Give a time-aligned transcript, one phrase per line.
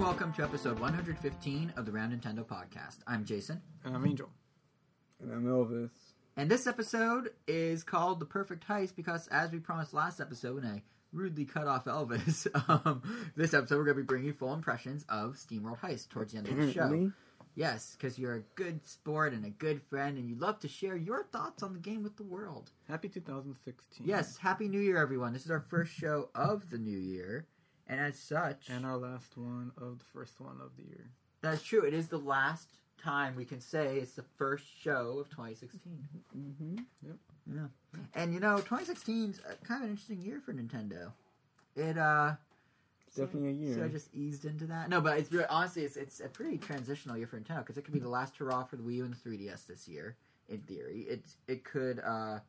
[0.00, 3.00] and welcome to episode 115 of the Round Nintendo podcast.
[3.06, 4.30] I'm Jason, And I'm Angel.
[5.20, 5.90] And I'm Elvis.
[6.38, 10.64] and this episode is called The Perfect Heist because, as we promised last episode when
[10.64, 12.46] I rudely cut off Elvis,
[12.86, 13.02] um,
[13.36, 16.38] this episode we're going to be bringing you full impressions of SteamWorld Heist towards the
[16.38, 17.10] end of the show.
[17.54, 20.96] Yes, because you're a good sport and a good friend, and you love to share
[20.96, 22.70] your thoughts on the game with the world.
[22.88, 24.06] Happy 2016.
[24.06, 25.34] Yes, Happy New Year, everyone.
[25.34, 27.46] This is our first show of the new year,
[27.90, 31.10] and as such, And our last one of the first one of the year.
[31.42, 31.82] that's true.
[31.82, 32.68] It is the last
[33.02, 35.80] time we can say it's the first show of 2016.
[36.38, 36.76] Mm-hmm.
[37.06, 37.16] Yep.
[37.52, 37.66] Yeah,
[38.14, 41.12] and you know, 2016 is kind of an interesting year for Nintendo.
[41.74, 42.34] It uh,
[43.16, 43.74] definitely a year.
[43.74, 44.88] So I just eased into that.
[44.88, 47.84] No, but it's really, honestly, it's it's a pretty transitional year for Nintendo because it
[47.84, 50.16] could be the last hurrah for the Wii U and the 3DS this year.
[50.48, 52.40] In theory, it's it could uh,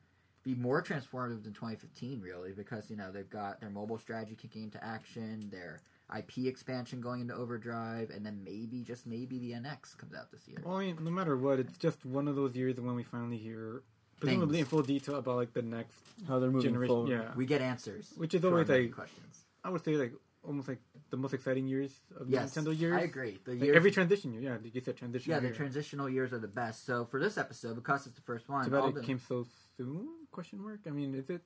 [0.42, 4.64] be more transformative than 2015, really, because you know they've got their mobile strategy kicking
[4.64, 5.80] into action, their
[6.16, 10.46] IP expansion going into overdrive, and then maybe just maybe the NX comes out this
[10.48, 10.58] year.
[10.64, 13.38] Well, I mean, no matter what, it's just one of those years when we finally
[13.38, 13.82] hear,
[14.20, 15.96] presumably in full detail, about like the next
[16.28, 16.94] How they're moving generation.
[16.94, 17.10] forward.
[17.10, 17.32] Yeah.
[17.36, 19.44] We get answers, Which is to our always many like, questions.
[19.64, 20.12] I would say like
[20.44, 22.96] almost like the most exciting years of Yes, Nintendo years.
[22.96, 23.38] I agree.
[23.44, 26.40] The Like years- every transition year, yeah, you said transition yeah, the transitional years are
[26.40, 26.84] the best.
[26.84, 29.20] So for this episode, because it's the first one, Too all bad the- it came
[29.20, 30.08] so soon?
[30.32, 30.80] Question mark.
[30.86, 31.42] I mean, is it?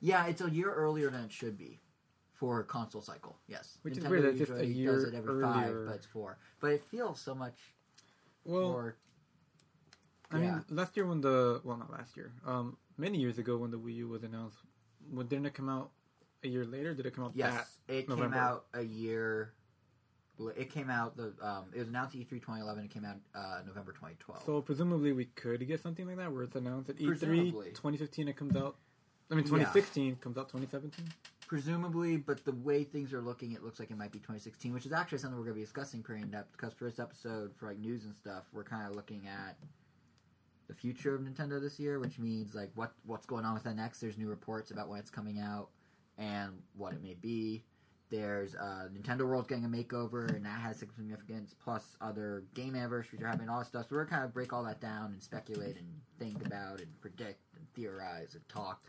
[0.00, 1.80] Yeah, it's a year earlier than it should be
[2.34, 3.36] for console cycle.
[3.48, 6.38] Yes, Which is weird that just a year does it every five, but it's four.
[6.60, 7.56] But it feels so much
[8.44, 8.96] Well, more.
[10.30, 10.42] I yeah.
[10.52, 13.78] mean, last year when the well, not last year, um, many years ago when the
[13.78, 14.58] Wii U was announced,
[15.10, 15.90] when didn't it come out
[16.44, 16.94] a year later?
[16.94, 17.54] Did it come out Yes,
[17.88, 17.92] that?
[17.94, 18.36] it November.
[18.36, 19.52] came out a year.
[20.56, 22.84] It came out the um, it was announced E3 2011.
[22.84, 24.42] It came out uh, November 2012.
[24.44, 27.68] So presumably we could get something like that where it's announced at E3 Presumably.
[27.70, 28.76] 2015 it comes out.
[29.30, 29.50] I mean Yeah.
[29.50, 31.06] 2016 comes out 2017.
[31.46, 34.84] Presumably, but the way things are looking, it looks like it might be 2016, which
[34.84, 36.52] is actually something we're going to be discussing pretty in depth.
[36.52, 39.56] Because for this episode, for like news and stuff, we're kind of looking at
[40.68, 43.98] the future of Nintendo this year, which means like what what's going on with NX.
[44.00, 45.70] There's new reports about when it's coming out
[46.18, 47.64] and what it may be.
[48.10, 51.54] There's uh, Nintendo World getting a makeover, and that has significance.
[51.62, 53.86] Plus, other game anniversaries are happening, all that stuff.
[53.90, 55.86] So we're kind of break all that down and speculate and
[56.18, 58.82] think about and predict and theorize and talk.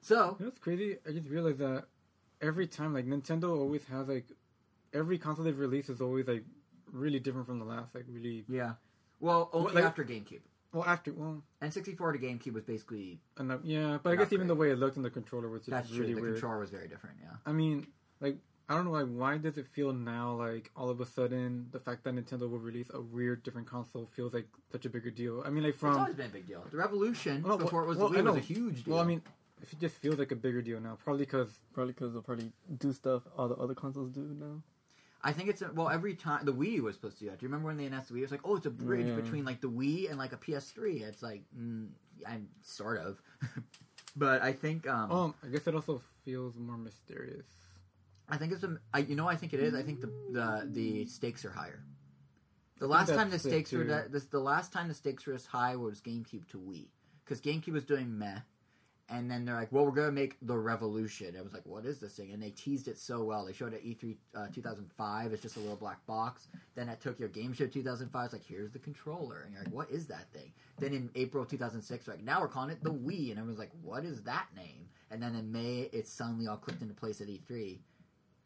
[0.00, 0.96] So You know what's crazy?
[1.08, 1.84] I just realized that
[2.40, 4.26] every time like Nintendo always has like
[4.92, 6.42] every console they've released is always like
[6.90, 7.94] really different from the last.
[7.94, 8.72] Like really Yeah.
[9.20, 10.40] Well, only Well, like- after GameCube.
[10.72, 14.48] well after well N64 to GameCube was basically and, uh, yeah, but I guess even
[14.48, 16.04] the way it looked in the controller was just that's true.
[16.06, 16.32] the weird.
[16.34, 17.18] controller was very different.
[17.22, 17.36] Yeah.
[17.46, 17.86] I mean,
[18.22, 18.36] like
[18.68, 21.80] I don't know, like why does it feel now like all of a sudden the
[21.80, 25.42] fact that Nintendo will release a weird different console feels like such a bigger deal?
[25.44, 26.64] I mean, like from it's always been a big deal.
[26.70, 28.94] The Revolution Well, before it was well, the Wii was a huge deal.
[28.94, 29.20] well, I mean,
[29.60, 32.52] if it just feels like a bigger deal now, probably because Probably because they'll probably
[32.78, 34.62] do stuff all the other consoles do now.
[35.24, 37.38] I think it's a, well every time the Wii was supposed to do that.
[37.40, 38.18] Do you remember when they announced the Wii?
[38.18, 39.14] It was like, oh, it's a bridge Yeah.
[39.16, 41.02] between like the Wii and like a PS3.
[41.02, 41.88] It's like, mm,
[42.26, 43.20] I'm sort of,
[44.16, 47.46] but I think um, um, I guess it also feels more mysterious.
[48.28, 49.74] I think it's a, I, you know, I think it is.
[49.74, 51.82] I think the the the stakes are higher.
[52.78, 55.46] The last time the stakes were that this the last time the stakes were as
[55.46, 56.88] high was GameCube to Wii
[57.24, 58.38] because GameCube was doing meh,
[59.08, 61.36] and then they're like, well, we're gonna make the revolution.
[61.38, 62.32] I was like, what is this thing?
[62.32, 63.44] And they teased it so well.
[63.44, 65.32] They showed it at E3 uh, 2005.
[65.32, 66.48] It's just a little black box.
[66.74, 69.90] Then at Tokyo Game Show 2005, it's like, here's the controller, and you're like, what
[69.90, 70.52] is that thing?
[70.78, 74.04] Then in April 2006, like now we're calling it the Wii, and everyone's like, what
[74.04, 74.88] is that name?
[75.10, 77.78] And then in May, it suddenly all clicked into place at E3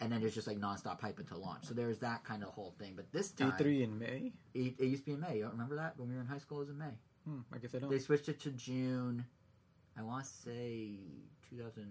[0.00, 1.64] and then there's just like nonstop hype until launch.
[1.64, 2.92] So there's that kind of whole thing.
[2.96, 4.32] But this time, E3 in May.
[4.54, 5.36] it, it used to be in May.
[5.36, 6.58] You don't remember that when we were in high school?
[6.58, 6.98] It was in May.
[7.26, 7.90] Hmm, I guess I don't.
[7.90, 9.24] They switched it to June.
[9.98, 10.90] I want to say
[11.48, 11.86] 2000,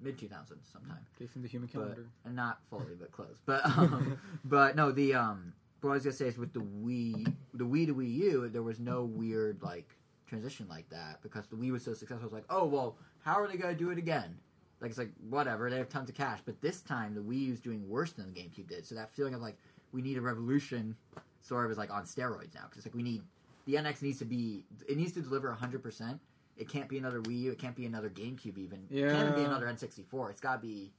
[0.00, 2.06] mid 2000s sometime, Jason the Human but Calendar.
[2.24, 3.40] and not fully, but close.
[3.44, 5.52] But um, but no, the um,
[5.82, 8.62] what I was gonna say is with the Wii, the Wii to Wii U, there
[8.62, 9.96] was no weird like
[10.26, 12.22] transition like that because the Wii was so successful.
[12.22, 14.38] I was like, oh well, how are they gonna do it again?
[14.82, 16.40] Like it's like whatever, they have tons of cash.
[16.44, 18.84] But this time the Wii U's doing worse than the GameCube did.
[18.84, 19.56] So that feeling of like
[19.92, 20.96] we need a revolution
[21.40, 23.22] sort of is like on steroids now because it's like we need
[23.66, 26.18] the NX needs to be it needs to deliver hundred percent.
[26.56, 27.52] It can't be another Wii U.
[27.52, 28.58] It can't be another GameCube.
[28.58, 29.06] Even Yeah.
[29.06, 30.30] it can't be another N64.
[30.30, 30.92] It's got to be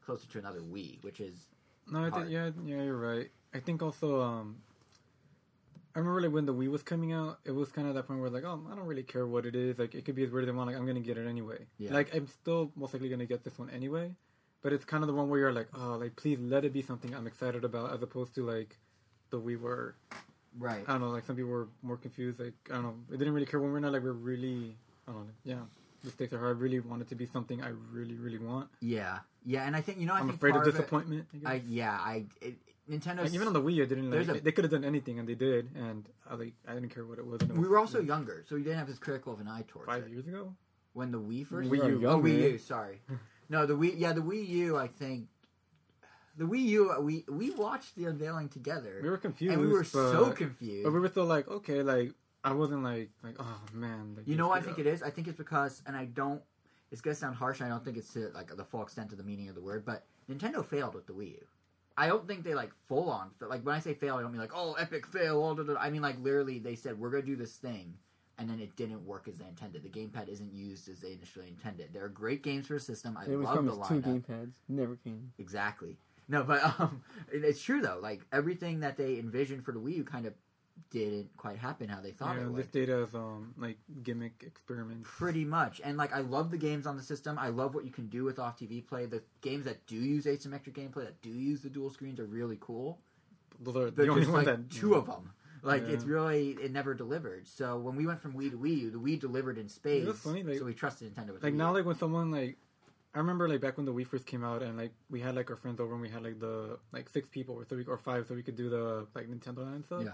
[0.00, 1.48] closer to another Wii, which is
[1.90, 3.30] No, I think yeah, yeah, you're right.
[3.52, 4.56] I think also, um,
[5.94, 8.20] I remember like when the Wii was coming out, it was kind of that point
[8.20, 9.78] where like, oh, I don't really care what it is.
[9.78, 10.68] Like, it could be as weird as I want.
[10.68, 11.66] Like, I'm gonna get it anyway.
[11.78, 11.92] Yeah.
[11.92, 14.12] Like, I'm still most likely gonna get this one anyway.
[14.62, 16.82] But it's kind of the one where you're like, oh, like please let it be
[16.82, 18.76] something I'm excited about, as opposed to like
[19.30, 19.94] the Wii were.
[20.58, 20.82] right.
[20.88, 21.10] I don't know.
[21.10, 22.40] Like some people were more confused.
[22.40, 22.94] Like I don't know.
[23.10, 24.76] They didn't really care when we're not like we're really.
[25.06, 25.32] I don't know.
[25.44, 25.60] Yeah.
[26.02, 26.46] The stakes are high.
[26.48, 28.68] I really want it to be something I really, really want.
[28.82, 31.26] Yeah, yeah, and I think you know I I'm think afraid of it- disappointment.
[31.32, 31.48] I guess.
[31.50, 32.56] I yeah, I it,
[32.90, 34.10] Nintendo's Like, even on the Wii, I didn't.
[34.10, 36.90] Like, a- they could have done anything, and they did, and I like I didn't
[36.90, 37.40] care what it was.
[37.42, 39.86] We were also like, younger, so we didn't have as critical of an eye towards
[39.86, 40.10] five it.
[40.10, 40.54] years ago.
[40.92, 41.70] when the Wii first.
[41.70, 42.08] Wii U.
[42.08, 42.20] Oh.
[42.20, 42.58] Wii U.
[42.58, 43.00] Sorry.
[43.50, 43.92] No, the Wii.
[43.98, 44.78] Yeah, the Wii U.
[44.78, 45.28] I think
[46.36, 46.92] the Wii U.
[46.92, 50.30] Uh, we we watched the unveiling together, We were confused, and we were but, so
[50.30, 50.84] confused.
[50.84, 54.14] But we were still like, okay, like I wasn't like like oh man.
[54.16, 55.02] Like, You know what I think it is?
[55.02, 56.42] I think it's because, and I don't.
[56.90, 57.60] It's gonna sound harsh.
[57.60, 59.84] I don't think it's to like the full extent of the meaning of the word,
[59.84, 61.46] but Nintendo failed with the Wii U.
[61.96, 64.40] I don't think they like full on like when I say fail, I don't mean
[64.40, 65.42] like oh epic fail.
[65.42, 65.80] All da, da, da.
[65.80, 67.94] I mean like literally they said we're gonna do this thing,
[68.38, 69.82] and then it didn't work as they intended.
[69.82, 71.90] The gamepad isn't used as they initially intended.
[71.92, 73.16] There are great games for a system.
[73.16, 74.54] I love the promised two gamepads.
[74.68, 75.32] Never came.
[75.38, 75.96] Exactly.
[76.28, 77.02] No, but um,
[77.32, 77.98] it's true though.
[78.00, 80.34] Like everything that they envisioned for the Wii U kind of
[80.90, 82.56] didn't quite happen how they thought Yeah, it would.
[82.56, 85.08] this data is um like gimmick experiments.
[85.18, 85.80] Pretty much.
[85.84, 87.38] And like I love the games on the system.
[87.38, 89.06] I love what you can do with off TV play.
[89.06, 92.58] The games that do use asymmetric gameplay, that do use the dual screens are really
[92.60, 92.98] cool.
[93.60, 95.32] Those the only ones like that two of them.
[95.62, 95.94] Like Yeah.
[95.94, 97.46] it's really it never delivered.
[97.48, 99.68] So when we went from Wii to Wii U, the Wii delivered in.
[99.82, 102.58] That's funny, like- so we trusted Nintendo with like now like when someone like
[103.14, 105.48] I remember like back when the Wii first came out and like we had like
[105.50, 108.26] our friends over and we had like the like six people or three or five
[108.26, 110.02] so we could do the like Nintendo Land stuff.
[110.04, 110.12] Yeah.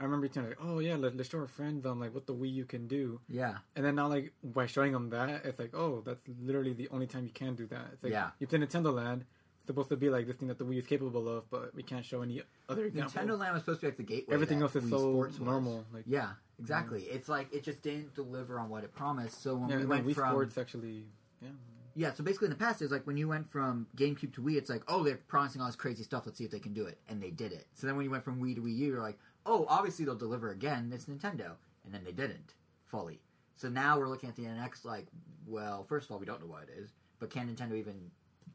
[0.00, 2.34] I remember telling like, oh yeah, let, let's show our friends on like what the
[2.34, 3.58] Wii U can do, yeah.
[3.76, 7.06] and then now like by showing them that, it's like, oh, that's literally the only
[7.06, 7.86] time you can do that.
[7.92, 8.30] It's like, Yeah.
[8.40, 9.26] it's a Nintendo Land.
[9.56, 11.82] It's supposed to be like this thing that the Wii is capable of, but we
[11.82, 13.12] can't show any other example.
[13.12, 14.34] Nintendo Land was supposed to be like the gateway.
[14.34, 15.46] Everything else is Wii so Sports was.
[15.46, 15.84] normal.
[15.92, 17.02] Like Yeah, exactly.
[17.02, 19.42] It's like it just didn't deliver on what it promised.
[19.42, 21.04] So when yeah, we went Wii from Sports actually,
[21.42, 21.50] yeah.
[21.96, 24.56] Yeah, so basically in the past, it's like when you went from GameCube to Wii,
[24.56, 26.22] it's like, oh, they're promising all this crazy stuff.
[26.24, 27.66] Let's see if they can do it, and they did it.
[27.74, 30.14] So then when you went from Wii to Wii U, you're like, oh, obviously they'll
[30.14, 30.90] deliver again.
[30.94, 31.52] It's Nintendo,
[31.84, 32.54] and then they didn't
[32.84, 33.20] fully.
[33.56, 35.06] So now we're looking at the NX like,
[35.46, 38.10] well, first of all, we don't know what it is, but can Nintendo even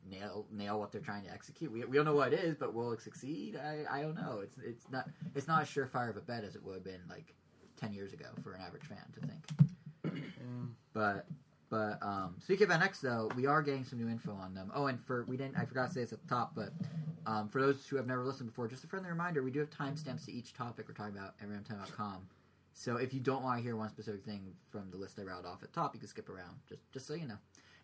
[0.09, 1.71] nail nail what they're trying to execute?
[1.71, 3.55] We, we don't know what it is, but will it succeed?
[3.57, 4.39] I, I don't know.
[4.43, 7.01] It's it's not it's not as surefire of a bet as it would have been
[7.09, 7.33] like
[7.79, 10.15] ten years ago for an average fan to think.
[10.15, 10.21] yeah.
[10.93, 11.27] But
[11.69, 14.71] but um, speaking of NX though, we are getting some new info on them.
[14.73, 16.69] Oh, and for we didn't I forgot to say this at the top, but
[17.25, 19.69] um, for those who have never listened before, just a friendly reminder: we do have
[19.69, 22.27] timestamps to each topic we're talking about at ramtime.com.
[22.73, 25.45] So if you don't want to hear one specific thing from the list I rattled
[25.45, 26.55] off at the top, you can skip around.
[26.67, 27.37] Just just so you know.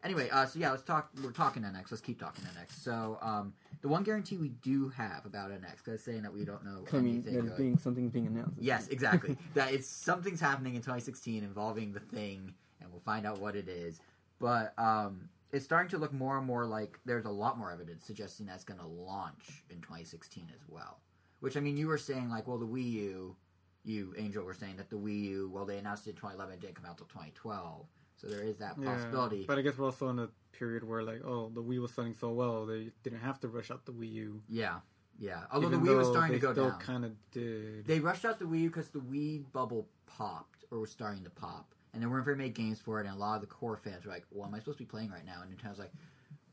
[0.03, 1.09] Anyway, uh, so yeah, let's talk.
[1.23, 1.91] We're talking NX.
[1.91, 2.81] Let's keep talking NX.
[2.81, 6.65] So um, the one guarantee we do have about NX, because saying that we don't
[6.65, 7.33] know Coming, anything.
[7.33, 7.57] there's good.
[7.57, 8.55] being something being announced.
[8.59, 9.37] Yes, exactly.
[9.53, 12.53] that it's something's happening in 2016 involving the thing,
[12.91, 13.99] and we'll find out what it is.
[14.39, 18.05] But um, it's starting to look more and more like there's a lot more evidence
[18.05, 20.99] suggesting that's going to launch in 2016 as well.
[21.39, 23.35] Which I mean, you were saying like, well, the Wii U,
[23.83, 26.61] you Angel were saying that the Wii U, well, they announced it in 2011, it
[26.61, 27.85] didn't come out till 2012,
[28.17, 29.45] so there is that Yeah, possibility.
[29.47, 32.13] But I guess we're also in a period where like, oh, the Wii was selling
[32.13, 34.41] so well, they didn't have to rush out the Wii U.
[34.49, 34.79] yeah,
[35.19, 35.41] yeah.
[35.51, 36.79] Although Even the Wii was starting to go still down.
[36.79, 37.85] kind of did.
[37.87, 41.29] They rushed out the Wii U because the Wii bubble popped, or was starting to
[41.31, 43.05] pop, and there weren't very many games for it.
[43.05, 44.89] And a lot of the core fans were like, "What am I supposed to be
[44.89, 45.91] playing right now?" And Nintendo's like,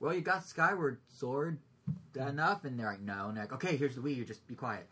[0.00, 1.58] "Well, you got Skyward Sword
[2.16, 4.24] enough," and they're like, "No," and they're like, "Okay, here's the Wii U.
[4.24, 4.88] Just be quiet."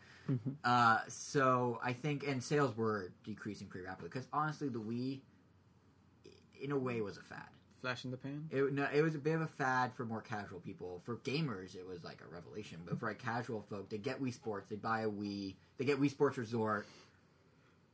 [0.63, 5.21] uh, so I think, and sales were decreasing pretty rapidly because honestly, the Wii,
[6.61, 7.47] in a way, was a fad.
[7.81, 8.49] Flash in the pan.
[8.49, 10.99] It, no, it was a bit of a fad for more casual people.
[11.05, 12.79] For gamers, it was like a revelation.
[12.83, 16.01] But for like casual folk, they get Wii Sports, they buy a Wii, they get
[16.01, 16.87] Wii Sports Resort.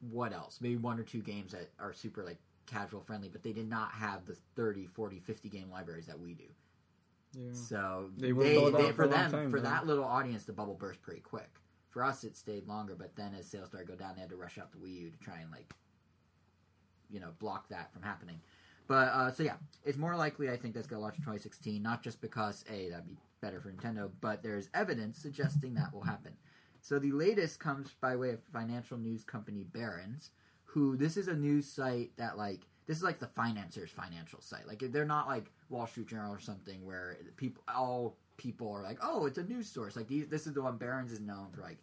[0.10, 0.60] What else?
[0.62, 3.92] Maybe one or two games that are super like casual friendly, but they did not
[3.92, 6.44] have the 30, 40, 50 game libraries that we do.
[7.34, 7.50] Yeah.
[7.54, 9.70] So They they, were they, for for them, time, for though.
[9.70, 11.50] that little audience, the bubble burst pretty quick.
[11.90, 14.30] For us, it stayed longer, but then as sales started to go down, they had
[14.32, 15.72] to rush out the Wii U to try and like,
[17.10, 18.40] you know, block that from happening.
[18.88, 19.56] But uh, so yeah,
[19.86, 22.90] it's more likely I think that's going to launch in 2016, not just because a
[22.90, 26.34] that'd be better for Nintendo, but there's evidence suggesting that will happen.
[26.84, 30.32] So the latest comes by way of financial news company Barron's,
[30.66, 34.68] who this is a news site that like this is like the financiers' financial site.
[34.68, 39.00] Like they're not like Wall Street Journal or something where people all people are like,
[39.02, 39.96] oh, it's a news source.
[39.96, 41.62] Like these, this is the one Barron's is known for.
[41.62, 41.78] Like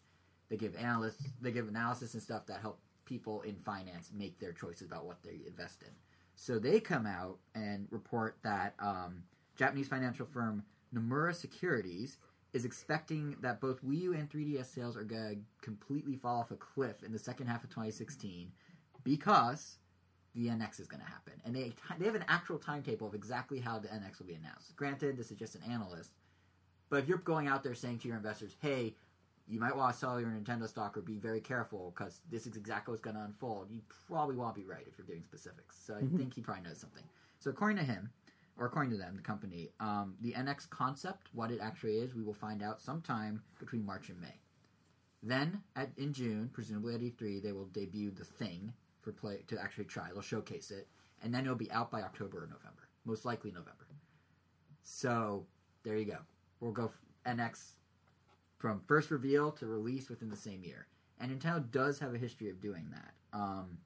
[0.50, 4.52] they give analysts, they give analysis and stuff that help people in finance make their
[4.52, 5.94] choices about what they invest in.
[6.36, 9.22] So they come out and report that um,
[9.56, 10.62] Japanese financial firm
[10.94, 12.18] Nomura Securities
[12.52, 16.50] is expecting that both Wii U and 3DS sales are going to completely fall off
[16.50, 18.50] a cliff in the second half of 2016
[19.04, 19.78] because
[20.34, 23.58] the NX is going to happen, and they they have an actual timetable of exactly
[23.58, 24.76] how the NX will be announced.
[24.76, 26.12] Granted, this is just an analyst,
[26.88, 28.94] but if you're going out there saying to your investors, "Hey,"
[29.48, 32.56] you might want to sell your Nintendo stock or be very careful because this is
[32.56, 33.66] exactly what's going to unfold.
[33.70, 35.76] You probably won't be right if you're giving specifics.
[35.84, 36.16] So I mm-hmm.
[36.16, 37.02] think he probably knows something.
[37.40, 38.10] So according to him,
[38.60, 42.22] or according to them, the company, um, the NX concept, what it actually is, we
[42.22, 44.38] will find out sometime between March and May.
[45.22, 49.58] Then at in June, presumably at E3, they will debut the thing for play to
[49.58, 50.08] actually try.
[50.12, 50.88] They'll showcase it,
[51.22, 53.86] and then it'll be out by October or November, most likely November.
[54.82, 55.46] So
[55.82, 56.18] there you go.
[56.60, 56.92] We'll go
[57.26, 57.72] NX
[58.58, 60.86] from first reveal to release within the same year,
[61.18, 63.14] and Nintendo does have a history of doing that.
[63.32, 63.78] Um,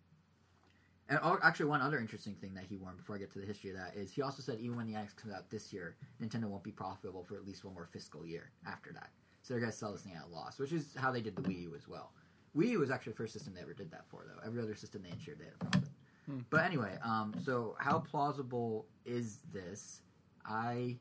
[1.09, 3.47] and al- actually, one other interesting thing that he warned before I get to the
[3.47, 5.97] history of that is he also said even when the NX comes out this year,
[6.23, 9.11] Nintendo won't be profitable for at least one more fiscal year after that.
[9.43, 11.37] So they're going to sell this thing at a loss, which is how they did
[11.37, 12.13] the Wii U as well.
[12.57, 14.47] Wii U was actually the first system they ever did that for, though.
[14.47, 15.89] Every other system they ensured they had a profit.
[16.27, 16.39] Hmm.
[16.49, 20.01] But anyway, um, so how plausible is this?
[20.47, 20.97] I,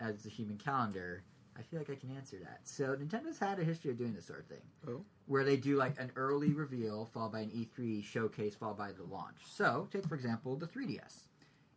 [0.00, 1.22] as the human calendar,
[1.58, 2.60] I feel like I can answer that.
[2.64, 5.04] So Nintendo's had a history of doing this sort of thing, Oh.
[5.26, 9.04] where they do like an early reveal followed by an E3 showcase followed by the
[9.04, 9.38] launch.
[9.46, 11.28] So take for example the 3DS.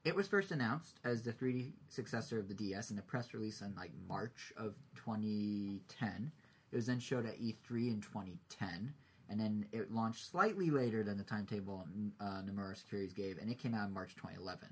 [0.05, 3.62] It was first announced as the 3D successor of the DS in a press release
[3.62, 6.31] in like March of 2010.
[6.71, 8.93] It was then showed at E3 in 2010,
[9.29, 11.86] and then it launched slightly later than the timetable
[12.19, 14.67] uh, Nomura Securities gave, and it came out in March 2011.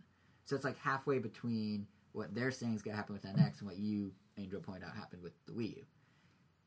[0.45, 3.67] So it's like halfway between what they're saying is going to happen with NX and
[3.67, 5.85] what you, Angel, pointed out happened with the Wii U.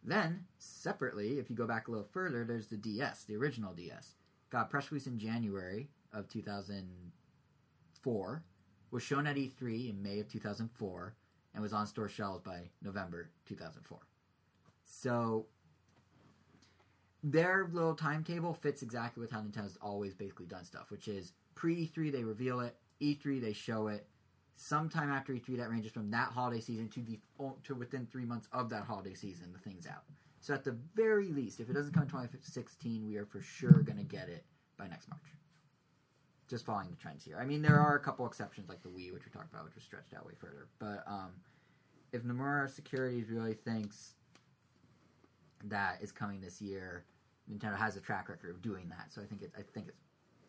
[0.03, 4.15] Then, separately, if you go back a little further, there's the DS, the original DS.
[4.49, 8.45] Got press release in January of 2004,
[8.91, 11.15] was shown at E3 in May of 2004,
[11.53, 13.99] and was on store shelves by November 2004.
[14.85, 15.47] So,
[17.23, 21.87] their little timetable fits exactly with how Nintendo's always basically done stuff, which is pre
[21.87, 24.07] E3 they reveal it, E3 they show it,
[24.61, 27.19] sometime after E3 that ranges from that holiday season to the
[27.65, 30.05] to within three months of that holiday season, the thing's out.
[30.41, 33.83] So at the very least, if it doesn't come in 2016, we are for sure
[33.83, 34.45] going to get it
[34.77, 35.21] by next March.
[36.49, 37.39] Just following the trends here.
[37.41, 39.75] I mean, there are a couple exceptions like the Wii, which we talked about, which
[39.75, 40.69] was stretched out way further.
[40.79, 41.31] But um,
[42.13, 44.15] if Nomura Securities really thinks
[45.65, 47.05] that is coming this year,
[47.51, 49.13] Nintendo has a track record of doing that.
[49.13, 49.97] So I think it, I think it's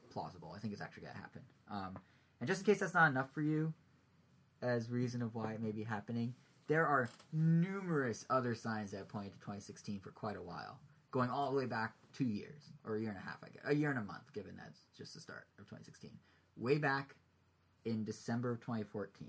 [0.09, 0.53] plausible.
[0.55, 1.41] I think it's actually going to happen.
[1.69, 1.99] Um,
[2.39, 3.73] and just in case that's not enough for you,
[4.61, 6.33] as reason of why it may be happening,
[6.67, 10.79] there are numerous other signs that point to 2016 for quite a while,
[11.11, 13.63] going all the way back two years or a year and a half, I guess,
[13.65, 16.11] a year and a month, given that's just the start of 2016.
[16.57, 17.15] Way back
[17.85, 19.27] in December of 2014,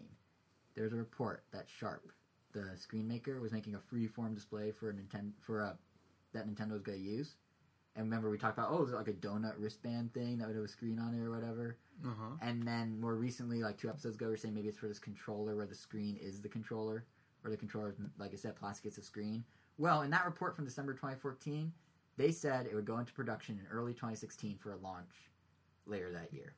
[0.74, 2.12] there's a report that Sharp,
[2.52, 5.76] the screen maker, was making a free-form display for a Nintendo for a
[6.32, 7.34] that Nintendo was going to use.
[7.94, 10.56] And remember, we talked about oh, is it like a donut wristband thing that would
[10.56, 11.76] have a screen on it or whatever?
[12.04, 12.36] Uh huh.
[12.40, 14.98] And then more recently, like two episodes ago, we are saying maybe it's for this
[14.98, 17.04] controller where the screen is the controller,
[17.44, 19.44] or the controller, like I said, plastic is the screen.
[19.78, 21.72] Well, in that report from December 2014,
[22.16, 25.30] they said it would go into production in early 2016 for a launch
[25.86, 26.54] later that year.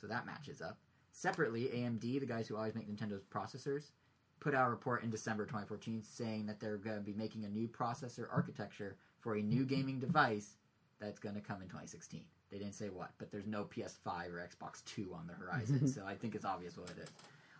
[0.00, 0.78] So that matches up.
[1.10, 3.90] Separately, AMD, the guys who always make Nintendo's processors,
[4.40, 7.48] put out a report in December 2014 saying that they're going to be making a
[7.48, 10.56] new processor architecture for a new gaming device
[11.00, 12.24] that's going to come in 2016.
[12.54, 15.86] They didn't say what, but there's no PS5 or Xbox 2 on the horizon, mm-hmm.
[15.88, 17.08] so I think it's obvious what it is.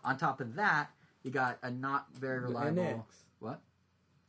[0.05, 0.87] On top of that,
[1.21, 2.81] you got a not very reliable.
[2.81, 3.03] NX.
[3.39, 3.59] What?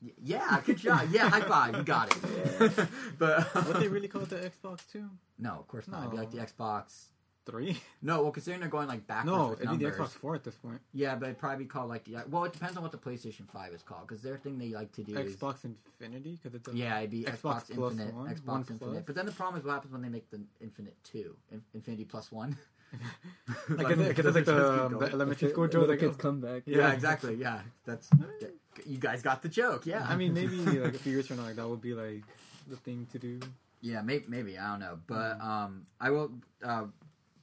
[0.02, 1.06] Y- Yeah, good job.
[1.12, 1.76] Yeah, high five.
[1.76, 2.88] You got it.
[3.18, 5.08] but What they um, really call it the Xbox Two?
[5.38, 6.00] no, of course not.
[6.00, 7.10] It'd be like the Xbox.
[7.46, 7.78] Three?
[8.02, 9.90] No, well, considering they're going like backwards No, with it'd be the.
[9.92, 10.80] Xbox Four at this point.
[10.92, 12.16] Yeah, but it'd probably be called like the.
[12.28, 14.92] Well, it depends on what the PlayStation Five is called, because their thing they like
[14.92, 15.34] to do is.
[15.36, 17.32] Xbox Infinity because it's a Yeah, it'd be Xbox,
[17.70, 18.78] Xbox plus Infinite, one, Xbox one Infinite.
[18.80, 19.02] plus.
[19.06, 22.04] But then the problem is what happens when they make the Infinite Two, In- Infinity
[22.04, 22.56] plus one.
[23.68, 25.72] Like, it's- it's like the, the elementary school joke.
[25.82, 26.62] Little Like, kids come back.
[26.66, 27.34] yeah, exactly.
[27.34, 28.08] Yeah, that's
[28.86, 29.86] you guys got the joke.
[29.86, 32.22] Yeah, I mean, maybe like a few years from now, like that would be like
[32.68, 33.40] the thing to do.
[33.80, 36.30] yeah, maybe, maybe I don't know, but um, I will.
[36.64, 36.84] Uh,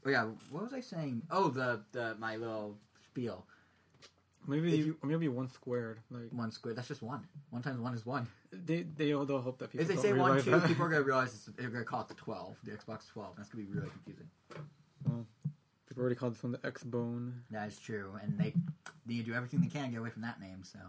[0.06, 1.24] oh yeah, what was I saying?
[1.32, 3.46] Oh, the the my little spiel.
[4.46, 6.00] Maybe you- maybe one squared.
[6.12, 6.78] Like One squared.
[6.78, 7.26] That's just one.
[7.52, 8.28] One times one is one.
[8.52, 10.68] they they all they'll hope that people if they don't say one realize two, that.
[10.68, 13.36] people are gonna realize it's, they're gonna call it the twelve, the Xbox twelve.
[13.38, 14.28] That's gonna be really confusing.
[15.88, 17.42] People already called this one the X Bone.
[17.52, 18.54] That is true, and they
[19.06, 20.64] need to do everything they can to get away from that name.
[20.64, 20.80] So,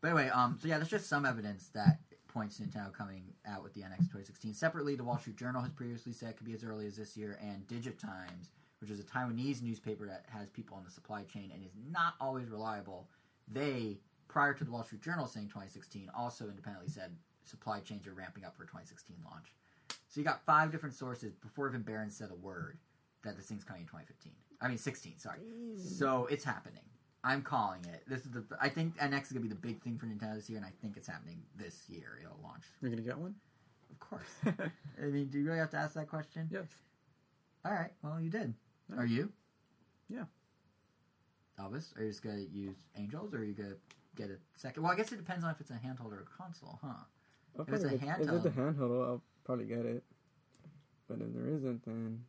[0.00, 3.62] but anyway, um, so yeah, there's just some evidence that points to Nintendo coming out
[3.62, 4.54] with the NX 2016.
[4.54, 7.16] Separately, the Wall Street Journal has previously said it could be as early as this
[7.16, 11.50] year, and Digitimes, which is a Taiwanese newspaper that has people on the supply chain
[11.52, 13.08] and is not always reliable,
[13.50, 18.12] they prior to the Wall Street Journal saying 2016, also independently said supply chains are
[18.12, 19.52] ramping up for 2016 launch.
[20.08, 22.78] So you got five different sources before even Barron said a word
[23.24, 24.32] that this thing's coming in 2015.
[24.60, 25.38] I mean 16, sorry.
[25.78, 26.82] So it's happening.
[27.24, 28.02] I'm calling it.
[28.06, 28.44] This is the.
[28.60, 30.72] I think NX is gonna be the big thing for Nintendo this year, and I
[30.80, 32.18] think it's happening this year.
[32.22, 33.34] It'll launch, You're gonna get one?
[33.90, 34.22] of course.
[35.02, 36.48] I mean, do you really have to ask that question?
[36.50, 36.66] yes.
[37.64, 37.90] All right.
[38.02, 38.54] Well, you did.
[38.90, 38.96] Yeah.
[39.00, 39.32] Are you?
[40.08, 40.24] Yeah.
[41.60, 43.74] Elvis, are you just gonna use Angels, or are you gonna
[44.16, 44.82] get a second?
[44.84, 46.88] Well, I guess it depends on if it's a handheld or a console, huh?
[47.58, 50.04] I'll If it's a get- If it's a handheld- handheld, I'll probably get it.
[51.08, 52.24] But if there isn't, then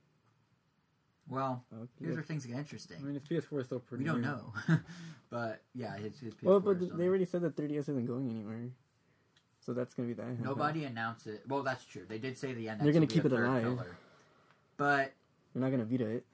[1.29, 2.97] Well, I'll here's where things get interesting.
[2.99, 4.03] I mean, his PS4 is still pretty.
[4.03, 4.27] we don't new.
[4.27, 4.53] know,
[5.29, 8.69] but yeah, his, his PS4 Well, but they already said that 3DS isn't going anywhere.
[9.59, 10.39] So that's gonna be that.
[10.43, 11.43] nobody announced it.
[11.47, 12.03] Well, that's true.
[12.07, 12.81] They did say the end.
[12.81, 13.63] They're gonna keep it alive.
[13.63, 13.97] Pillar.
[14.77, 15.13] But
[15.53, 16.25] They're not gonna Vita it.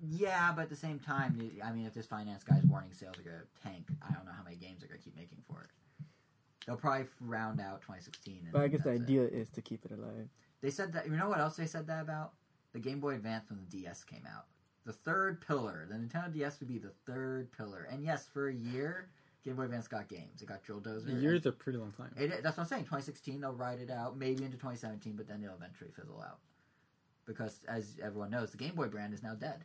[0.00, 3.22] yeah, but at the same time, I mean, if this finance guy's warning sales are
[3.22, 5.70] gonna tank, I don't know how many games they're gonna keep making for it.
[6.66, 8.38] They'll probably round out 2016.
[8.44, 10.28] And But I guess the idea is to keep it alive.
[10.62, 11.06] They said that.
[11.06, 12.32] You know what else they said that about?
[12.74, 14.46] The Game Boy Advance when the DS came out.
[14.84, 15.86] The third pillar.
[15.88, 17.88] The Nintendo DS would be the third pillar.
[17.90, 19.08] And yes, for a year,
[19.44, 20.42] Game Boy Advance got games.
[20.42, 21.06] It got Drill Dozer.
[21.08, 22.10] A and- year is a pretty long time.
[22.16, 22.82] It, that's what I'm saying.
[22.82, 26.40] 2016, they'll ride it out, maybe into 2017, but then it'll eventually fizzle out.
[27.26, 29.64] Because, as everyone knows, the Game Boy brand is now dead.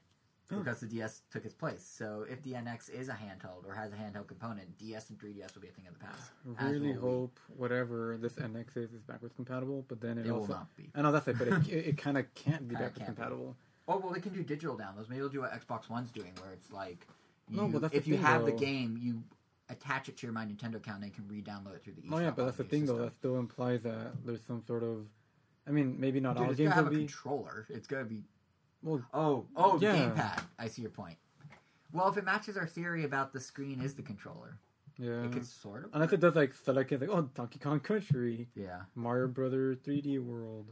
[0.52, 0.58] Oh.
[0.58, 1.86] Because the DS took its place.
[1.88, 5.54] So, if the NX is a handheld or has a handheld component, DS and 3DS
[5.54, 6.32] will be a thing of the past.
[6.58, 7.12] as really will we.
[7.12, 10.54] hope whatever this NX is is backwards compatible, but then it, It will also.
[10.54, 10.90] not be.
[10.96, 13.16] I know that's it, but it, it, it kind of can't be backwards can't be.
[13.16, 13.56] compatible.
[13.88, 15.08] Oh, well, they can do digital downloads.
[15.10, 17.08] Maybe they'll do what Xbox One's doing, where it's like,
[17.48, 19.24] you, No, but that's if you thing, have the game, you
[19.70, 22.14] attach it to your My Nintendo account and they can re-download it through the eShop.
[22.14, 22.98] Oh yeah, but that's the thing though.
[22.98, 25.06] That still implies that there's some sort of.
[25.68, 26.98] I mean, maybe not Dude, all games will a be.
[26.98, 27.68] controller.
[27.70, 28.24] It's gonna be.
[28.84, 29.96] Well, Oh, oh, Yeah.
[29.96, 30.44] gamepad.
[30.58, 31.18] I see your point.
[31.92, 34.58] Well, if it matches our theory about the screen is the controller,
[34.98, 35.24] yeah.
[35.24, 35.90] it could sort of.
[35.94, 40.20] Unless it does like select it like oh Donkey Kong Country, Yeah, Mario Brother 3D
[40.24, 40.68] World.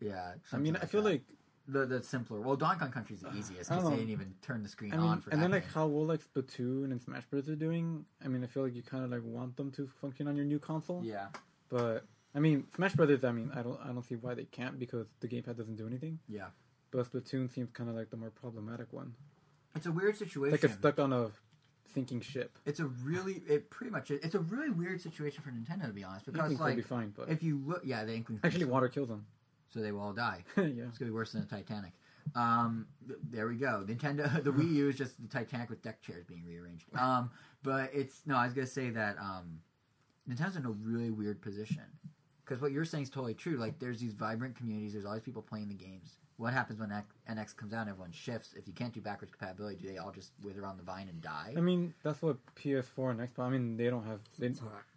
[0.00, 0.34] yeah.
[0.52, 1.10] I mean, I feel that.
[1.10, 1.22] like
[1.68, 2.40] the the simpler.
[2.40, 5.06] Well, Donkey Kong Country's the easiest because they didn't even turn the screen I mean,
[5.06, 8.04] on for and then like how well like Splatoon and Smash Bros are doing.
[8.24, 10.44] I mean, I feel like you kind of like want them to function on your
[10.44, 11.02] new console.
[11.04, 11.26] Yeah,
[11.68, 12.04] But
[12.36, 13.24] I mean, Smash Brothers.
[13.24, 15.88] I mean, I don't I don't see why they can't because the gamepad doesn't do
[15.88, 16.20] anything.
[16.28, 16.46] yeah.
[16.90, 19.14] But Splatoon seems kind of like the more problematic one.
[19.74, 20.52] It's a weird It's situation.
[20.52, 21.30] like it's stuck on a
[21.92, 22.58] sinking ship.
[22.64, 26.04] It's a really, it pretty much, it's a really weird situation for Nintendo to be
[26.04, 26.26] honest.
[26.26, 28.88] Because Inklings will be like, fine, but if you look, yeah, the Inklings actually, water
[28.88, 29.26] kills them.
[29.68, 30.44] so they will all die.
[30.56, 30.62] yeah.
[30.64, 31.92] It's gonna be worse than the Titanic.
[32.34, 33.84] Um, th- there we go.
[33.86, 36.86] Nintendo, the Wii U is just the Titanic with deck chairs being rearranged.
[36.98, 37.30] Um,
[37.62, 38.36] but it's no.
[38.36, 39.60] I was gonna say that um,
[40.28, 41.82] Nintendo's in a really weird position
[42.44, 43.56] because what you're saying is totally true.
[43.56, 44.92] Like, there's these vibrant communities.
[44.92, 46.12] There's always people playing the games.
[46.38, 46.90] What happens when
[47.30, 48.52] NX comes out and everyone shifts?
[48.56, 51.20] If you can't do backwards compatibility, do they all just wither on the vine and
[51.22, 51.54] die?
[51.56, 53.38] I mean, that's what PS4 and Xbox.
[53.46, 54.20] I mean, they don't have.
[54.38, 54.48] They,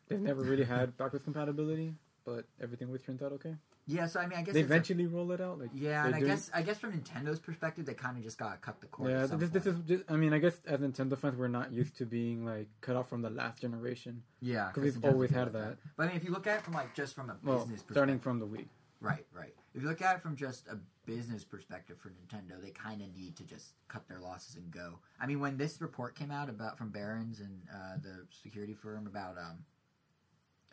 [0.10, 1.94] they've never really had backwards compatibility,
[2.26, 3.56] but everything with turns out okay.
[3.88, 4.06] yeah.
[4.08, 5.60] So I mean, I guess They it's a- eventually roll it out.
[5.60, 8.38] Like yeah, and I doing- guess I guess from Nintendo's perspective, they kind of just
[8.38, 9.12] gotta cut the cord.
[9.12, 9.78] Yeah, at some this, this is.
[9.88, 12.98] Just, I mean, I guess as Nintendo fans, we're not used to being like cut
[12.98, 15.78] off from the last generation yeah, because we've Nintendo's always had like that.
[15.96, 17.78] But I mean, if you look at it from like just from a Well, business
[17.82, 18.66] perspective, starting from the Wii.
[19.02, 19.54] Right, right.
[19.74, 20.78] If you look at it from just a
[21.10, 25.00] business perspective for Nintendo, they kind of need to just cut their losses and go.
[25.20, 29.08] I mean, when this report came out about from Barron's and uh, the security firm
[29.08, 29.58] about, um,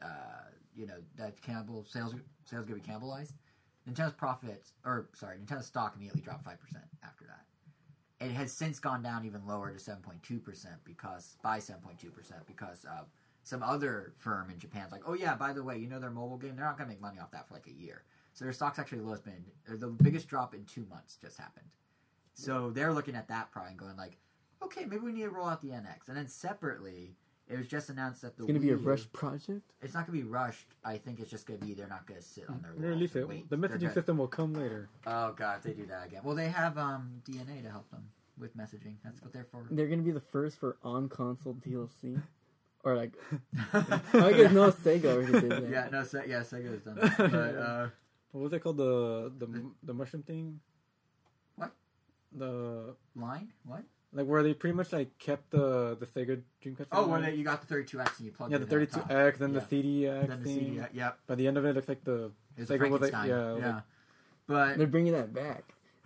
[0.02, 3.32] uh, you know, that Campbell sales sales to be cannibalized,
[3.88, 8.26] Nintendo's profits, or sorry, Nintendo's stock immediately dropped five percent after that.
[8.26, 11.80] It has since gone down even lower to seven point two percent because by seven
[11.80, 13.04] point two percent because uh,
[13.42, 16.36] some other firm in Japan's like, oh yeah, by the way, you know their mobile
[16.36, 18.02] game, they're not to make money off that for like a year.
[18.36, 21.64] So their stock's actually lowest been, the biggest drop in two months just happened.
[22.34, 24.18] So they're looking at that probably and going like,
[24.62, 26.08] okay, maybe we need to roll out the NX.
[26.08, 27.16] And then separately,
[27.48, 29.72] it was just announced that the It's gonna be a Wii U- rush project.
[29.80, 30.66] It's not going to be rushed.
[30.84, 32.72] I think it's just going to be they're not going to sit on their.
[32.90, 33.26] Release it.
[33.26, 33.48] wait.
[33.48, 34.90] The messaging gonna- system will come later.
[35.06, 36.20] Oh god, if they do that again.
[36.22, 38.04] Well, they have um, DeNA to help them
[38.38, 38.96] with messaging.
[39.02, 39.64] That's what they're for.
[39.70, 42.20] They're gonna be the first for on console DLC,
[42.84, 43.12] or like
[43.72, 45.70] I guess no Sega already did that.
[45.70, 47.16] Yeah, no, Se- yeah, Sega has done that.
[47.30, 47.88] But uh,
[48.36, 48.76] What was it called?
[48.76, 50.60] The the the mushroom thing.
[51.56, 51.72] What?
[52.36, 53.48] The line?
[53.64, 53.82] What?
[54.12, 56.86] like where they pretty much like kept the the Sega Dreamcast.
[56.92, 59.52] Oh, thing where they, you got the 32X and you plugged yeah, the 32X, then
[59.54, 59.60] Yeah.
[59.60, 60.58] the CDX Then the thing.
[60.58, 61.18] CD, yep.
[61.26, 63.28] By the end of it, it looks like the It's a Sega was like Frankenstein.
[63.28, 63.74] yeah, yeah.
[63.74, 63.82] like-
[64.46, 65.64] But They're bringing that back.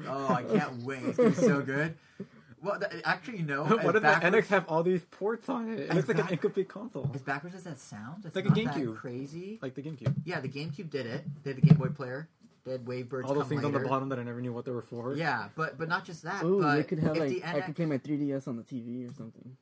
[0.08, 1.02] oh, I can't wait.
[1.04, 1.94] It's gonna be so good.
[2.62, 5.48] Well, the, actually, you know, Why as uh, the backwards, NX have all these ports
[5.48, 5.80] on it?
[5.80, 8.48] It As looks like an incomplete console, as backwards as that sounds, it's like a
[8.48, 8.92] GameCube.
[8.92, 9.58] that crazy.
[9.62, 10.14] like the GameCube.
[10.24, 11.24] Yeah, the GameCube did it.
[11.42, 12.28] They had the Game Boy player.
[12.64, 13.24] They had Wavebirds.
[13.24, 15.14] All those come things on the bottom that I never knew what they were for.
[15.14, 16.44] Yeah, but but not just that.
[16.44, 18.62] Ooh, but they could have if like the I could play my 3DS on the
[18.62, 19.56] TV or something.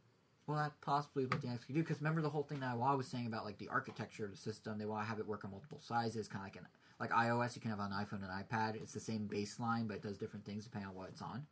[0.49, 1.83] Well, that possibly is what the NX could do.
[1.83, 4.37] Because remember the whole thing that I was saying about like the architecture of the
[4.37, 4.79] system.
[4.79, 6.67] They want to have it work on multiple sizes, kind of like an
[6.99, 7.55] like iOS.
[7.55, 8.75] You can have on iPhone and iPad.
[8.77, 11.47] It's the same baseline, but it does different things depending on what it's on.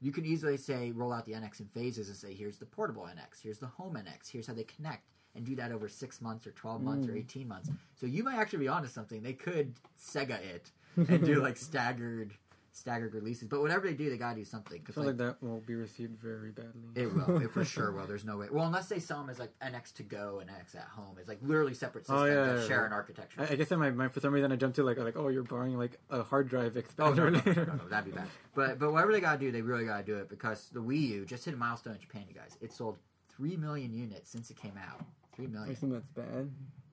[0.00, 3.02] You can easily say roll out the NX in phases and say here's the portable
[3.04, 6.46] NX, here's the home NX, here's how they connect, and do that over six months
[6.46, 7.18] or twelve months or Mm.
[7.18, 7.70] eighteen months.
[7.94, 9.22] So you might actually be onto something.
[9.22, 12.34] They could Sega it and do like staggered
[12.76, 13.48] staggered releases.
[13.48, 14.76] But whatever they do, they gotta do something.
[14.76, 16.72] I Because feel like, like that will be received very badly.
[16.94, 18.06] it will, it for sure will.
[18.06, 18.48] There's no way.
[18.50, 21.28] Well, unless they sell them as like NX to go and NX at home, it's
[21.28, 22.86] like literally separate systems Oh, yeah, that yeah, share yeah.
[22.86, 23.40] an architecture.
[23.40, 25.28] I, I guess in my mind, for some reason, I jumped to like, like, oh,
[25.28, 28.16] you're borrowing like a hard drive Oh expander no, no, no, no, no, that'd be
[28.16, 28.28] bad.
[28.54, 31.24] But but whatever they gotta do, they really gotta do it because the Wii U
[31.24, 32.56] just hit a milestone in Japan, you guys.
[32.60, 35.04] It sold three million units since it came out.
[35.34, 35.70] Three million.
[35.70, 36.50] I think that's bad.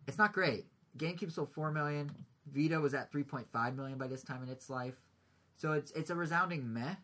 [0.07, 0.65] It's not great.
[0.97, 2.11] GameCube sold four million.
[2.53, 4.95] Vita was at three point five million by this time in its life.
[5.63, 6.95] So it's it's a resounding meh,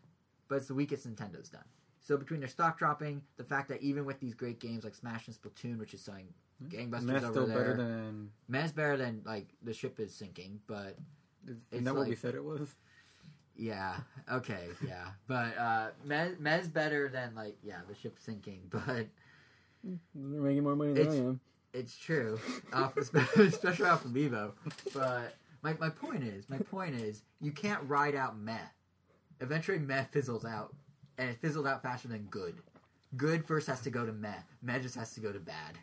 [0.49, 1.63] but it's the weakest Nintendo's done.
[2.01, 5.27] So between their stock dropping, the fact that even with these great games like Smash
[5.27, 6.27] and Splatoon, which is selling
[6.67, 8.31] gangbusters Meh's over still there, better than.
[8.49, 10.97] Meh's better than like the ship is sinking, but
[11.45, 12.75] Isn't It's that what we said it was?
[13.55, 13.95] Yeah.
[14.29, 14.65] Okay.
[14.85, 15.05] Yeah.
[15.25, 19.07] But uh, Mez, Mez better than like yeah the ship sinking, but
[19.85, 21.39] They're making more money than I am.
[21.73, 22.37] it's true.
[22.73, 22.97] off
[23.37, 24.51] especially off of Evo.
[24.93, 28.57] But my my point is my point is you can't ride out meh.
[29.41, 30.73] Eventually meh fizzles out,
[31.17, 32.55] and it fizzled out faster than good.
[33.17, 34.33] Good first has to go to meh.
[34.61, 35.77] Meh just has to go to bad.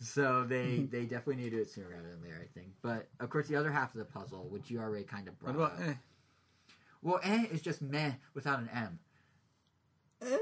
[0.00, 2.68] So they they definitely need to do it sooner rather than later, I think.
[2.82, 5.54] But of course, the other half of the puzzle, which you already kind of What
[5.54, 5.82] brought about?
[5.82, 5.94] up, Eh,
[7.02, 8.98] well, eh is just meh without an M.
[10.22, 10.38] Eh.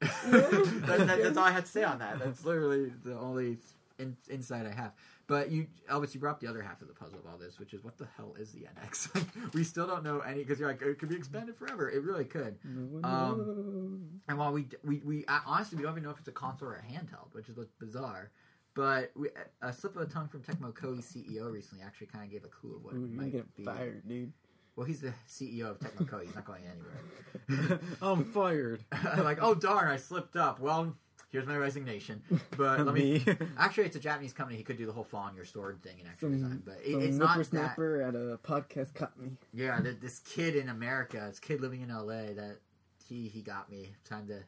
[0.30, 2.18] that, that- that's all I had to say on that.
[2.18, 3.58] That's literally the only
[4.00, 4.92] in, insight I have.
[5.26, 7.58] But you, Elvis, you brought up the other half of the puzzle of all this,
[7.60, 9.14] which is what the hell is the NX?
[9.14, 11.88] Like, we still don't know any because you're like it could be expanded forever.
[11.90, 12.58] It really could.
[13.04, 14.20] Um.
[14.28, 16.68] And while we we we I, honestly we don't even know if it's a console
[16.68, 18.30] or a handheld, which is what's bizarre.
[18.74, 19.28] But we,
[19.62, 22.48] a slip of the tongue from Tecmo Koei CEO recently actually kind of gave a
[22.48, 23.64] clue of what Ooh, it might get be.
[23.64, 24.32] fired, dude.
[24.76, 26.24] Well, he's the CEO of Tecmo Koei.
[26.26, 27.80] He's not going anywhere.
[28.02, 28.84] I'm fired.
[29.18, 30.60] like, oh darn, I slipped up.
[30.60, 30.96] Well,
[31.30, 32.22] here's my resignation.
[32.56, 33.22] But let me.
[33.26, 33.36] Me.
[33.58, 34.56] Actually, it's a Japanese company.
[34.58, 36.78] He could do the whole fall on your sword thing in extra Some- design, but
[36.84, 37.16] it, Some it's
[37.52, 37.78] not that.
[38.08, 39.30] at a podcast caught me.
[39.52, 42.58] Yeah, th- this kid in America, this kid living in LA, that
[43.06, 43.92] he he got me.
[44.04, 44.42] Time to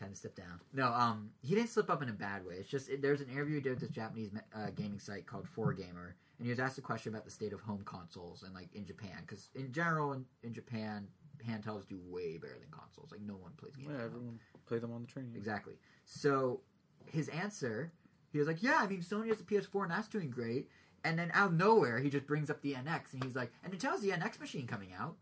[0.00, 0.60] time to step down.
[0.72, 2.54] No, um, he didn't slip up in a bad way.
[2.54, 5.46] It's just it, there's an interview he did with this Japanese uh, gaming site called
[5.56, 8.68] 4Gamer, and he was asked a question about the state of home consoles and like
[8.74, 11.08] in Japan, because in general in, in Japan
[11.46, 13.10] handhelds do way better than consoles.
[13.10, 13.90] Like no one plays games.
[13.92, 14.38] Yeah, everyone
[14.68, 15.32] play them on the train.
[15.36, 15.74] Exactly.
[16.04, 16.60] So
[17.06, 17.92] his answer,
[18.32, 20.68] he was like, "Yeah, I mean, Sony has a PS4 and that's doing great."
[21.04, 23.78] And then out of nowhere, he just brings up the NX and he's like, "And
[23.80, 25.16] tells the NX machine coming out."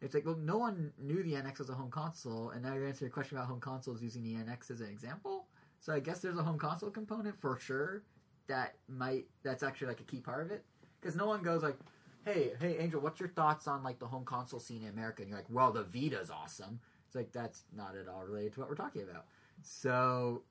[0.00, 2.86] It's like, well, no one knew the NX was a home console, and now you're
[2.86, 5.46] answering a question about home consoles using the NX as an example.
[5.80, 8.02] So I guess there's a home console component for sure
[8.46, 10.64] that might that's actually like a key part of it
[11.00, 11.76] because no one goes like,
[12.24, 15.30] "Hey, hey, Angel, what's your thoughts on like the home console scene in America?" And
[15.30, 18.68] you're like, "Well, the Vita's awesome." It's like that's not at all related to what
[18.68, 19.24] we're talking about.
[19.62, 20.44] So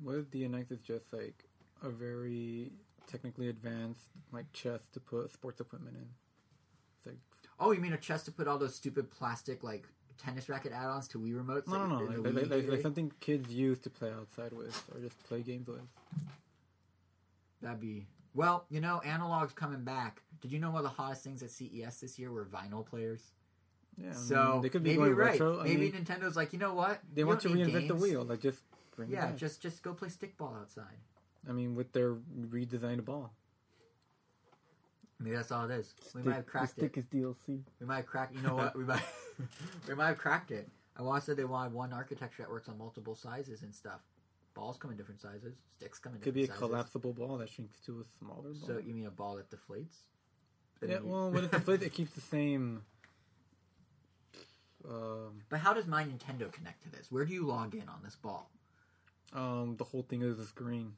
[0.00, 1.42] What if DNX is just like
[1.82, 2.70] a very
[3.08, 6.06] technically advanced like chest to put sports equipment in?
[6.98, 7.18] It's like
[7.58, 11.08] Oh, you mean a chest to put all those stupid plastic like tennis racket add-ons
[11.08, 11.66] to Wii remotes?
[11.66, 14.80] no, no, like, no, like, like, like, like something kids use to play outside with
[14.94, 15.80] or just play games with.
[17.60, 20.22] That'd be well, you know, analog's coming back.
[20.40, 23.32] Did you know one of the hottest things at CES this year were vinyl players?
[23.96, 25.30] Yeah, so they could be maybe going right.
[25.32, 25.60] retro.
[25.60, 27.00] I maybe mean, Nintendo's like, you know what?
[27.12, 28.24] they You want to reinvent the wheel.
[28.24, 28.60] Like just
[28.96, 30.98] bring Yeah, just just go play stickball outside.
[31.48, 33.32] I mean, with their redesigned ball.
[35.20, 35.94] Maybe that's all it is.
[36.14, 36.80] We might have cracked it.
[36.80, 37.60] stick is DLC.
[37.80, 38.34] We might have cracked.
[38.34, 38.76] You know what?
[38.76, 39.02] We might.
[39.88, 40.68] we might have cracked it.
[40.96, 44.00] I once said they wanted one architecture that works on multiple sizes and stuff.
[44.54, 45.56] Balls come in different sizes.
[45.76, 46.24] Sticks come in different sizes.
[46.24, 46.58] Could be a sizes.
[46.58, 48.66] collapsible ball that shrinks to a smaller ball.
[48.66, 49.96] So you mean a ball that deflates?
[50.86, 52.82] Yeah, well, when it deflates, it keeps the same.
[54.88, 57.10] Um, But how does my Nintendo connect to this?
[57.10, 58.50] Where do you log in on this ball?
[59.32, 60.92] um, the whole thing is a screen.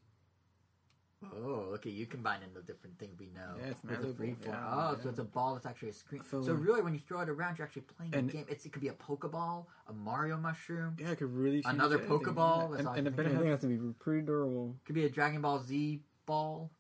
[1.35, 1.89] Oh, okay.
[1.89, 3.55] you combining the different things we know.
[3.59, 3.81] Yeah, it's
[4.17, 4.55] free form.
[4.55, 5.03] yeah, oh, yeah.
[5.03, 6.23] so it's a ball that's actually a screen.
[6.31, 8.45] So, So- really, when you throw it around, you're actually playing And- the game.
[8.51, 11.99] It's, it could be a Pokeball, a Mario mushroom, Yeah, it could really Another.
[11.99, 14.77] Pokeball, Yeah, and, and it better I think it have has to be pretty durable.
[14.85, 16.71] could be a Dragon Ball Z ball.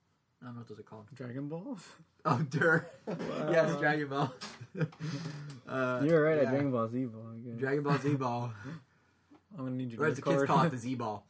[0.46, 1.06] I don't know what those are called.
[1.12, 1.82] Dragon Balls.
[2.28, 2.92] Oh, dirt.
[3.50, 4.35] yes, Dragon Ball.
[5.68, 6.42] uh, You're right yeah.
[6.42, 7.22] at Dragon Ball Z ball.
[7.56, 8.52] Dragon Ball Z ball.
[9.56, 11.24] I'm gonna need your Or as the kids call it, the Z ball.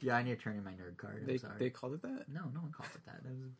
[0.00, 1.18] yeah, I need to turn in my nerd card.
[1.20, 1.52] I'm they sorry.
[1.58, 2.24] they call it that.
[2.32, 3.22] No, no one calls it that.
[3.22, 3.50] that was,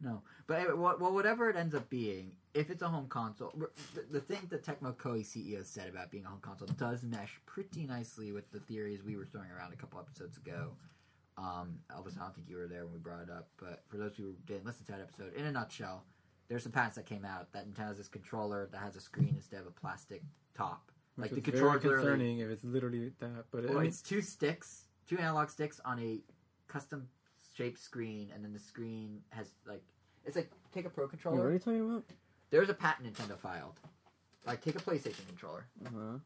[0.00, 3.52] no, but anyway, well, well, whatever it ends up being, if it's a home console,
[3.94, 7.40] the, the thing that Tecmo Koei CEO said about being a home console does mesh
[7.44, 10.70] pretty nicely with the theories we were throwing around a couple episodes ago.
[11.36, 13.96] Um, Elvis, I don't think you were there when we brought it up, but for
[13.96, 16.04] those who didn't listen to that episode, in a nutshell,
[16.48, 19.32] there's some patents that came out that Nintendo has this controller that has a screen
[19.36, 20.22] instead of a plastic
[20.54, 20.90] top.
[21.16, 23.44] Which like the controller very concerning if it's literally that.
[23.50, 26.20] But well, I mean, it's two sticks, two analog sticks on a
[26.66, 27.08] custom
[27.56, 29.82] shaped screen, and then the screen has like
[30.24, 31.46] it's like take a pro Wait, what controller.
[31.48, 32.04] are you talking about?
[32.50, 33.78] There's a patent Nintendo filed
[34.46, 36.18] like take a PlayStation controller, Uh-huh.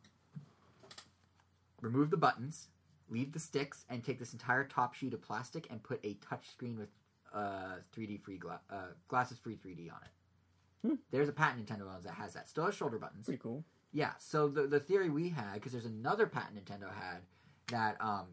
[1.81, 2.69] remove the buttons,
[3.11, 6.51] leave the sticks, and take this entire top sheet of plastic and put a touch
[6.51, 6.89] screen with
[7.35, 10.87] uh, 3D free gla- uh, glasses free 3D on it.
[10.87, 10.95] Hmm.
[11.11, 12.49] There's a patent Nintendo owns that has that.
[12.49, 13.25] Still has shoulder buttons.
[13.27, 13.65] Pretty cool.
[13.93, 14.13] Yeah.
[14.19, 17.23] So the the theory we had, because there's another patent Nintendo had
[17.69, 18.27] that um,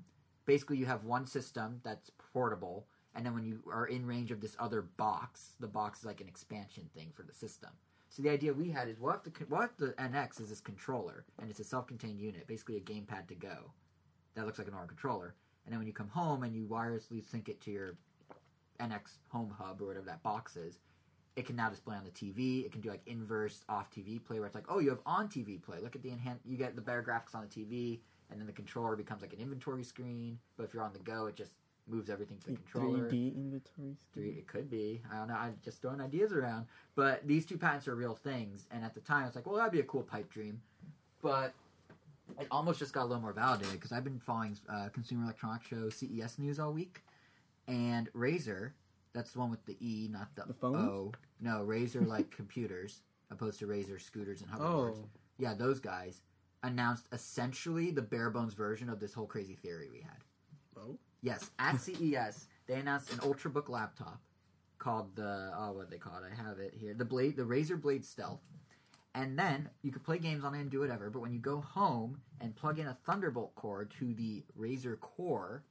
[0.45, 4.41] basically you have one system that's portable, and then when you are in range of
[4.41, 7.71] this other box, the box is like an expansion thing for the system.
[8.09, 10.61] So the idea we had is what if the what if the NX is this
[10.61, 13.71] controller and it's a self-contained unit, basically a gamepad to go,
[14.35, 15.33] that looks like a normal controller,
[15.65, 17.97] and then when you come home and you wirelessly sync it to your
[18.79, 20.79] NX home hub or whatever that box is,
[21.35, 22.65] it can now display on the TV.
[22.65, 25.27] It can do like inverse off TV play where it's like, oh, you have on
[25.27, 25.79] TV play.
[25.81, 26.41] Look at the enhance.
[26.45, 29.39] You get the better graphics on the TV, and then the controller becomes like an
[29.39, 30.39] inventory screen.
[30.57, 31.51] But if you're on the go, it just
[31.87, 33.09] moves everything to the controller.
[33.09, 33.95] 3D inventory.
[34.13, 35.01] Three, it could be.
[35.11, 35.35] I don't know.
[35.35, 36.65] I'm just throwing ideas around.
[36.95, 38.65] But these two patents are real things.
[38.71, 40.61] And at the time, it's like, well, that'd be a cool pipe dream.
[41.21, 41.53] But
[42.39, 45.67] it almost just got a little more validated because I've been following uh, Consumer Electronics
[45.67, 47.01] Show CES news all week.
[47.67, 48.71] And Razer,
[49.13, 50.77] that's the one with the E, not the, The phones?
[50.89, 51.11] O.
[51.41, 54.97] No, Razer like computers, opposed to Razer scooters and hoverboards.
[54.99, 56.21] Oh, Yeah, those guys
[56.63, 60.17] announced essentially the bare bones version of this whole crazy theory we had.
[60.77, 64.19] oh, Yes, at CES they announced an ultrabook laptop
[64.77, 67.79] called the oh what they call it I have it here the blade the Razer
[67.81, 68.41] Blade Stealth,
[69.15, 71.09] and then you could play games on it and do whatever.
[71.09, 75.63] But when you go home and plug in a Thunderbolt cord to the Razer Core,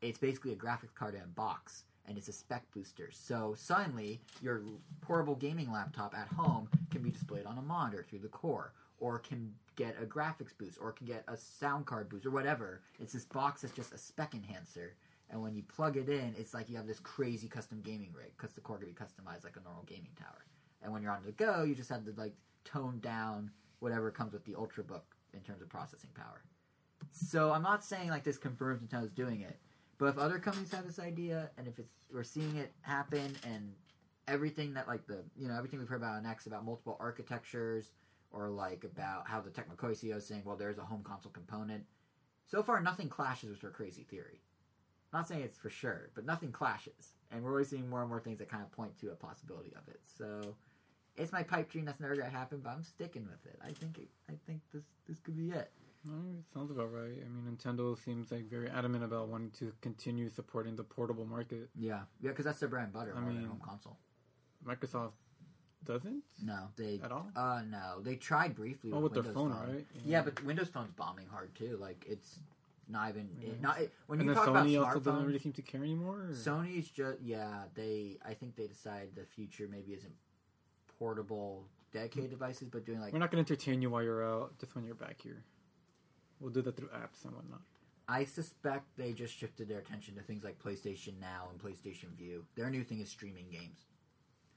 [0.00, 3.10] it's basically a graphics card in a box and it's a spec booster.
[3.12, 4.62] So suddenly your
[5.00, 9.18] portable gaming laptop at home can be displayed on a monitor through the core or
[9.18, 12.80] can get a graphics boost or can get a sound card boost or whatever.
[13.00, 14.94] It's this box that's just a spec enhancer.
[15.30, 18.30] And when you plug it in, it's like you have this crazy custom gaming rig
[18.36, 20.46] because the core can be customized like a normal gaming tower.
[20.82, 22.34] And when you're on the go, you just have to like
[22.64, 25.02] tone down whatever comes with the Ultrabook
[25.34, 26.42] in terms of processing power.
[27.12, 29.58] So I'm not saying like this confirms Nintendo's doing it,
[29.98, 33.72] but if other companies have this idea and if it's we're seeing it happen and
[34.28, 37.92] everything that like the you know everything we've heard about X about multiple architectures
[38.32, 41.32] or like about how the Tecmo Koei CEO is saying well there's a home console
[41.32, 41.84] component.
[42.46, 44.40] So far nothing clashes with her crazy theory.
[45.12, 48.20] Not saying it's for sure, but nothing clashes, and we're always seeing more and more
[48.20, 50.00] things that kind of point to a possibility of it.
[50.18, 50.54] So
[51.16, 53.58] it's my pipe dream that's never gonna happen, but I'm sticking with it.
[53.64, 55.70] I think it, I think this this could be it.
[56.04, 57.18] no, it sounds about right.
[57.24, 61.68] I mean, Nintendo seems like very adamant about wanting to continue supporting the portable market.
[61.74, 63.96] Yeah, yeah, because that's their bread and butter I mean- home console.
[64.66, 65.12] Microsoft
[65.84, 67.28] doesn't No, they at all.
[67.36, 68.90] uh no, they tried briefly.
[68.92, 69.74] oh, with their Windows phone, Phone.
[69.74, 69.86] right?
[70.04, 71.76] Yeah, but Windows Phone's bombing hard too.
[71.80, 72.40] Like it's
[72.88, 73.48] not even Yeah.
[73.48, 75.62] it, not it, when and you then talk Sony about also doesn't really seem to
[75.62, 76.26] care anymore.
[76.28, 80.14] or- Sony's just yeah, they I think they decide the future maybe isn't
[80.98, 84.58] portable dedicated devices, but doing like We're not going to entertain you while you're out,
[84.58, 85.44] just when you're back here.
[86.40, 87.62] We'll do that through apps and whatnot.
[88.08, 92.44] I suspect they just shifted their attention to things like PlayStation Now and PlayStation Vue.
[92.54, 93.86] Their new thing is streaming games.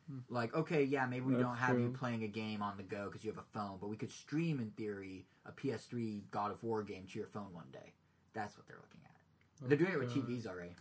[0.09, 0.19] Hmm.
[0.29, 3.05] Like, okay, yeah, maybe we That's don't have you playing a game on the go
[3.05, 6.61] because you have a phone, but we could stream, in theory, a PS3 God of
[6.63, 7.93] War game to your phone one day.
[8.33, 9.69] That's what they're looking at.
[9.69, 10.75] They're doing it with TVs already.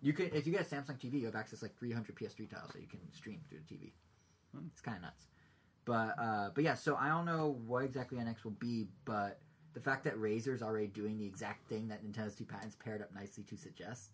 [0.00, 2.48] You can, if you get a Samsung TV, you have access to like 300 PS3
[2.48, 3.92] titles that you can stream through the TV.
[4.54, 4.66] Hmm.
[4.72, 5.26] It's kind of nuts.
[5.84, 9.40] But uh, but yeah, so I don't know what exactly NX will be, but
[9.74, 13.14] the fact that Razer's already doing the exact thing that Nintendo's two patents paired up
[13.14, 14.10] nicely to suggest,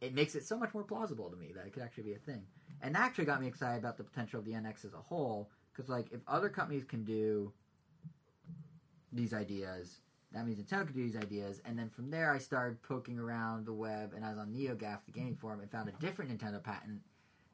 [0.00, 2.18] it makes it so much more plausible to me that it could actually be a
[2.18, 2.42] thing.
[2.82, 5.50] And that actually got me excited about the potential of the NX as a whole,
[5.72, 7.52] because like if other companies can do
[9.12, 10.00] these ideas,
[10.36, 11.62] that means Nintendo could do these ideas.
[11.64, 14.98] And then from there, I started poking around the web, and I was on NeoGAF,
[15.06, 17.00] the gaming forum, and found a different Nintendo patent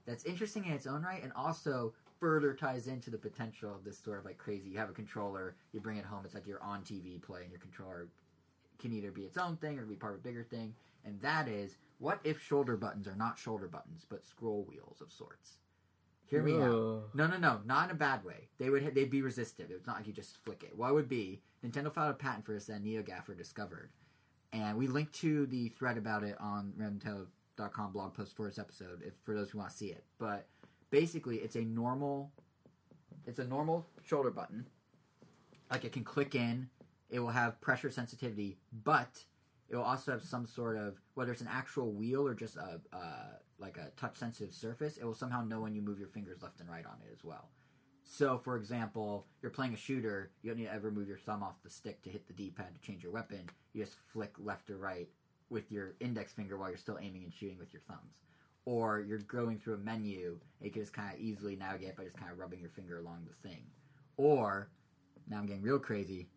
[0.05, 3.99] that's interesting in its own right, and also further ties into the potential of this
[3.99, 4.68] sort of like crazy.
[4.68, 7.53] You have a controller, you bring it home, it's like you're on TV play, and
[7.53, 8.09] your controller
[8.81, 10.75] can either be its own thing or be part of a bigger thing.
[11.05, 15.12] And that is, what if shoulder buttons are not shoulder buttons, but scroll wheels of
[15.12, 15.59] sorts?
[16.27, 17.11] Hear me out.
[17.15, 18.49] No, no, no, not in a bad way.
[18.59, 19.71] They would they'd be resistive.
[19.71, 20.77] It's not like you just flick it.
[20.77, 23.91] What would be Nintendo filed a patent for this that NeoGaffer discovered,
[24.53, 29.03] and we linked to the thread about it on Nintendo.com blog post for this episode
[29.05, 30.05] if for those who want to see it.
[30.19, 30.47] But
[30.91, 32.33] basically, it's a normal,
[33.27, 34.67] it's a normal shoulder button.
[35.71, 36.69] Like it can click in.
[37.11, 39.23] It will have pressure sensitivity, but
[39.69, 42.81] it will also have some sort of whether it's an actual wheel or just a
[42.93, 44.98] uh, like a touch sensitive surface.
[44.98, 47.25] It will somehow know when you move your fingers left and right on it as
[47.25, 47.48] well.
[48.05, 51.42] So, for example, you're playing a shooter, you don't need to ever move your thumb
[51.42, 53.48] off the stick to hit the D-pad to change your weapon.
[53.72, 55.09] You just flick left or right
[55.48, 58.18] with your index finger while you're still aiming and shooting with your thumbs.
[58.64, 62.16] Or you're going through a menu, you can just kind of easily navigate by just
[62.16, 63.62] kind of rubbing your finger along the thing.
[64.16, 64.68] Or
[65.29, 66.29] now I'm getting real crazy.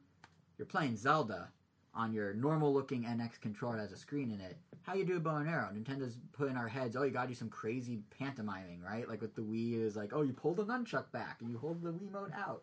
[0.58, 1.50] You're playing Zelda
[1.96, 4.58] on your normal looking NX controller that has a screen in it.
[4.84, 5.70] How you do a bow and arrow?
[5.74, 9.08] Nintendo's put in our heads, oh, you gotta do some crazy pantomiming, right?
[9.08, 11.58] Like with the Wii, it was like, oh, you pull the nunchuck back and you
[11.58, 12.62] hold the Wiimote out.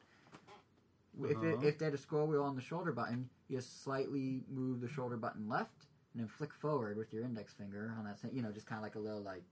[1.22, 1.66] If, Uh-huh.
[1.66, 4.88] if they had a scroll wheel on the shoulder button, you just slightly move the
[4.88, 8.42] shoulder button left and then flick forward with your index finger on that same, you
[8.42, 9.42] know, just kind of like a little like,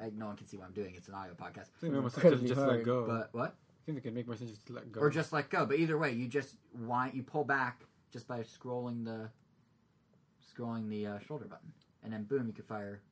[0.00, 0.94] like no one can see what I'm doing.
[0.96, 1.70] It's an audio podcast.
[1.76, 3.06] I think it makes more sense to Incredibly just let go.
[3.06, 3.54] But what?
[3.54, 5.00] I think it could make more sense just to let go.
[5.00, 5.64] Or just let go.
[5.64, 7.82] But either way, you just wind, you pull back
[8.16, 9.28] just by scrolling the
[10.40, 11.70] scrolling the uh, shoulder button,
[12.02, 13.02] and then boom, you can fire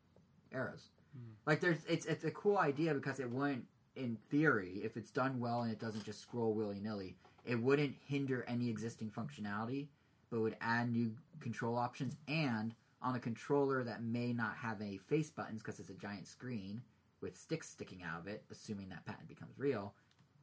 [0.50, 0.88] arrows.
[1.12, 1.34] Hmm.
[1.46, 5.38] Like there's, it's it's a cool idea because it wouldn't, in theory, if it's done
[5.38, 9.88] well and it doesn't just scroll willy nilly, it wouldn't hinder any existing functionality,
[10.30, 12.16] but would add new control options.
[12.26, 16.26] And on a controller that may not have any face buttons because it's a giant
[16.26, 16.80] screen
[17.20, 19.92] with sticks sticking out of it, assuming that patent becomes real,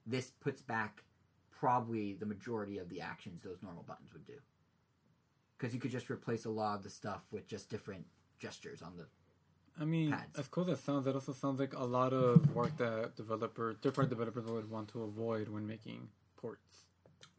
[0.05, 1.03] this puts back
[1.49, 4.33] probably the majority of the actions those normal buttons would do.
[5.61, 8.03] Because you could just replace a lot of the stuff with just different
[8.39, 9.05] gestures on the.
[9.79, 10.39] I mean, pads.
[10.39, 13.75] as cool as that sounds, that also sounds like a lot of work that developer,
[13.79, 16.87] third-party developers would want to avoid when making ports.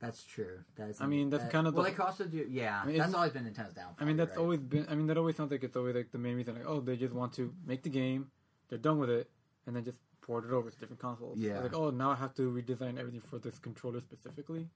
[0.01, 0.61] That's true.
[0.77, 1.01] That's.
[1.01, 1.83] I mean, that's that- kind of well.
[1.83, 2.47] the- they could also do.
[2.49, 3.97] Yeah, I mean, that's always been Nintendo's downfall.
[3.99, 4.41] I mean, that's right?
[4.41, 4.87] always been.
[4.89, 6.55] I mean, that always sounds like it's always like the main reason.
[6.55, 8.31] Like, oh, they just want to make the game,
[8.69, 9.29] they're done with it,
[9.67, 11.39] and then just port it over to different consoles.
[11.39, 11.59] Yeah.
[11.59, 14.69] Like, oh, now I have to redesign everything for this controller specifically.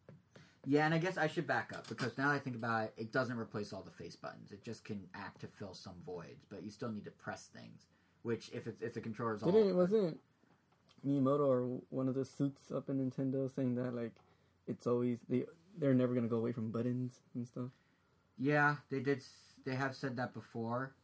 [0.68, 3.12] Yeah, and I guess I should back up because now I think about it, it
[3.12, 4.50] doesn't replace all the face buttons.
[4.50, 7.87] It just can act to fill some voids, but you still need to press things.
[8.22, 10.18] Which, if it's if the controller's all Didn't wasn't
[11.07, 14.12] Miyamoto or one of the suits up in Nintendo saying that like
[14.66, 15.44] it's always they
[15.79, 17.70] they're never gonna go away from buttons and stuff.
[18.37, 19.22] Yeah, they did.
[19.64, 20.94] They have said that before,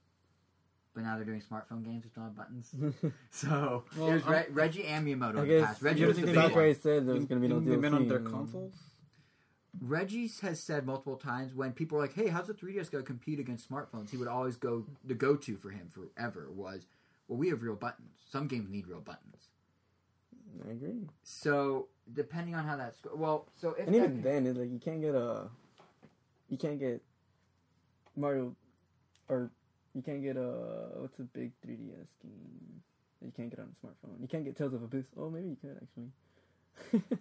[0.94, 2.74] but now they're doing smartphone games with no buttons.
[3.30, 5.82] So Well, there's I'm- Re- Reggie and Miyamoto I in the guess past.
[5.82, 6.74] Reggie you was don't the think big they one.
[6.74, 7.80] Said there was gonna be no Didn't they DLC.
[7.80, 8.74] meant on their and- consoles.
[9.80, 13.06] Reggie has said multiple times when people are like, "Hey, how's the 3DS going to
[13.06, 16.86] compete against smartphones?" He would always go the go-to for him forever was,
[17.28, 18.18] "Well, we have real buttons.
[18.30, 19.48] Some games need real buttons."
[20.66, 21.08] I agree.
[21.22, 24.78] So depending on how that's well, so if And even can- then, it's like you
[24.78, 25.48] can't get a,
[26.50, 27.02] you can't get
[28.14, 28.54] Mario,
[29.28, 29.50] or
[29.94, 32.82] you can't get a what's a big 3DS game
[33.20, 34.20] that you can't get on a smartphone.
[34.20, 35.06] You can't get Tales of Abyss.
[35.16, 36.10] Oh, maybe you could actually.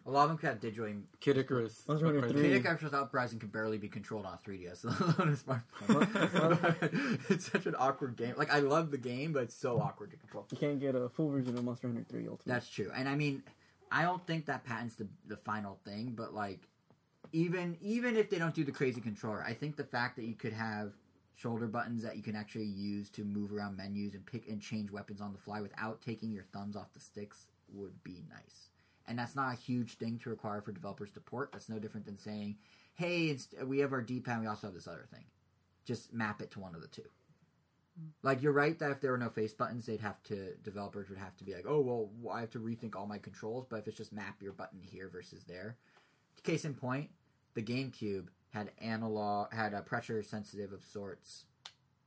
[0.05, 1.01] A lot of them could have digitally.
[1.19, 1.83] Kid Icarus.
[1.87, 2.37] Monster Hunter Uprising.
[2.37, 2.49] 3.
[2.49, 4.85] Kid Icarus Uprising can barely be controlled on 3DS
[5.19, 7.21] on a smartphone.
[7.29, 8.33] it's such an awkward game.
[8.37, 10.45] Like I love the game, but it's so awkward to control.
[10.51, 12.45] You can't get a full version of Monster Hunter 3 Ultimate.
[12.45, 13.43] That's true, and I mean,
[13.91, 16.67] I don't think that patent's the the final thing, but like,
[17.31, 20.35] even even if they don't do the crazy controller, I think the fact that you
[20.35, 20.93] could have
[21.35, 24.91] shoulder buttons that you can actually use to move around menus and pick and change
[24.91, 28.70] weapons on the fly without taking your thumbs off the sticks would be nice.
[29.11, 31.51] And that's not a huge thing to require for developers to port.
[31.51, 32.55] That's no different than saying,
[32.93, 34.39] "Hey, it's, we have our D-pad.
[34.39, 35.25] We also have this other thing.
[35.83, 37.09] Just map it to one of the two.
[37.99, 38.07] Hmm.
[38.23, 41.17] Like you're right that if there were no face buttons, they'd have to developers would
[41.17, 43.65] have to be like, oh well, I have to rethink all my controls.
[43.69, 45.75] But if it's just map your button here versus there,
[46.43, 47.09] case in point,
[47.53, 51.43] the GameCube had analog had a pressure sensitive of sorts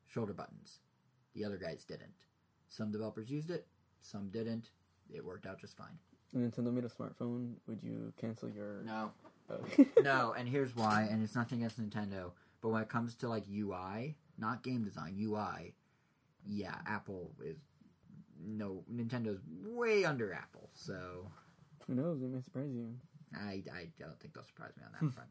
[0.06, 0.78] shoulder buttons.
[1.34, 2.24] The other guys didn't.
[2.70, 3.66] Some developers used it,
[4.00, 4.70] some didn't.
[5.12, 5.98] It worked out just fine.
[6.34, 7.54] Nintendo made a smartphone.
[7.66, 8.82] Would you cancel your?
[8.84, 9.12] No,
[9.50, 9.60] Oh.
[10.02, 11.06] no, and here's why.
[11.10, 15.16] And it's nothing against Nintendo, but when it comes to like UI, not game design,
[15.20, 15.74] UI,
[16.46, 17.58] yeah, Apple is
[18.42, 20.70] no Nintendo's way under Apple.
[20.74, 21.30] So
[21.86, 22.22] Who knows?
[22.22, 22.94] It may surprise you.
[23.34, 25.28] I, I don't think they'll surprise me on that front.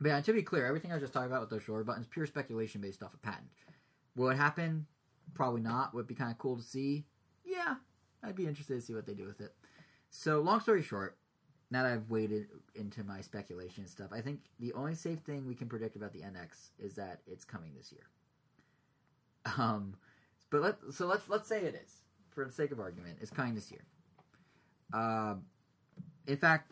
[0.00, 2.06] But yeah, to be clear, everything I was just talking about with those shoulder buttons,
[2.08, 3.48] pure speculation based off a patent.
[4.16, 4.86] Will it happen?
[5.34, 5.94] Probably not.
[5.94, 7.06] Would it be kind of cool to see?
[7.44, 7.76] Yeah,
[8.22, 9.54] I'd be interested to see what they do with it.
[10.14, 11.16] So, long story short,
[11.70, 15.48] now that I've waded into my speculation and stuff, I think the only safe thing
[15.48, 18.06] we can predict about the NX is that it's coming this year.
[19.56, 19.96] Um,
[20.50, 23.54] but let so let's let's say it is for the sake of argument, it's coming
[23.54, 23.84] this year.
[24.92, 25.44] Um,
[26.26, 26.70] in fact,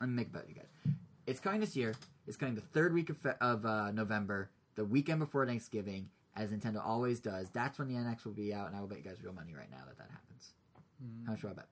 [0.00, 0.94] let me make a bet, you guys.
[1.26, 1.94] It's coming this year.
[2.26, 6.84] It's coming the third week of, of uh, November, the weekend before Thanksgiving, as Nintendo
[6.84, 7.50] always does.
[7.50, 9.54] That's when the NX will be out, and I will bet you guys real money
[9.54, 10.54] right now that that happens.
[11.00, 11.26] Hmm.
[11.26, 11.66] How much do I bet?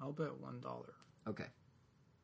[0.00, 0.94] I'll bet one dollar.
[1.26, 1.46] Okay,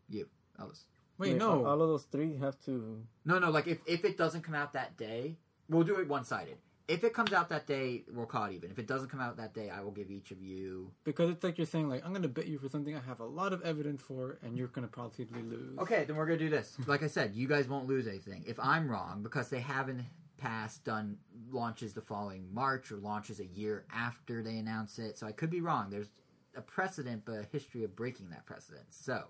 [0.08, 0.28] you,
[0.60, 0.84] Elvis.
[1.18, 1.66] Wait, all- no.
[1.66, 3.02] All of those three have to.
[3.24, 3.50] No, no.
[3.50, 5.36] Like if if it doesn't come out that day,
[5.68, 6.56] we'll do it one sided.
[6.86, 8.70] If it comes out that day, we'll call it even.
[8.70, 10.90] If it doesn't come out that day, I will give each of you.
[11.04, 13.20] Because it's like you're saying, like, I'm going to bet you for something I have
[13.20, 15.78] a lot of evidence for, and you're going to probably lose.
[15.78, 16.76] Okay, then we're gonna do this.
[16.86, 20.02] Like I said, you guys won't lose anything if I'm wrong because they haven't
[20.36, 21.16] past done
[21.50, 25.16] launches the following March or launches a year after they announce it.
[25.16, 25.88] So I could be wrong.
[25.88, 26.10] There's
[26.56, 28.86] a precedent, but a history of breaking that precedent.
[28.90, 29.24] So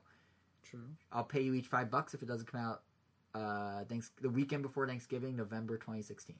[0.63, 0.81] True.
[1.13, 2.83] I'll pay you each five bucks if it doesn't come out
[3.35, 6.37] uh thanks the weekend before Thanksgiving, November 2016.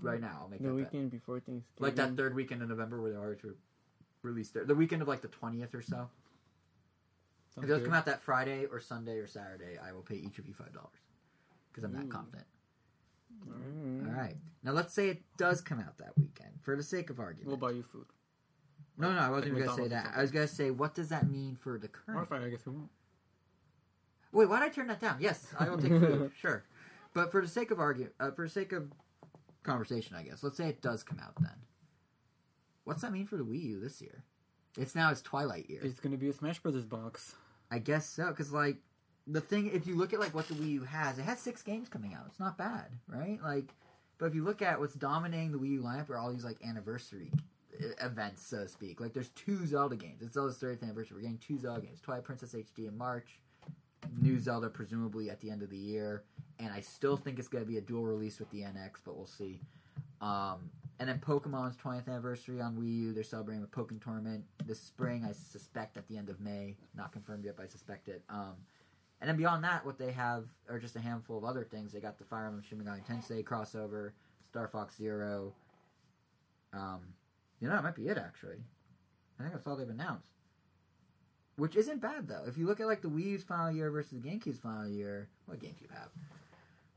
[0.00, 0.92] Right now, I'll make The that bet.
[0.92, 1.62] weekend before Thanksgiving.
[1.78, 3.54] Like that third weekend in November where they already re-
[4.22, 6.08] released their the weekend of like the 20th or so.
[7.50, 10.16] If Sounds it does come out that Friday or Sunday or Saturday, I will pay
[10.16, 10.90] each of you five dollars
[11.70, 12.08] because I'm that Ooh.
[12.08, 12.46] confident.
[13.48, 14.08] Mm.
[14.08, 14.36] All right.
[14.64, 17.46] Now let's say it does come out that weekend, for the sake of argument.
[17.46, 18.06] We'll buy you food.
[18.98, 20.12] No, no, I wasn't even gonna say that.
[20.16, 22.22] I was gonna say, what does that mean for the Or current?
[22.22, 22.90] if I, I guess we won't.
[24.32, 25.16] Wait, why did I turn that down?
[25.20, 26.64] Yes, I will take food, sure.
[27.12, 28.90] But for the sake of argument, uh, for the sake of
[29.62, 30.42] conversation, I guess.
[30.42, 31.54] Let's say it does come out then.
[32.84, 34.24] What's that mean for the Wii U this year?
[34.76, 35.80] It's now its Twilight year.
[35.82, 37.34] It's gonna be a Smash Brothers box.
[37.70, 38.76] I guess so, because like
[39.26, 41.62] the thing, if you look at like what the Wii U has, it has six
[41.62, 42.24] games coming out.
[42.28, 43.38] It's not bad, right?
[43.42, 43.72] Like,
[44.18, 46.58] but if you look at what's dominating the Wii U lineup are all these like
[46.66, 47.30] anniversary
[48.00, 49.00] events, so to speak.
[49.00, 50.22] Like, there's two Zelda games.
[50.22, 51.16] It's Zelda's 30th anniversary.
[51.16, 53.38] We're getting two Zelda games: Twilight Princess HD in March,
[54.20, 56.24] new Zelda presumably at the end of the year,
[56.58, 59.16] and I still think it's going to be a dual release with the NX, but
[59.16, 59.60] we'll see.
[60.20, 60.70] Um,
[61.00, 63.12] and then Pokemon's 20th anniversary on Wii U.
[63.12, 65.24] They're celebrating a Pokemon tournament this spring.
[65.28, 66.76] I suspect at the end of May.
[66.96, 68.22] Not confirmed yet, but I suspect it.
[68.28, 68.54] Um,
[69.20, 71.92] and then beyond that, what they have are just a handful of other things.
[71.92, 74.12] They got the Fire Emblem Shin Megami Tensei crossover,
[74.48, 75.52] Star Fox Zero.
[76.72, 77.00] Um,
[77.64, 78.58] you know, that might be it actually.
[79.40, 80.28] I think that's all they've announced.
[81.56, 82.44] Which isn't bad though.
[82.46, 85.30] If you look at like the Wii U's final year versus the GameCube's final year,
[85.46, 86.10] what GameCube have?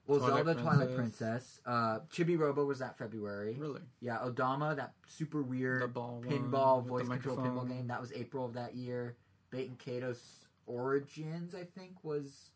[0.08, 0.98] Well, Twilight Zelda, Twilight Princess.
[0.98, 1.62] Princess.
[1.66, 3.56] Uh, Chibi Robo was that February.
[3.58, 3.82] Really?
[4.02, 7.88] Yeah, Odama, that super weird pinball voice the control pinball game.
[7.88, 9.16] That was April of that year.
[9.54, 10.20] Baten Kaitos
[10.66, 12.52] Origins, I think, was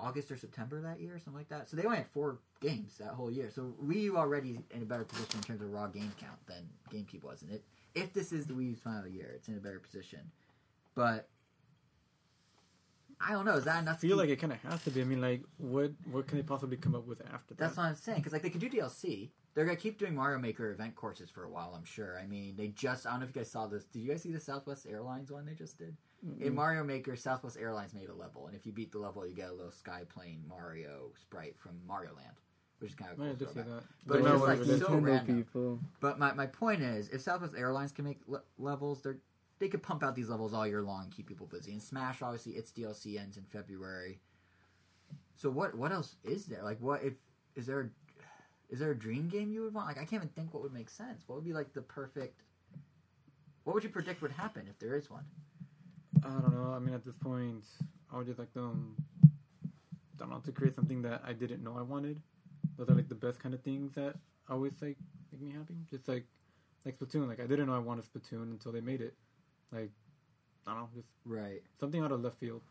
[0.00, 1.68] August or September that year, something like that.
[1.68, 3.50] So they only had four games that whole year.
[3.54, 6.68] So Wii U already in a better position in terms of raw game count than
[6.92, 7.42] GameCube was.
[7.42, 10.20] And it, if this is the Wii U's final year, it's in a better position.
[10.94, 11.28] But
[13.20, 13.56] I don't know.
[13.56, 13.96] Is that enough?
[13.96, 15.02] I feel like it kind of has to be.
[15.02, 17.58] I mean, like, what what can they possibly come up with after that?
[17.58, 18.18] That's what I'm saying.
[18.18, 19.30] Because like they could do DLC.
[19.54, 21.74] They're gonna keep doing Mario Maker event courses for a while.
[21.76, 22.18] I'm sure.
[22.18, 23.06] I mean, they just.
[23.06, 23.84] I don't know if you guys saw this.
[23.84, 25.96] Did you guys see the Southwest Airlines one they just did?
[26.38, 29.34] In Mario Maker, Southwest Airlines made a level, and if you beat the level, you
[29.34, 32.36] get a little sky plane Mario sprite from Mario Land,
[32.78, 33.34] which is kind of I cool.
[33.36, 33.82] did see that.
[34.06, 35.36] But Don't it's like so random.
[35.36, 35.80] people.
[36.00, 39.16] But my, my point is, if Southwest Airlines can make le- levels, they're
[39.60, 41.72] they could pump out these levels all year long and keep people busy.
[41.72, 44.20] And Smash, obviously, its DLC ends in February.
[45.36, 46.62] So what what else is there?
[46.62, 47.14] Like, what if
[47.56, 47.90] is there
[48.70, 49.86] is there a dream game you would want?
[49.88, 51.24] Like, I can't even think what would make sense.
[51.26, 52.40] What would be like the perfect?
[53.64, 55.24] What would you predict would happen if there is one?
[56.24, 56.72] I don't know.
[56.74, 57.64] I mean, at this point,
[58.12, 58.96] I would just like them.
[59.24, 62.20] I don't know to create something that I didn't know I wanted.
[62.76, 64.14] Those are like the best kind of things that
[64.48, 64.96] always like
[65.32, 65.74] make me happy.
[65.90, 66.24] Just like
[66.84, 67.28] like Splatoon.
[67.28, 69.14] Like I didn't know I wanted Splatoon until they made it.
[69.72, 69.90] Like
[70.66, 71.62] I don't know, just Right.
[71.78, 72.62] something out of left field.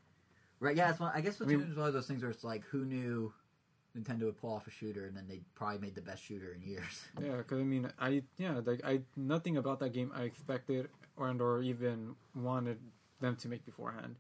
[0.60, 0.76] Right.
[0.76, 0.92] Yeah.
[0.92, 2.64] It's one, I guess I Splatoon mean- is one of those things where it's like,
[2.66, 3.34] who knew
[4.00, 6.62] Nintendo would pull off a shooter, and then they probably made the best shooter in
[6.62, 7.04] years.
[7.22, 10.88] Yeah, because I mean, I yeah, like I nothing about that game I expected
[11.18, 12.80] or and or even wanted
[13.20, 14.16] them to make beforehand.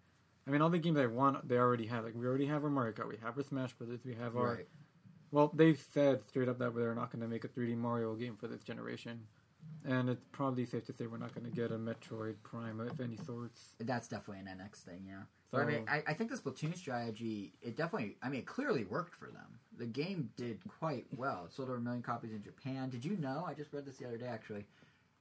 [0.48, 2.04] I mean, all the games I want, they already have.
[2.04, 4.56] Like we already have our Mario Kart, we have our Smash Brothers, we have our
[4.56, 4.68] Right.
[5.32, 8.36] Well, they've said straight up that they're not going to make a 3D Mario game
[8.36, 9.28] for this generation,
[9.86, 13.00] and it's probably safe to say we're not going to get a Metroid Prime of
[13.00, 13.76] any sorts.
[13.80, 15.24] That's definitely an NX thing, yeah.
[15.52, 18.45] So But I mean, I, I think the Splatoon strategy, it definitely, I mean, it
[18.45, 19.60] clearly worked for them.
[19.78, 21.45] The game did quite well.
[21.45, 22.89] It sold over a million copies in Japan.
[22.89, 23.45] Did you know?
[23.47, 24.66] I just read this the other day, actually.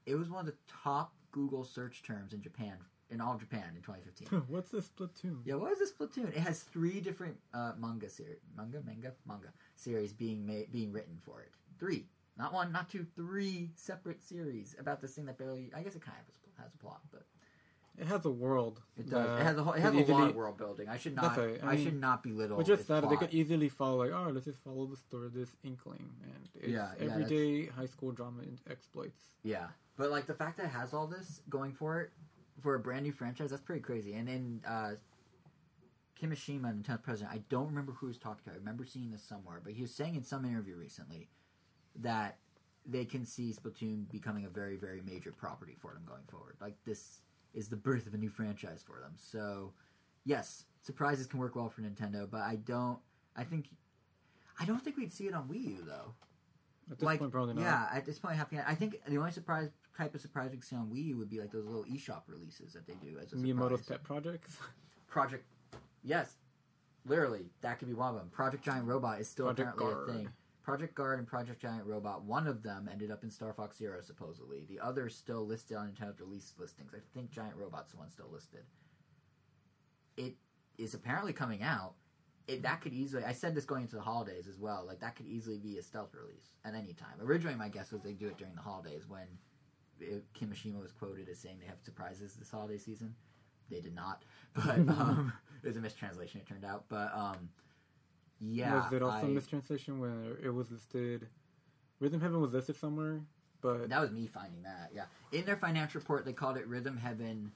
[0.04, 2.76] It was one of the top Google search terms in Japan,
[3.10, 4.42] in all of Japan in 2015.
[4.48, 5.38] what's this Splatoon?
[5.44, 6.28] yeah, what is this Splatoon?
[6.28, 11.16] It has three different uh, manga series, manga, manga, manga series being made, being written
[11.24, 11.48] for it.
[11.78, 12.04] Three,
[12.36, 15.70] not one, not two, three separate series about this thing that barely.
[15.74, 17.22] I guess it kind of has a plot, but
[18.00, 18.80] It has a world.
[18.96, 19.40] it does.
[19.40, 20.88] it has a whole, it has a lot of world building.
[20.88, 21.36] I should not.
[21.36, 21.58] right.
[21.62, 22.56] I I, mean, should not belittle.
[22.56, 25.34] Which just that they could easily follow, like, oh, let's just follow the story of
[25.34, 29.20] this Inkling, and it's Yeah, yeah, everyday high school drama and exploits.
[29.42, 32.10] Yeah, but like the fact that it has all this going for it
[32.62, 34.14] for a brand new franchise, that's pretty crazy.
[34.14, 34.92] And then uh,
[36.20, 38.50] Kimishima, Nintendo's president, I don't remember who he was talking to.
[38.50, 41.28] I remember seeing this somewhere, but he was saying in some interview recently
[41.96, 42.38] that
[42.86, 46.56] they can see Splatoon becoming a very, very major property for them going forward.
[46.60, 47.20] Like this
[47.54, 49.12] is the birth of a new franchise for them.
[49.16, 49.72] So,
[50.24, 52.98] yes, surprises can work well for Nintendo, but I don't.
[53.36, 53.66] I think.
[54.60, 56.14] I don't think we'd see it on Wii U though.
[56.90, 57.62] At this like, point, probably not.
[57.62, 58.58] yeah, at this point, happy.
[58.66, 61.38] I think the only surprise type of surprise we see on Wii U would be
[61.40, 64.56] like those little eShop releases that they do as a Miyamoto's pet projects.
[65.06, 65.44] Project,
[66.02, 66.36] yes,
[67.06, 68.28] literally that could be one of them.
[68.30, 70.08] Project Giant Robot is still Project apparently Guard.
[70.08, 70.28] a thing.
[70.68, 72.24] Project Guard and Project Giant Robot.
[72.24, 74.66] One of them ended up in Star Fox Zero supposedly.
[74.68, 76.92] The other is still listed on Nintendo's release listings.
[76.94, 78.64] I think Giant Robot's the one still listed.
[80.18, 80.34] it
[80.76, 81.94] is apparently coming out.
[82.48, 83.24] It, that could easily.
[83.24, 84.84] I said this going into the holidays as well.
[84.86, 87.16] Like that could easily be a stealth release at any time.
[87.22, 89.26] Originally, my guess was they'd do it during the holidays when
[90.00, 93.14] it, Kimishima was quoted as saying they have surprises this holiday season.
[93.70, 94.22] They did not,
[94.54, 96.42] but um, it was a mistranslation.
[96.42, 97.48] It turned out, but um,
[98.40, 101.28] yeah, was it also I- a mistranslation when it was listed?
[102.00, 103.20] Rhythm Heaven was listed somewhere,
[103.60, 104.90] but That was me finding that.
[104.94, 107.50] Yeah, in their financial report, they called it Rhythm Heaven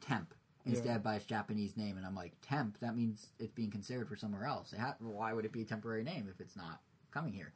[0.00, 0.34] Temp
[0.66, 0.98] instead Yeah.
[0.98, 2.78] by its Japanese name, and I'm like, Temp.
[2.80, 4.72] That means it's being considered for somewhere else.
[4.72, 6.80] It ha- why would it be a temporary name if it's not
[7.10, 7.52] coming here?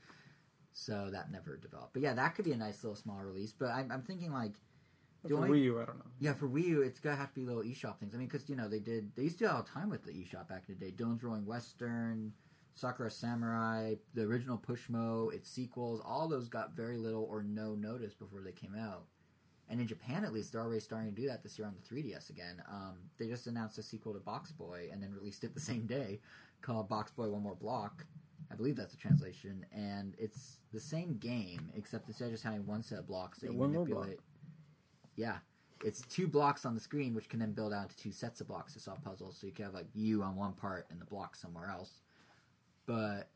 [0.73, 1.93] So that never developed.
[1.93, 3.53] But yeah, that could be a nice little small release.
[3.53, 4.53] But I'm, I'm thinking like,
[5.27, 6.05] for only- Wii U, I don't know.
[6.21, 8.15] yeah, for Wii U, it's gonna have to be little eShop things.
[8.15, 10.05] I mean, because you know they did they used to do all the time with
[10.05, 10.91] the eShop back in the day.
[10.91, 12.33] Dillon's Rolling Western,
[12.75, 18.15] Sakura Samurai, the original Pushmo, its sequels, all those got very little or no notice
[18.15, 19.07] before they came out.
[19.71, 21.83] And in Japan, at least, they're already starting to do that this year on the
[21.95, 22.63] 3DS again.
[22.71, 25.87] Um, they just announced a sequel to Box Boy and then released it the same
[25.87, 26.21] day,
[26.63, 28.07] called Box Boy One More Block.
[28.51, 32.65] I believe that's the translation, and it's the same game except instead of just having
[32.67, 34.17] one set of blocks that Yeah, you one more manipulate.
[34.17, 34.25] block.
[35.19, 35.39] Yeah,
[35.85, 38.47] it's two blocks on the screen, which can then build out into two sets of
[38.47, 39.37] blocks to solve puzzles.
[39.41, 42.03] So you can have like you on one part and the block somewhere else.
[42.87, 43.29] But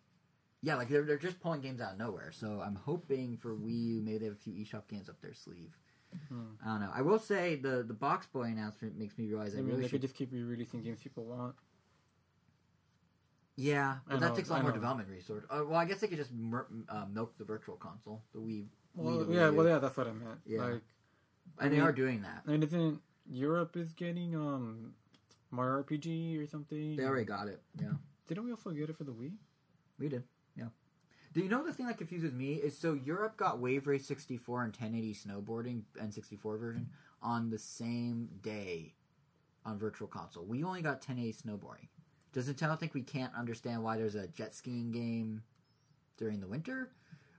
[0.63, 2.31] yeah, like they're, they're just pulling games out of nowhere.
[2.33, 5.35] So I'm hoping for Wii U, maybe they have a few eShop games up their
[5.35, 5.77] sleeve.
[6.29, 6.43] Hmm.
[6.65, 6.91] I don't know.
[6.95, 9.81] I will say the the Box Boy announcement makes me realize I, I mean, really
[9.83, 9.93] they should.
[9.95, 11.55] could just keep re-releasing games people want.
[13.57, 15.45] Yeah, I but that know, takes a lot more development resource.
[15.51, 18.67] Uh, well, I guess they could just mer- uh, milk the Virtual Console, the Wii,
[18.95, 19.57] Well, Wii to yeah, Wii U.
[19.59, 20.41] well, yeah, that's what I meant.
[20.47, 20.65] Yeah.
[20.65, 20.83] Like,
[21.59, 22.43] I and they mean- are doing that.
[22.47, 23.01] and isn't
[23.31, 24.95] Europe is getting um
[25.51, 26.97] Mario RPG or something?
[26.97, 27.63] They already got it.
[27.81, 27.93] Yeah.
[28.27, 29.33] Didn't we also get it for the Wii?
[29.99, 30.25] We did,
[30.57, 30.69] yeah.
[31.35, 34.65] Do you know the thing that confuses me is so Europe got Wave Race 64
[34.65, 36.89] and 1080 snowboarding N64 version
[37.23, 38.95] on the same day
[39.65, 40.45] on Virtual Console.
[40.45, 41.89] We only got 1080 snowboarding.
[42.33, 45.43] Does Nintendo think we can't understand why there's a jet skiing game
[46.17, 46.91] during the winter?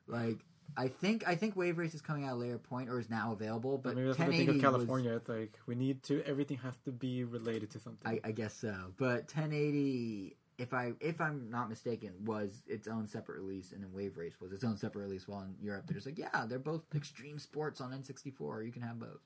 [0.07, 0.39] Like,
[0.75, 3.09] I think I think Wave Race is coming out at a later point or is
[3.09, 5.15] now available, but maybe that's what they think of was- California.
[5.15, 6.23] It's like we need to.
[6.25, 8.19] Everything has to be related to something.
[8.23, 8.75] I, I guess so.
[8.97, 13.93] But 1080, if I if I'm not mistaken, was its own separate release, and then
[13.93, 15.27] Wave Race was its own separate release.
[15.27, 18.65] While in Europe, they're just like, yeah, they're both extreme sports on N64.
[18.65, 19.21] You can have both.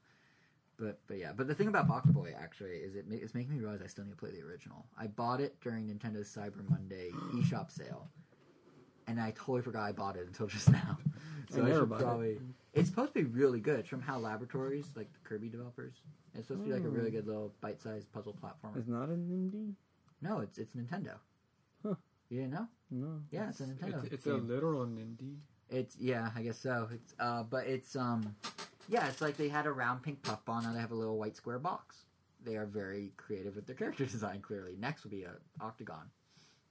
[0.77, 3.59] But but yeah, but the thing about Box Boy actually is it it's making me
[3.59, 4.85] realize I still need to play the original.
[4.97, 8.07] I bought it during Nintendo's Cyber Monday eShop sale,
[9.07, 10.97] and I totally forgot I bought it until just now.
[11.49, 12.03] So I I, should bought it.
[12.03, 12.37] probably.
[12.73, 13.79] It's supposed to be really good.
[13.79, 15.93] It's from HAL Laboratories, like the Kirby developers.
[16.35, 17.15] It's supposed to be like a really Hmm.
[17.15, 18.77] good little bite-sized puzzle platformer.
[18.77, 19.73] It's not an indie.
[20.21, 21.13] No, it's it's Nintendo.
[21.83, 21.95] Huh.
[22.29, 22.67] You didn't know?
[22.91, 23.21] No.
[23.31, 24.03] Yeah, it's a Nintendo.
[24.03, 25.37] it's, it's a literal indie.
[25.69, 26.87] It's yeah, I guess so.
[26.93, 28.35] It's uh, but it's um,
[28.89, 31.17] yeah, it's like they had a round pink puff ball, now they have a little
[31.17, 32.03] white square box.
[32.45, 34.41] They are very creative with their character design.
[34.41, 36.09] Clearly, next will be a octagon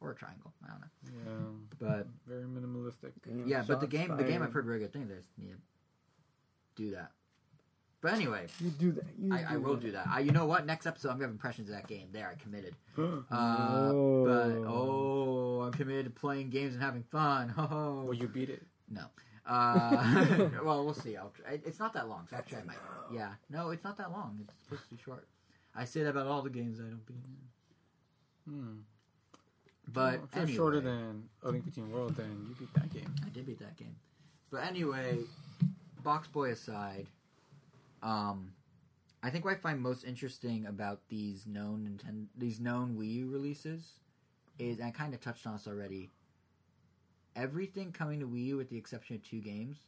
[0.00, 0.52] or a triangle.
[0.64, 3.12] I don't know, Yeah, but very minimalistic.
[3.26, 5.08] Damn, yeah, but the game, the game, I've heard very good things.
[5.08, 5.54] They just need
[6.76, 7.10] do that.
[8.02, 9.04] But anyway, You do that.
[9.18, 10.06] You I, I will do that.
[10.06, 10.66] I, you know what?
[10.66, 12.08] Next episode, I'm gonna have impressions of that game.
[12.12, 12.74] There, I committed.
[12.98, 17.54] Uh, But oh, I'm committed to playing games and having fun.
[17.58, 18.62] Oh, Well, you beat it.
[18.90, 19.02] no.
[19.48, 21.16] Uh, well, we'll see.
[21.16, 21.60] I'll try.
[21.64, 22.76] It's not that long, so actually I might.
[23.12, 24.40] Yeah, no, it's not that long.
[24.42, 25.26] It's supposed to be short.
[25.74, 27.16] I say that about all the games I don't beat.
[28.48, 28.72] Hmm.
[29.92, 33.14] But Well, if you're anyway, shorter than Link Between Worlds, then you beat that game.
[33.24, 33.96] I did beat that game.
[34.50, 35.18] But anyway,
[36.02, 37.06] Box Boy aside,
[38.02, 38.52] um,
[39.22, 43.30] I think what I find most interesting about these known Nintendo, these known Wii U
[43.30, 44.00] releases
[44.58, 46.10] is, and I kind of touched on this already.
[47.34, 49.78] Everything coming to Wii U, with the exception of two games,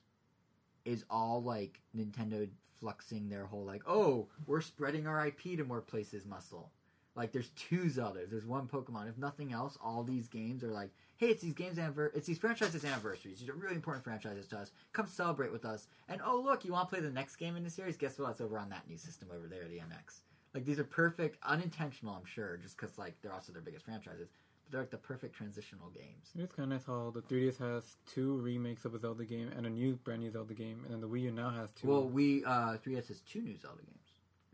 [0.84, 2.48] is all like Nintendo
[2.82, 6.70] fluxing their whole like, oh, we're spreading our IP to more places muscle.
[7.18, 9.08] Like there's two Zeldas, there's one Pokemon.
[9.08, 12.38] If nothing else, all these games are like, hey, it's these games anniver- it's these
[12.38, 13.40] franchises anniversaries.
[13.40, 14.70] These are really important franchises to us.
[14.92, 15.88] Come celebrate with us.
[16.08, 17.96] And oh look, you want to play the next game in the series?
[17.96, 18.30] Guess what?
[18.30, 20.20] It's over on that new system over there, the NX.
[20.54, 24.28] Like these are perfect, unintentional, I'm sure, just because like they're also their biggest franchises.
[24.64, 26.30] But they're like the perfect transitional games.
[26.38, 29.66] It's kind of nice how the 3DS has two remakes of a Zelda game and
[29.66, 31.88] a new brand new Zelda game, and then the Wii U now has two.
[31.88, 33.98] Well, we uh 3DS has two new Zelda games.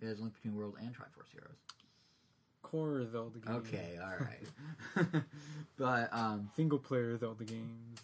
[0.01, 1.59] It has Link Between World and Triforce Heroes.
[2.65, 3.57] Core Zelda games.
[3.69, 5.23] Okay, all right.
[5.77, 8.01] but um, Single player Zelda games.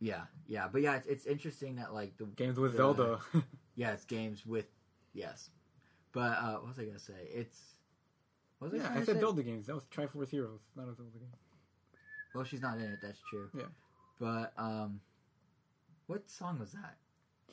[0.00, 3.18] yeah, yeah, but yeah, it's, it's interesting that like the Games with the- Zelda.
[3.74, 4.66] Yes, games with
[5.14, 5.48] yes.
[6.12, 7.14] But uh, what was I gonna say?
[7.32, 7.58] It's
[8.58, 9.20] what was I yeah, I said say?
[9.20, 9.66] Zelda games.
[9.66, 11.28] That was Triforce Heroes, not a Zelda game.
[12.34, 12.98] Well, she's not in it.
[13.02, 13.48] That's true.
[13.56, 13.62] Yeah.
[14.20, 15.00] But um,
[16.06, 16.96] what song was that?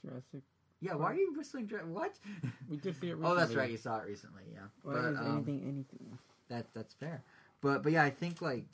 [0.01, 0.41] Jurassic.
[0.81, 1.65] Yeah, why are you whistling?
[1.67, 2.19] Dra- What?
[2.69, 3.31] We did see it recently.
[3.31, 3.71] oh, that's right.
[3.71, 4.43] You saw it recently.
[4.53, 4.59] Yeah.
[4.83, 6.17] Why but um, anything anything?
[6.49, 7.23] That that's fair.
[7.61, 8.65] But but yeah, I think like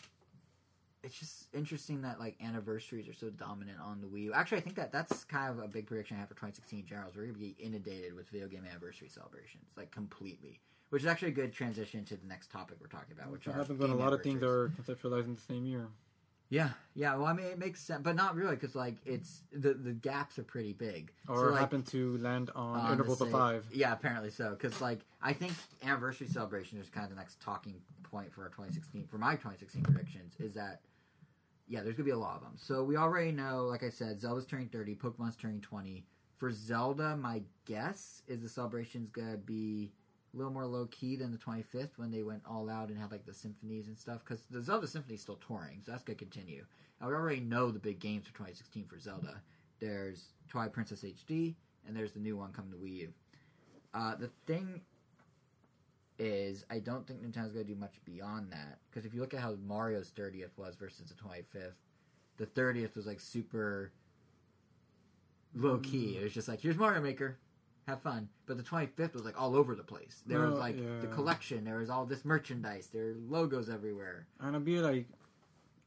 [1.04, 4.34] it's just interesting that like anniversaries are so dominant on the Wii U.
[4.34, 6.86] Actually, I think that that's kind of a big prediction I have for 2016 in
[6.86, 7.10] general.
[7.10, 10.60] Is we're gonna be inundated with video game anniversary celebrations, like completely.
[10.90, 13.56] Which is actually a good transition to the next topic we're talking about, which Which
[13.56, 15.88] are happens when a lot of things are conceptualized in the same year.
[16.50, 17.16] Yeah, yeah.
[17.16, 20.38] Well, I mean, it makes sense, but not really, because like it's the the gaps
[20.38, 21.12] are pretty big.
[21.28, 23.66] Or So, like, happen to land on, on of five.
[23.74, 24.52] Yeah, apparently so.
[24.52, 28.50] Because like I think anniversary celebration is kind of the next talking point for our
[28.50, 30.82] 2016 for my 2016 predictions is that
[31.68, 32.54] yeah, there's gonna be a lot of them.
[32.58, 36.06] So we already know, like I said, Zelda's turning 30, Pokemon's turning 20.
[36.38, 39.92] For Zelda, my guess is the celebration's gonna be
[40.36, 43.12] a little more low key than the 25th when they went all out and had
[43.12, 44.20] like the symphonies and stuff.
[44.20, 46.66] Because the Zelda Symphony's still touring, so that's gonna continue.
[47.00, 49.42] And we already know the big games for 2016 for Zelda.
[49.80, 51.56] There's Twilight Princess HD,
[51.88, 53.14] and there's the new one coming to Wii U.
[53.94, 54.82] Uh, the thing
[56.20, 58.80] is, I don't think Nintendo's going to do much beyond that.
[58.90, 61.74] Because if you look at how Mario's 30th was versus the 25th,
[62.38, 63.92] the 30th was like super
[65.54, 66.18] low key.
[66.18, 67.38] It was just like, here's Mario Maker,
[67.88, 68.30] have fun.
[68.46, 70.24] But the 25th was like all over the place.
[70.26, 74.28] There was No, like the collection, there was all this merchandise, there were logos everywhere.
[74.40, 75.08] And I'd be like,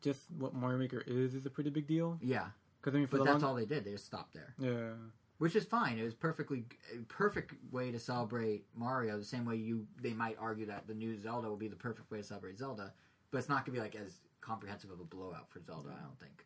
[0.01, 2.19] just what Mario Maker is is a pretty big deal.
[2.23, 2.47] Yeah,
[2.81, 3.85] Because I mean, for but that's long, all they did.
[3.85, 4.55] They just stopped there.
[4.59, 4.91] yeah,
[5.39, 5.99] which is fine.
[5.99, 9.19] It was perfectly a perfect way to celebrate Mario.
[9.19, 12.11] The same way you they might argue that the new Zelda will be the perfect
[12.11, 12.93] way to celebrate Zelda,
[13.31, 15.91] but it's not going to be like as comprehensive of a blowout for Zelda.
[15.99, 16.45] I don't think.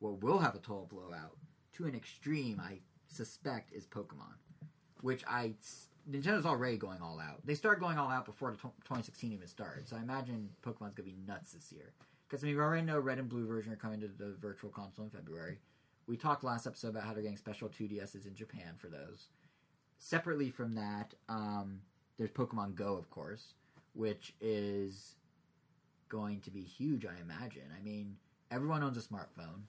[0.00, 1.36] What will have a total blowout
[1.74, 4.34] to an extreme, I suspect, is Pokemon,
[5.02, 5.54] which I
[6.10, 7.44] Nintendo's already going all out.
[7.44, 10.94] They started going all out before the tw 2016 even started, so I imagine Pokemon's
[10.96, 11.92] to be nuts this year.
[12.28, 14.70] Because I mean, we already know Red and Blue version are coming to the Virtual
[14.70, 15.58] Console in February.
[16.06, 19.28] We talked last episode about how they're getting special 2DSs in Japan for those.
[19.98, 21.80] Separately from that, um,
[22.18, 23.54] there's Pokemon Go, of course,
[23.94, 25.16] which is
[26.08, 27.68] going to be huge, I imagine.
[27.76, 28.16] I mean,
[28.50, 29.62] everyone owns a smartphone.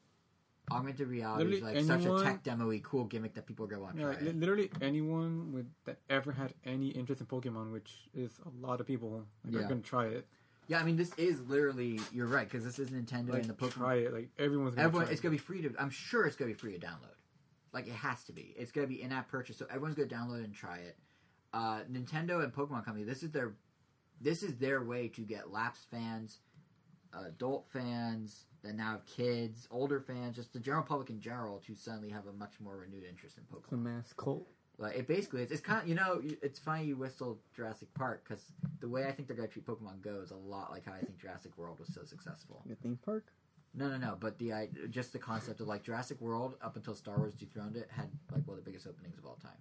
[0.72, 3.80] Augmented reality is like Literally such a tech demo cool gimmick that people are going
[3.80, 4.14] to want to yeah.
[4.14, 4.26] try.
[4.26, 8.80] Like, literally anyone with that ever had any interest in Pokemon, which is a lot
[8.80, 9.60] of people, like, Yeah.
[9.60, 10.28] are gonna try it.
[10.68, 13.54] Yeah, I mean, this is literally, you're right, because this is Nintendo Like, and the
[13.54, 14.14] Pokemon try it.
[14.14, 15.24] Like everyone's gonna Everyone, it's it.
[15.24, 15.74] gonna be free to.
[15.78, 17.16] I'm sure it's gonna be free to download.
[17.74, 18.54] Like it has to be.
[18.58, 20.98] It's gonna be in-app purchase, so everyone's gonna download and try it.
[21.54, 23.04] Uh, Nintendo and Pokemon Company.
[23.04, 23.54] This is their,
[24.22, 26.40] this is their way to get lapsed fans,
[27.14, 31.76] adult fans that now have kids, older fans, just the general public in general to
[31.76, 33.84] suddenly have a much more renewed interest in It's a Pokemon.
[33.84, 34.48] mass cult.
[34.78, 38.24] Like it basically, it's, it's kind of you know, it's funny you whistle Jurassic Park
[38.28, 40.94] because the way I think they're gonna treat Pokemon Go is a lot like how
[40.94, 42.64] I think Jurassic World was so successful.
[42.66, 43.26] The theme park.
[43.74, 44.18] No, no, no.
[44.20, 47.76] But the I, just the concept of like Jurassic World up until Star Wars dethroned
[47.78, 49.52] it had like one of the biggest openings of all time.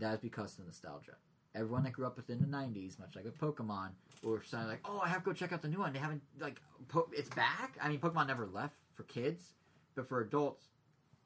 [0.00, 1.16] That is because of the nostalgia.
[1.54, 3.90] Everyone that grew up within the '90s, much like with Pokemon,
[4.22, 6.22] were saying like, "Oh, I have to go check out the new one." They haven't
[6.40, 7.76] like, po- it's back.
[7.80, 9.54] I mean, Pokemon never left for kids,
[9.94, 10.66] but for adults,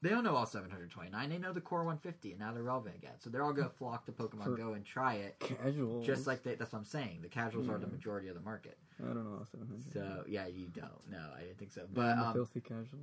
[0.01, 1.29] they don't know all 729.
[1.29, 3.13] They know the core 150, and now they're relevant again.
[3.19, 5.39] So they're all gonna flock to Pokemon For- Go and try it.
[5.39, 6.03] Casual.
[6.03, 7.19] Just like they, that's what I'm saying.
[7.23, 8.77] The casuals are the majority of the market.
[9.01, 9.43] I don't know.
[9.51, 9.93] 700.
[9.93, 11.09] So yeah, you don't.
[11.09, 11.81] No, I didn't think so.
[11.91, 12.99] But But I'm a um, filthy casual.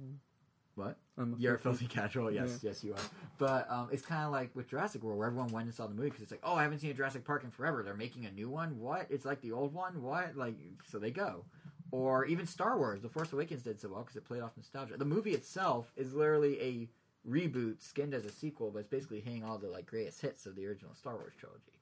[0.77, 0.97] What?
[1.19, 3.01] I'm a You're a filthy casual, yes, yes, you are.
[3.39, 5.95] But um, it's kind of like with Jurassic World, where everyone went and saw the
[5.95, 7.83] movie because it's like, oh, I haven't seen a Jurassic Park in forever.
[7.83, 8.79] They're making a new one.
[8.79, 9.07] What?
[9.11, 10.03] It's like the old one.
[10.03, 10.37] What?
[10.37, 11.45] Like, so they go.
[11.91, 14.97] Or even Star Wars, The Force Awakens did so well because it played off nostalgia.
[14.97, 16.89] The movie itself is literally a
[17.29, 20.57] reboot skinned as a sequel, but it's basically hitting all the like greatest hits of
[20.57, 21.76] the original Star Wars trilogy.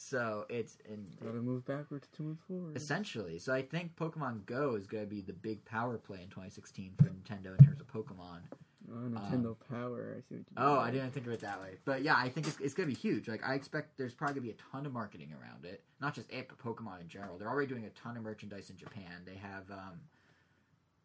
[0.00, 2.76] So it's in Gotta move backwards to move forward.
[2.76, 3.38] essentially.
[3.40, 6.92] So I think Pokemon Go is going to be the big power play in 2016
[6.96, 8.38] for Nintendo in terms of Pokemon.
[8.90, 10.14] Oh, Nintendo Power.
[10.16, 10.78] I see what you Oh.
[10.78, 11.74] I didn't think of it that way.
[11.84, 13.28] But yeah, I think it's, it's going to be huge.
[13.28, 15.82] Like, I expect there's probably going to be a ton of marketing around it.
[16.00, 17.36] Not just it, but Pokemon in general.
[17.36, 19.24] They're already doing a ton of merchandise in Japan.
[19.26, 20.00] They have, um,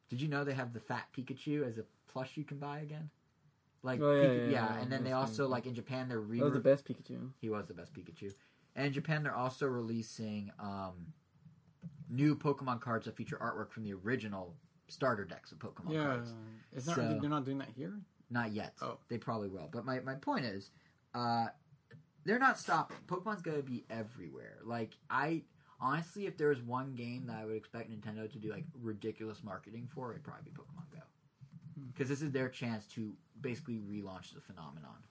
[0.09, 3.09] did you know they have the fat Pikachu as a plush you can buy again?
[3.81, 6.21] Like, Oh, yeah, Pika- yeah, yeah, and then they that's also, like, in Japan, they're
[6.21, 7.31] re- That was the best Pikachu.
[7.41, 8.31] he was the best Pikachu.
[8.75, 11.13] And in Japan, they're also releasing um,
[12.09, 14.55] new Pokemon cards that feature artwork from the original
[14.87, 16.31] starter decks of Pokemon yeah, cards.
[16.71, 16.95] it's not.
[16.95, 17.93] So- they're not doing that here.
[18.29, 18.73] Not yet.
[18.81, 18.97] Oh.
[19.09, 19.69] They probably will.
[19.71, 20.71] But my, my point is,
[21.13, 21.47] uh,
[22.25, 22.97] they're not stopping.
[23.05, 24.57] Pokemon's going to be everywhere.
[24.63, 25.43] Like, I
[25.79, 29.43] honestly, if there was one game that I would expect Nintendo to do like ridiculous
[29.43, 30.99] marketing for, it'd probably be Pokemon Go.
[31.77, 31.87] Hmm.
[31.87, 35.03] Because this is their chance to basically relaunch the phenomenon.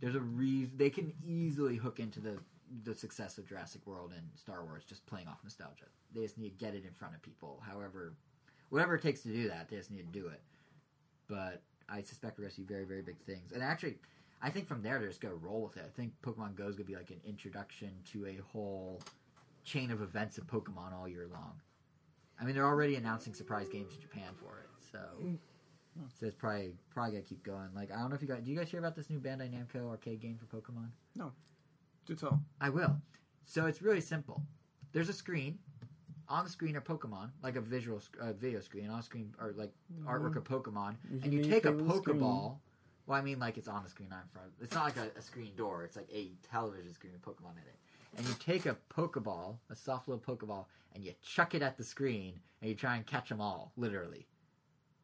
[0.00, 2.38] There's a reason they can easily hook into the
[2.84, 5.86] the success of Jurassic World and Star Wars just playing off nostalgia.
[6.14, 7.62] They just need to get it in front of people.
[7.66, 8.14] However,
[8.68, 10.40] whatever it takes to do that, they just need to do it.
[11.28, 13.52] But I suspect we're going to see very, very big things.
[13.52, 13.96] And actually,
[14.42, 15.84] I think from there they're just going to roll with it.
[15.86, 19.00] I think Pokemon Go is going to be like an introduction to a whole
[19.64, 21.60] chain of events of Pokemon all year long.
[22.40, 24.98] I mean, they're already announcing surprise games in Japan for it, so
[26.18, 27.68] so it's probably probably gonna keep going.
[27.74, 29.50] Like I don't know if you guys do you guys hear about this new Bandai
[29.52, 30.88] Namco arcade game for Pokemon?
[32.06, 32.40] Do tell.
[32.60, 32.96] I will.
[33.44, 34.42] So it's really simple.
[34.92, 35.58] There's a screen.
[36.28, 38.88] On the screen are Pokemon, like a visual sc- uh, video screen.
[38.88, 39.72] On screen are like
[40.04, 42.20] artwork of Pokemon, and you Usually take a play with screen.
[42.20, 42.56] Pokeball.
[43.06, 44.48] Well, I mean, like it's on the screen, not in front.
[44.60, 45.82] It's not like a, a screen door.
[45.82, 47.76] It's like a television screen with Pokemon in it.
[48.16, 51.82] And you take a Pokeball, a soft little Pokeball, and you chuck it at the
[51.84, 54.26] screen, and you try and catch them all, literally.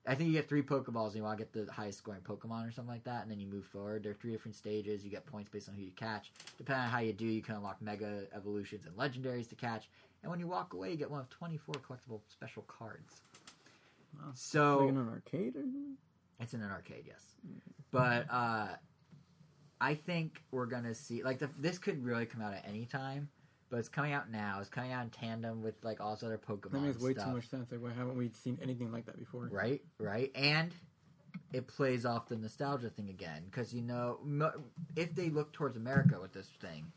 [0.09, 2.69] I think you get three Pokeballs, and you want to get the highest scoring Pokemon
[2.69, 4.05] or something like that, and then you move forward.
[4.05, 5.05] There are three different stages.
[5.05, 6.33] You get points based on who you catch.
[6.59, 9.89] Depending on how you do, you can unlock Mega Evolutions and Legendaries to catch.
[10.23, 13.23] And when you walk away, you get one of 24 collectible special cards.
[14.15, 14.31] Wow.
[14.35, 15.97] So like in an arcade or something?
[16.41, 17.23] it's in an arcade, yes.
[17.91, 18.69] But uh,
[19.81, 23.29] I think we're gonna see like the, this could really come out at any time,
[23.71, 24.59] but it's coming out now.
[24.61, 27.27] It's coming out in tandem with like all this other Pokemon That makes way stuff,
[27.27, 27.71] too much sense.
[27.71, 29.49] Like, why haven't we seen anything like that before?
[29.51, 29.83] right?
[29.99, 30.73] Right, and
[31.53, 34.19] it plays off the nostalgia thing again because you know
[34.97, 36.93] if they look towards America with this thing.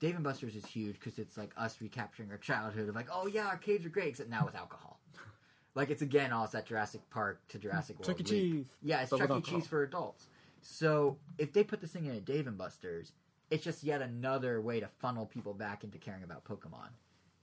[0.00, 3.26] Dave and Buster's is huge because it's like us recapturing our childhood of like, oh
[3.26, 5.00] yeah, arcades are great, except now with alcohol.
[5.76, 8.06] Like it's again all that Jurassic Park to Jurassic World.
[8.06, 8.22] Chuck E.
[8.22, 8.66] Cheese.
[8.80, 9.40] Yeah, it's Chuck E.
[9.40, 10.28] Cheese for adults.
[10.62, 13.12] So if they put this thing in a Dave and Buster's,
[13.50, 16.88] it's just yet another way to funnel people back into caring about Pokemon.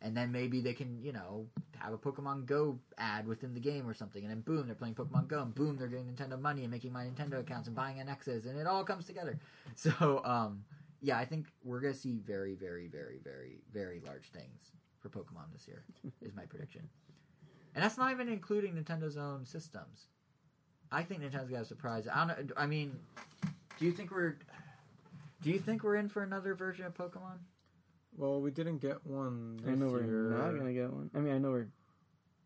[0.03, 1.45] And then maybe they can, you know,
[1.77, 4.95] have a Pokemon Go ad within the game or something, and then boom, they're playing
[4.95, 7.97] Pokemon Go, and boom, they're getting Nintendo money and making my Nintendo accounts and buying
[7.97, 9.39] NXs, and it all comes together.
[9.75, 10.63] So, um,
[11.01, 15.53] yeah, I think we're gonna see very, very, very, very, very large things for Pokemon
[15.53, 15.83] this year.
[16.21, 16.89] is my prediction,
[17.73, 20.07] and that's not even including Nintendo's own systems.
[20.91, 22.07] I think Nintendo's got a surprise.
[22.11, 22.53] I don't know.
[22.57, 22.99] I mean,
[23.79, 24.37] do you think we're
[25.43, 27.37] do you think we're in for another version of Pokemon?
[28.17, 29.57] Well, we didn't get one.
[29.57, 30.29] This I know we're year.
[30.37, 31.09] not gonna get one.
[31.15, 31.67] I mean, I know we're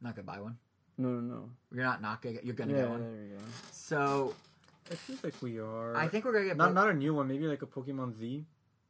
[0.02, 0.58] Not gonna buy one.
[0.98, 1.50] no, no, no.
[1.74, 2.46] You're not not gonna get.
[2.46, 3.02] You're gonna yeah, get one.
[3.02, 3.44] there we go.
[3.72, 4.36] So
[4.92, 5.96] It seems like we are.
[5.96, 6.58] I think we're gonna get.
[6.58, 7.28] not Po- not a new one.
[7.28, 8.46] Maybe like a Pokemon Z.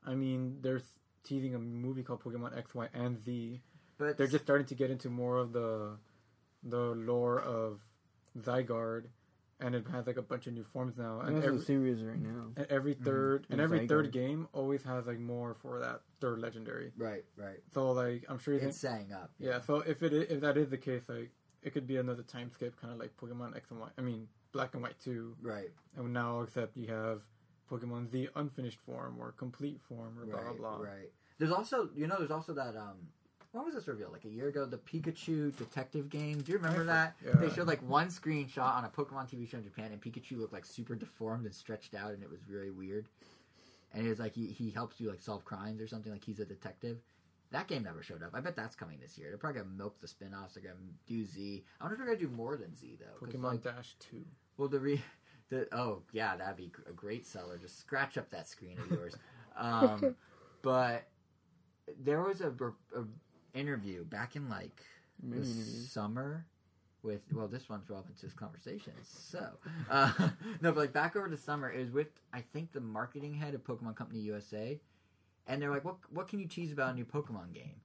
[0.05, 0.83] I mean, there's
[1.23, 3.61] teasing a movie called Pokemon X, Y, and Z.
[3.97, 5.97] but They're just starting to get into more of the
[6.63, 7.79] the lore of
[8.37, 9.05] Zygarde,
[9.59, 11.19] and it has like a bunch of new forms now.
[11.21, 12.47] And And every, the series right now.
[12.57, 16.39] and every third and And every third game always has like more for that third
[16.39, 16.91] legendary.
[16.97, 17.59] right, right.
[17.73, 19.31] So like I'm sure you think It's saying up.
[19.39, 21.31] Yeah, so if it if that is the case, like
[21.63, 23.87] it could be another time skip, kind of like Pokemon X and Y.
[23.97, 27.21] I mean, Black and White two, Right, and now except you have
[27.71, 30.85] Pokemon Z unfinished form or complete form or blah right, blah blah.
[30.85, 31.11] right.
[31.37, 32.75] There's also, you know, there's also that.
[32.77, 33.07] um
[33.55, 34.11] When was this revealed?
[34.11, 36.41] Like a year ago, the Pikachu detective game.
[36.41, 37.15] Do you remember that?
[37.19, 40.37] for- They showed like one screenshot on a Pokemon TV show in Japan, and Pikachu
[40.37, 43.07] looked like super deformed and stretched out, and it was really weird.
[43.93, 46.11] And it was like he, he helps you like solve crimes or something.
[46.11, 46.97] Like he's a detective.
[47.51, 48.31] That game never showed up.
[48.33, 49.29] I bet that's coming this year.
[49.29, 50.55] They're probably gonna milk the spin-offs.
[50.55, 50.75] They're gonna
[51.07, 51.63] do Z.
[51.79, 53.25] I wonder if they're gonna do more than Z though.
[53.25, 54.25] Pokemon like, Dash two.
[54.57, 55.01] well, the re,
[55.47, 57.57] the oh yeah, that'd be a great seller.
[57.57, 59.15] Just scratch up that screen of yours.
[59.57, 60.13] um,
[60.61, 61.07] but
[62.03, 63.05] there was a, a
[63.55, 64.83] interview back in like
[65.23, 65.89] the interviews.
[65.91, 66.45] summer
[67.05, 68.93] with well, this one's relevant to this conversation.
[69.03, 69.47] So
[69.89, 70.11] uh,
[70.61, 73.53] no, but like back over the summer, it was with I think the marketing head
[73.53, 74.79] of Pokemon Company USA,
[75.47, 77.75] and they're like, "What what can you tease about a new Pokemon game?"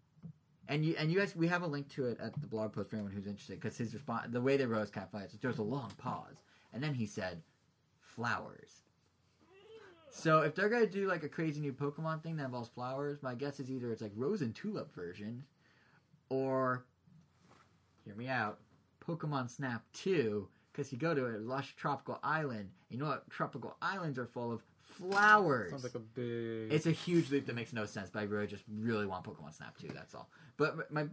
[0.67, 2.91] And you and you guys, we have a link to it at the blog post
[2.91, 5.27] for anyone who's interested because his response, the way they wrote is kind of funny.
[5.31, 6.37] So there was a long pause,
[6.73, 7.43] and then he said,
[8.01, 8.83] "Flowers."
[10.13, 13.35] So if they're gonna do like a crazy new Pokemon thing that involves flowers, my
[13.35, 15.45] guess is either it's like Rose and Tulip version,
[16.31, 16.85] or
[18.05, 18.59] hear me out,
[19.07, 22.71] Pokemon Snap Two, because you go to a lush tropical island.
[22.89, 23.29] You know what?
[23.29, 24.63] Tropical islands are full of
[24.99, 25.71] flowers.
[25.71, 26.73] Sounds like a big.
[26.73, 29.55] It's a huge leap that makes no sense, but I really just really want Pokemon
[29.55, 30.29] Snap 2, that's all.
[30.57, 31.07] But my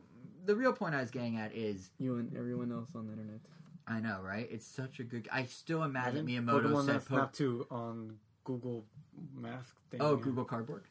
[0.46, 3.42] the real point I was getting at is You and everyone else on the internet.
[3.86, 4.48] I know, right?
[4.52, 8.18] It's such a good I still imagine Imagine Miyamoto Pokemon said Snap po- two on
[8.44, 8.86] Google
[9.34, 10.02] Mask thing.
[10.02, 10.84] Oh, Google Cardboard.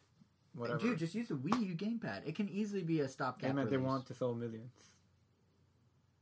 [0.57, 0.79] Whatever.
[0.79, 2.23] Dude, just use the Wii U gamepad.
[2.27, 3.51] It can easily be a stopgap.
[3.51, 4.73] they meant they want to sell millions.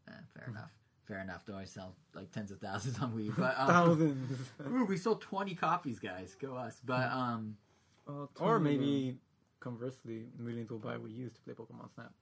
[0.08, 0.70] Eh, fair enough.
[1.06, 1.44] Fair enough.
[1.44, 4.38] Don't always sell like tens of thousands on Wii, but um, Thousands.
[4.68, 6.34] ooh, we sold twenty copies, guys.
[6.40, 6.80] Go us.
[6.84, 7.56] But um,
[8.06, 9.18] Oh, or 20 maybe
[9.60, 12.12] conversely, millions will buy Wii U's to play Pokemon Snap.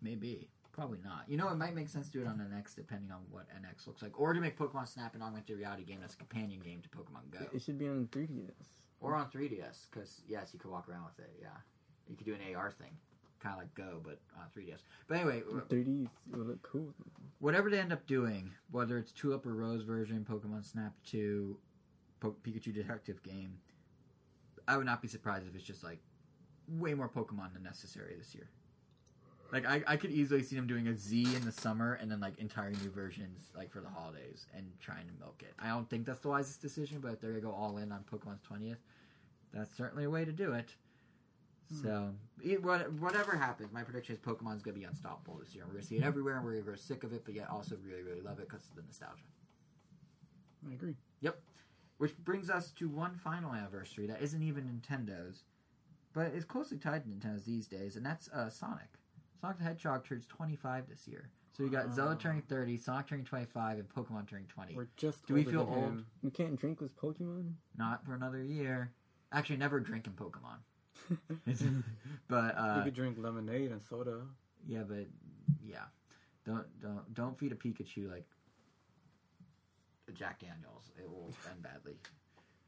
[0.00, 0.48] Maybe.
[0.72, 1.24] Probably not.
[1.28, 3.46] You know, it might make sense to do it on an NX depending on what
[3.50, 4.18] NX looks like.
[4.18, 7.30] Or to make Pokemon Snap an augmented reality game that's a companion game to Pokemon
[7.30, 7.46] Go.
[7.52, 8.50] It should be on 3DS.
[9.04, 11.48] Or on 3DS, because, yes, you could walk around with it, yeah.
[12.08, 12.90] You could do an AR thing.
[13.40, 14.78] Kind of like Go, but on 3DS.
[15.06, 16.94] But anyway, 3D will look cool.
[17.40, 21.56] whatever they end up doing, whether it's Tulip or Rose version, Pokemon Snap 2,
[22.20, 23.58] po- Pikachu Detective game,
[24.66, 25.98] I would not be surprised if it's just like
[26.68, 28.48] way more Pokemon than necessary this year.
[29.52, 32.18] Like I, I could easily see them doing a Z in the summer and then
[32.20, 35.52] like entire new versions like for the holidays and trying to milk it.
[35.58, 38.04] I don't think that's the wisest decision, but if they're gonna go all in on
[38.10, 38.78] Pokemon's twentieth,
[39.54, 40.74] that's certainly a way to do it.
[41.70, 41.82] Hmm.
[41.82, 45.64] So it, what, whatever happens, my prediction is Pokemon's gonna be unstoppable this year.
[45.66, 47.76] We're gonna see it everywhere, and we're gonna grow sick of it, but yet also
[47.82, 49.22] really, really love it because of the nostalgia.
[50.68, 50.96] I agree.
[51.20, 51.40] Yep.
[51.98, 55.44] Which brings us to one final anniversary that isn't even Nintendo's,
[56.12, 58.88] but is closely tied to Nintendo's these days, and that's uh, Sonic.
[59.40, 61.30] Sonic the Hedgehog turns 25 this year.
[61.56, 64.74] So you got Zelda turning 30, Sonic turning 25, and Pokemon turning 20.
[64.74, 65.24] We're just.
[65.26, 66.02] Do we feel old?
[66.22, 67.52] You can't drink with Pokemon.
[67.76, 68.92] Not for another year.
[69.34, 70.58] Actually, never drinking Pokemon.
[72.28, 74.20] but uh, could drink lemonade and soda.
[74.66, 75.06] yeah, but
[75.66, 75.84] yeah,
[76.46, 78.24] don't don't don't feed a Pikachu like
[80.08, 80.90] a Jack Daniels.
[80.98, 81.96] It will end badly.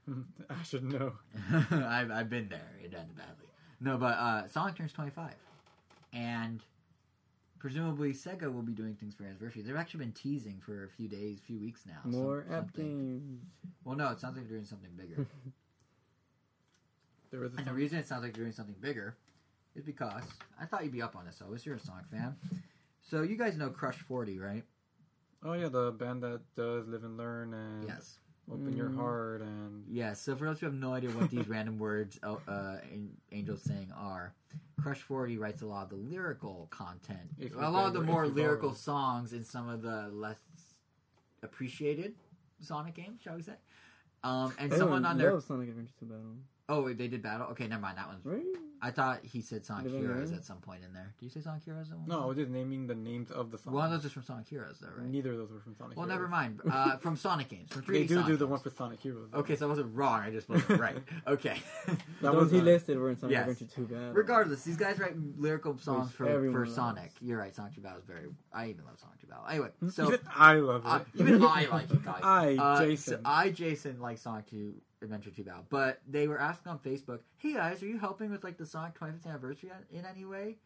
[0.50, 1.12] I should know.
[1.70, 2.72] I've, I've been there.
[2.82, 3.46] It ended badly.
[3.80, 5.32] No, but uh, Sonic turns 25.
[6.12, 6.62] And
[7.58, 9.62] presumably Sega will be doing things for anniversary.
[9.62, 11.98] They've actually been teasing for a few days, few weeks now.
[12.04, 13.42] some- More app games.
[13.84, 15.26] Well, no, it sounds like they're doing something bigger.
[17.37, 19.14] There was a and the reason it sounds like you're doing something bigger
[19.74, 20.22] is because
[20.59, 21.66] I thought you'd be up on this, Elvis.
[21.66, 22.34] You're a Sonic fan.
[23.03, 24.64] So you guys know Crush 40, right?
[25.45, 28.16] Oh yeah, the band that does Live and Learn and Yes.
[28.51, 28.95] Open Your Mm.
[28.97, 30.22] Heart and Yes.
[30.22, 32.78] So for those who have no idea what these random words uh, uh,
[33.30, 34.32] Angel's saying are,
[34.80, 38.26] Crush 40 writes a lot of the lyrical content, If a lot of the more
[38.26, 38.78] lyrical borrow.
[38.78, 40.39] songs in some of the less
[41.43, 42.14] appreciated
[42.62, 43.57] Sonic games, shall we say?
[44.24, 45.39] Um, and someone on there.
[45.39, 46.37] Sonic Adventure 2 Battle.
[46.68, 47.46] Oh, wait, they did battle.
[47.52, 47.96] Okay, never mind.
[47.98, 48.24] That one's.
[48.24, 48.42] Right?
[48.82, 50.36] I thought he said Sonic Did I Heroes know?
[50.36, 51.14] at some point in there.
[51.18, 51.90] Did you say Sonic Heroes?
[51.90, 52.28] at one no, I point?
[52.28, 53.74] was just naming the names of the songs.
[53.74, 55.06] One of those is from Sonic Heroes, though, right?
[55.08, 55.96] Neither of those were from Sonic.
[55.96, 56.18] Well, Heroes.
[56.20, 56.60] never mind.
[56.70, 58.50] Uh, from Sonic games, from 3D They do Sonic do the games.
[58.50, 59.30] one for Sonic Heroes.
[59.32, 59.38] though.
[59.38, 60.20] Okay, so I wasn't wrong.
[60.20, 60.98] I just wasn't right.
[61.26, 61.56] Okay.
[61.86, 63.48] That Those was he a- listed were in Sonic Yes.
[63.48, 64.12] Adventure 2 Battle.
[64.12, 66.74] Regardless, these guys write lyrical songs Which for, everyone for loves.
[66.74, 67.12] Sonic.
[67.22, 68.26] You're right, Sonic 2 Battle is very.
[68.52, 69.44] I even love Sonic 2 Battle.
[69.48, 70.88] Anyway, so even I love it.
[70.88, 72.20] I, even I like it, guys.
[72.22, 73.14] I, Uh, Jason.
[73.14, 77.20] so I, Jason, like Sonic 2 Adventure 2 Battle, but they were asking on Facebook,
[77.36, 80.57] "Hey guys, are you helping with like the Sonic 25th anniversary in any way?"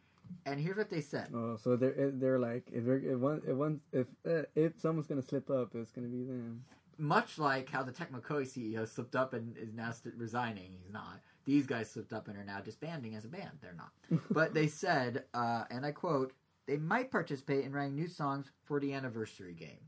[0.45, 1.29] And here's what they said.
[1.33, 5.07] Oh, so they're they're like if they're, if one if one if uh, if someone's
[5.07, 6.63] gonna slip up, it's gonna be them.
[6.97, 10.91] Much like how the Tecmo Koei CEO slipped up and is now st- resigning, he's
[10.91, 11.19] not.
[11.45, 13.51] These guys slipped up and are now disbanding as a band.
[13.61, 14.21] They're not.
[14.29, 16.33] but they said, uh, and I quote,
[16.67, 19.79] they might participate in writing new songs for the anniversary game.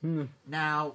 [0.00, 0.24] Hmm.
[0.46, 0.94] Now,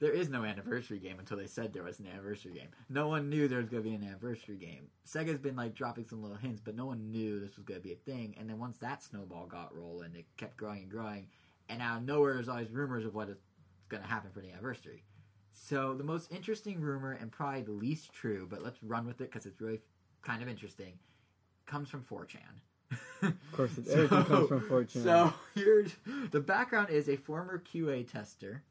[0.00, 2.68] there is no anniversary game until they said there was an anniversary game.
[2.88, 4.88] No one knew there was going to be an anniversary game.
[5.06, 7.86] Sega's been like dropping some little hints, but no one knew this was going to
[7.86, 8.34] be a thing.
[8.38, 11.28] And then once that snowball got rolling, it kept growing and growing.
[11.68, 13.38] And out of nowhere, there's always rumors of what is
[13.88, 15.04] going to happen for the anniversary.
[15.52, 19.30] So the most interesting rumor, and probably the least true, but let's run with it
[19.30, 19.80] because it's really
[20.22, 20.94] kind of interesting,
[21.66, 22.98] comes from 4chan.
[23.22, 25.02] Of course, it, everything comes from 4chan.
[25.02, 25.94] So here's
[26.32, 28.62] the background is a former QA tester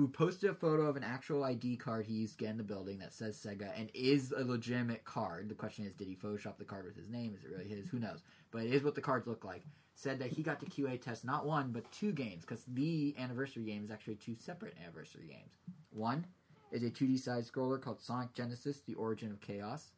[0.00, 2.62] who posted a photo of an actual ID card he used to get in the
[2.62, 5.50] building that says Sega and is a legitimate card.
[5.50, 7.34] The question is, did he Photoshop the card with his name?
[7.36, 7.86] Is it really his?
[7.90, 8.22] Who knows?
[8.50, 9.62] But it is what the cards look like.
[9.94, 13.64] Said that he got to QA test not one but two games because the anniversary
[13.64, 15.52] game is actually two separate anniversary games.
[15.90, 16.24] One
[16.72, 19.90] is a 2D side scroller called Sonic Genesis: The Origin of Chaos,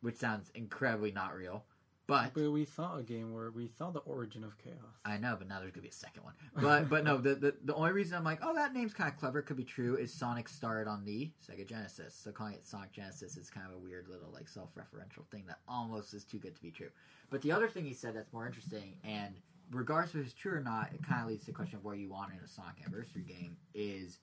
[0.00, 1.62] which sounds incredibly not real.
[2.06, 4.76] But But we saw a game where we saw the origin of chaos.
[5.06, 6.34] I know, but now there's gonna be a second one.
[6.54, 9.18] But but no, the, the the only reason I'm like, oh, that name's kind of
[9.18, 12.14] clever, could be true, is Sonic started on the Sega Genesis.
[12.14, 15.60] So calling it Sonic Genesis is kind of a weird little like self-referential thing that
[15.66, 16.90] almost is too good to be true.
[17.30, 19.34] But the other thing he said that's more interesting, and
[19.70, 21.96] regardless if it's true or not, it kind of leads to the question of what
[21.96, 24.18] you want in a Sonic anniversary game is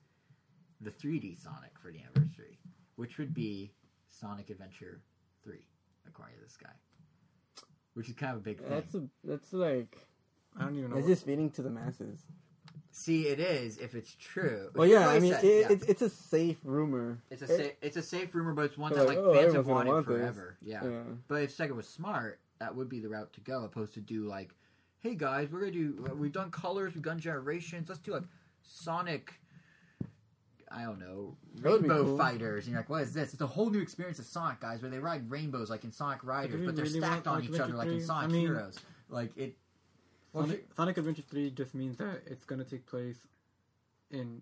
[0.81, 2.59] the 3D Sonic for the anniversary,
[2.95, 3.71] which would be
[4.09, 5.01] Sonic Adventure
[5.43, 5.57] 3,
[6.07, 6.73] according to this guy.
[7.93, 8.69] Which is kind of a big thing.
[8.69, 9.97] that's a that's like
[10.57, 10.97] I don't even know.
[10.97, 12.21] it's what- just feeding to the masses.
[12.93, 14.69] See, it is if it's true.
[14.75, 15.67] Well, yeah, I mean, said, it, yeah.
[15.71, 17.19] it's it's a safe rumor.
[17.29, 19.33] It's a It- safe, it's a safe rumor, but it's one that like like, oh,
[19.33, 20.57] fans have wanted want forever.
[20.61, 20.83] Yeah.
[20.83, 21.03] Yeah.
[21.29, 24.25] But if Sega was smart, that would be the route to go, opposed to do
[24.25, 24.53] like,
[24.99, 26.15] hey guys, we're gonna do.
[26.17, 27.87] We've done colors, we've done generations.
[27.87, 28.23] Let's do like
[28.61, 29.33] Sonic.
[30.73, 32.17] I don't know, That would be Rainbow cool.
[32.17, 32.65] Fighters.
[32.65, 33.33] And you're like, what is this?
[33.33, 36.23] It's a whole new experience of Sonic, guys, where they ride rainbows like in Sonic
[36.23, 38.41] Riders, we but they're really stacked on Sonic each other like in Sonic I mean-
[38.41, 38.79] Heroes.
[39.09, 39.57] Like it.
[40.31, 43.17] Well, Sonic, Sonic Adventure 3 just means that it's going to take place
[44.11, 44.41] in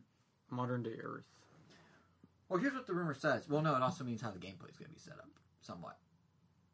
[0.52, 1.24] modern day Earth.
[2.48, 3.50] Well, here's what the rumor says.
[3.50, 5.30] Well, no, it also means how the gameplay is going to be set up,
[5.62, 5.98] somewhat.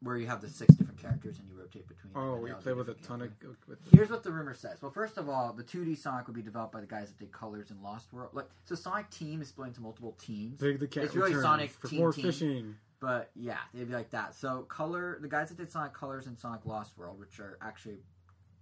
[0.01, 2.11] Where you have the six different characters and you rotate between.
[2.15, 3.31] Oh, we play with a ton of.
[3.67, 4.81] With Here's what the rumor says.
[4.81, 7.31] Well, first of all, the 2D Sonic would be developed by the guys that did
[7.31, 8.31] Colors and Lost World.
[8.33, 10.59] Like, so Sonic Team is split into multiple teams.
[10.59, 12.25] Big the Cat It's really Sonic for Team more Team.
[12.25, 12.75] fishing.
[12.99, 14.35] But yeah, they'd be like that.
[14.35, 17.97] So color, the guys that did Sonic Colors and Sonic Lost World, which are actually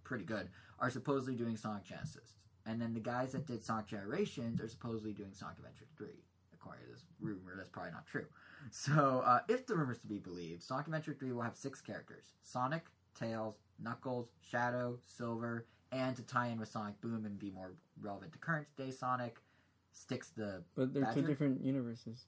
[0.03, 2.33] pretty good, are supposedly doing Sonic Genesis.
[2.65, 6.07] And then the guys that did Sonic Generations are supposedly doing Sonic Adventure 3,
[6.53, 7.53] according to this rumor.
[7.57, 8.25] That's probably not true.
[8.71, 12.25] So, uh, if the rumor's to be believed, Sonic Adventure 3 will have six characters
[12.43, 12.85] Sonic,
[13.17, 18.31] Tails, Knuckles, Shadow, Silver, and to tie in with Sonic Boom and be more relevant
[18.33, 19.37] to current day Sonic,
[19.91, 20.63] Sticks the.
[20.75, 22.25] But they're two different universes.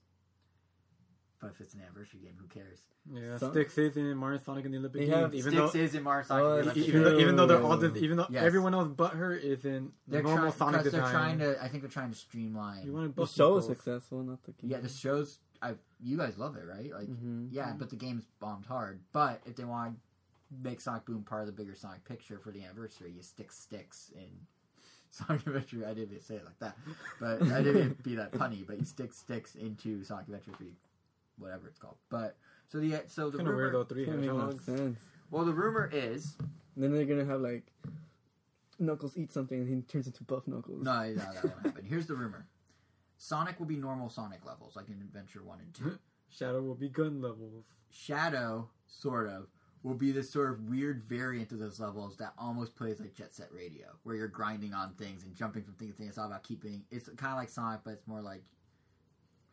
[1.40, 2.80] But if it's an anniversary game, who cares?
[3.12, 5.78] Yeah, Some- Sticks is in Mario Sonic and the Olympic They Games, even Sticks though.
[5.78, 6.44] is in Mario Sonic.
[6.46, 7.90] Adventure that's Even though, even though they're all, True.
[7.92, 8.42] dis- even though Yes.
[8.44, 11.38] everyone else but her is in They're normal trying, Sonic because design.
[11.38, 11.62] they're trying to.
[11.64, 12.86] I think they're trying to streamline.
[12.86, 14.70] You want to The show is successful, not the game.
[14.70, 15.38] Yeah, the shows.
[15.62, 16.92] I you guys love it, right?
[16.92, 19.00] Like, hmm yeah, but the game's bombed hard.
[19.12, 20.00] But if they want to
[20.68, 24.10] make Sonic Boom part of the bigger Sonic picture for the anniversary, you stick sticks
[24.14, 24.28] in
[25.10, 25.86] Sonic Adventure.
[25.88, 26.76] I didn't say it like that,
[27.20, 28.66] but I didn't be that punny.
[28.66, 30.74] But you stick sticks into Sonic Adventure Three,
[31.38, 31.96] whatever it's called.
[32.10, 32.36] But
[32.68, 33.62] so the so the Kind of rumor.
[33.62, 33.84] weird though.
[33.84, 34.64] Three Doesn't make no hedgehogs.
[34.64, 35.00] sense.
[35.30, 36.36] Well, the rumor is
[36.76, 37.72] Then they're gonna have like
[38.78, 40.84] Knuckles eat something and he turns into Buff Knuckles.
[40.84, 41.84] no, no, that won't happen.
[41.84, 42.46] Here's the rumor:
[43.18, 45.98] Sonic will be normal Sonic levels, like in Adventure One and Two.
[46.28, 47.64] Shadow will be gun levels.
[47.90, 49.46] Shadow, sort of,
[49.82, 53.32] will be this sort of weird variant of those levels that almost plays like Jet
[53.34, 56.08] Set Radio, where you're grinding on things and jumping from thing to thing.
[56.08, 56.82] It's all about keeping.
[56.90, 58.42] It's kind of like Sonic, but it's more like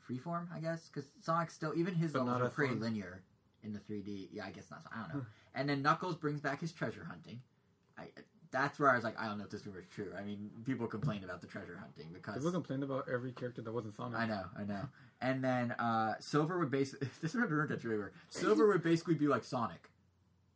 [0.09, 0.89] freeform, I guess.
[0.91, 2.81] Because Sonic still, even his But levels are pretty fun.
[2.81, 3.21] linear
[3.63, 4.29] in the 3D.
[4.31, 4.81] Yeah, I guess not.
[4.93, 5.25] I don't know.
[5.55, 7.39] and then Knuckles brings back his treasure hunting.
[7.97, 8.05] I,
[8.53, 10.13] that's where I was like, I don't know if this rumor is true.
[10.17, 13.73] I mean, people complained about the treasure hunting because People complained about every character that
[13.73, 14.17] wasn't Sonic.
[14.19, 14.81] I know, I know.
[15.21, 18.13] And then uh, Silver would basically this rumor gets really weird.
[18.29, 19.89] Silver would basically be like Sonic,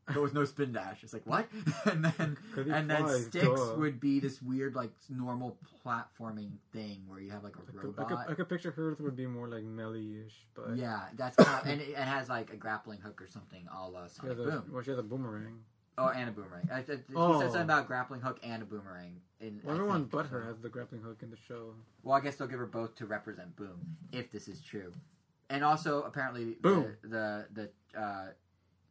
[0.06, 1.04] but with no spin dash.
[1.04, 1.48] It's like what?
[1.86, 3.76] and then he and then flies, Sticks duh.
[3.78, 7.80] would be this weird like normal platforming thing where you have like a I could,
[7.80, 8.08] I, robot.
[8.08, 11.68] could, I could picture hers would be more like melee-ish, but yeah, that's kind of,
[11.68, 14.46] and it, it has like a grappling hook or something, a la she Sonic has
[14.46, 14.70] a, Boom.
[14.72, 15.62] well, she has a boomerang.
[15.98, 16.70] Oh, and a boomerang.
[16.72, 17.40] I, I, he Oh.
[17.40, 19.20] said something about grappling hook and a boomerang.
[19.40, 21.74] In Well, I everyone think, but her has the grappling hook in the show.
[22.04, 23.80] Well, I guess they'll give her both to represent Boom,
[24.12, 24.94] if this is true.
[25.50, 26.96] And also, apparently, Boom.
[27.04, 27.08] the
[27.54, 28.28] the, the uh,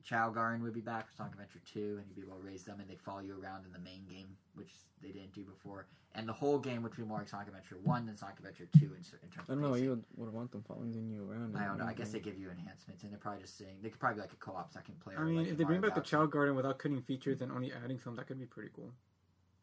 [0.06, 2.62] Chao Garden would be back for Sonic Adventure 2, and you'd be able to raise
[2.62, 4.70] them, and they'd follow you around in the main game, which
[5.02, 5.86] they didn't do before.
[6.14, 8.94] And the whole game would be more like Sonic Adventure 1 than Sonic Adventure 2
[8.96, 9.74] in, cer- in terms I don't know.
[9.74, 11.56] You would, would want them following you around.
[11.56, 11.84] I don't know.
[11.84, 14.14] I and guess they give you enhancements, and they're probably just saying they could probably
[14.16, 15.18] be like a co-op second player.
[15.18, 16.10] I mean, like if in they bring Mario back the Galaxy.
[16.16, 18.92] Chao Garden without cutting features and only adding some, that could be pretty cool.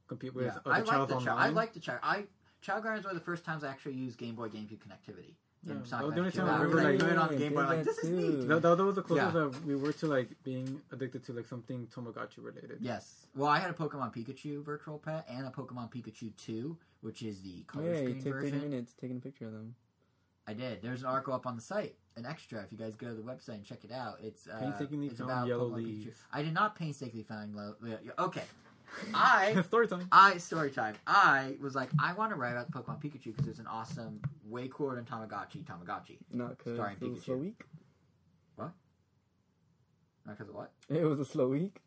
[0.07, 1.31] Compete with Yeah, other I like Chows the Chao.
[1.31, 1.37] online.
[1.37, 1.97] I like the Chao.
[2.03, 2.25] I
[2.61, 5.35] Chao Gardens were the first times I actually used Game Boy GameCube connectivity.
[5.65, 6.51] In Yeah, Sonic the only Adventure time 2.
[6.51, 8.09] I I was remember, like, like- doing on Yeah, Game Boy, like that this is
[8.09, 8.47] neat.
[8.49, 9.39] That, that was the closest Yeah.
[9.41, 12.77] that we were to like being addicted to like something Tamagotchi related.
[12.81, 13.27] Yes.
[13.35, 17.41] Well, I had a Pokemon Pikachu virtual pet and a Pokemon Pikachu 2, which is
[17.41, 18.69] the color Yeah, you screen take 30 version.
[18.69, 19.75] minutes taking a picture of them.
[20.45, 20.81] I did.
[20.81, 22.61] There's an article up on the site, an extra.
[22.63, 25.19] If you guys go to the website and check it out, it's uh, Painstakingly it's
[25.19, 26.13] found about yellow Pokemon Pikachu.
[26.33, 27.75] I did not painstakingly find lo-
[28.19, 28.43] Okay,
[29.13, 30.07] I Story time.
[30.11, 30.95] I story time.
[31.07, 34.69] I was like, I want to write about Pokemon Pikachu because it's an awesome, way
[34.71, 35.63] cooler than Tamagotchi.
[35.65, 36.17] Tamagotchi.
[36.31, 37.61] Not because Starring it was a slow week.
[38.55, 38.71] What?
[40.25, 40.71] Not because of what?
[40.89, 41.77] It was a slow week.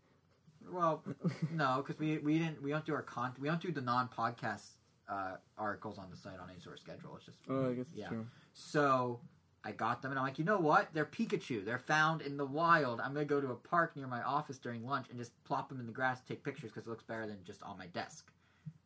[0.70, 1.02] Well,
[1.52, 4.08] no, because we we didn't we don't do our con we don't do the non
[4.08, 4.70] podcast
[5.08, 7.14] uh, articles on the site on any sort of schedule.
[7.16, 8.08] It's just Oh, I guess it's Yeah.
[8.08, 8.26] true.
[8.52, 9.20] So
[9.64, 10.92] I got them, and I'm like, you know what?
[10.92, 11.64] They're Pikachu.
[11.64, 13.00] They're found in the wild.
[13.00, 15.80] I'm gonna go to a park near my office during lunch and just plop them
[15.80, 18.30] in the grass, take pictures because it looks better than just on my desk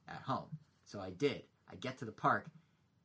[0.09, 0.47] at home.
[0.85, 1.43] So I did.
[1.71, 2.51] I get to the park,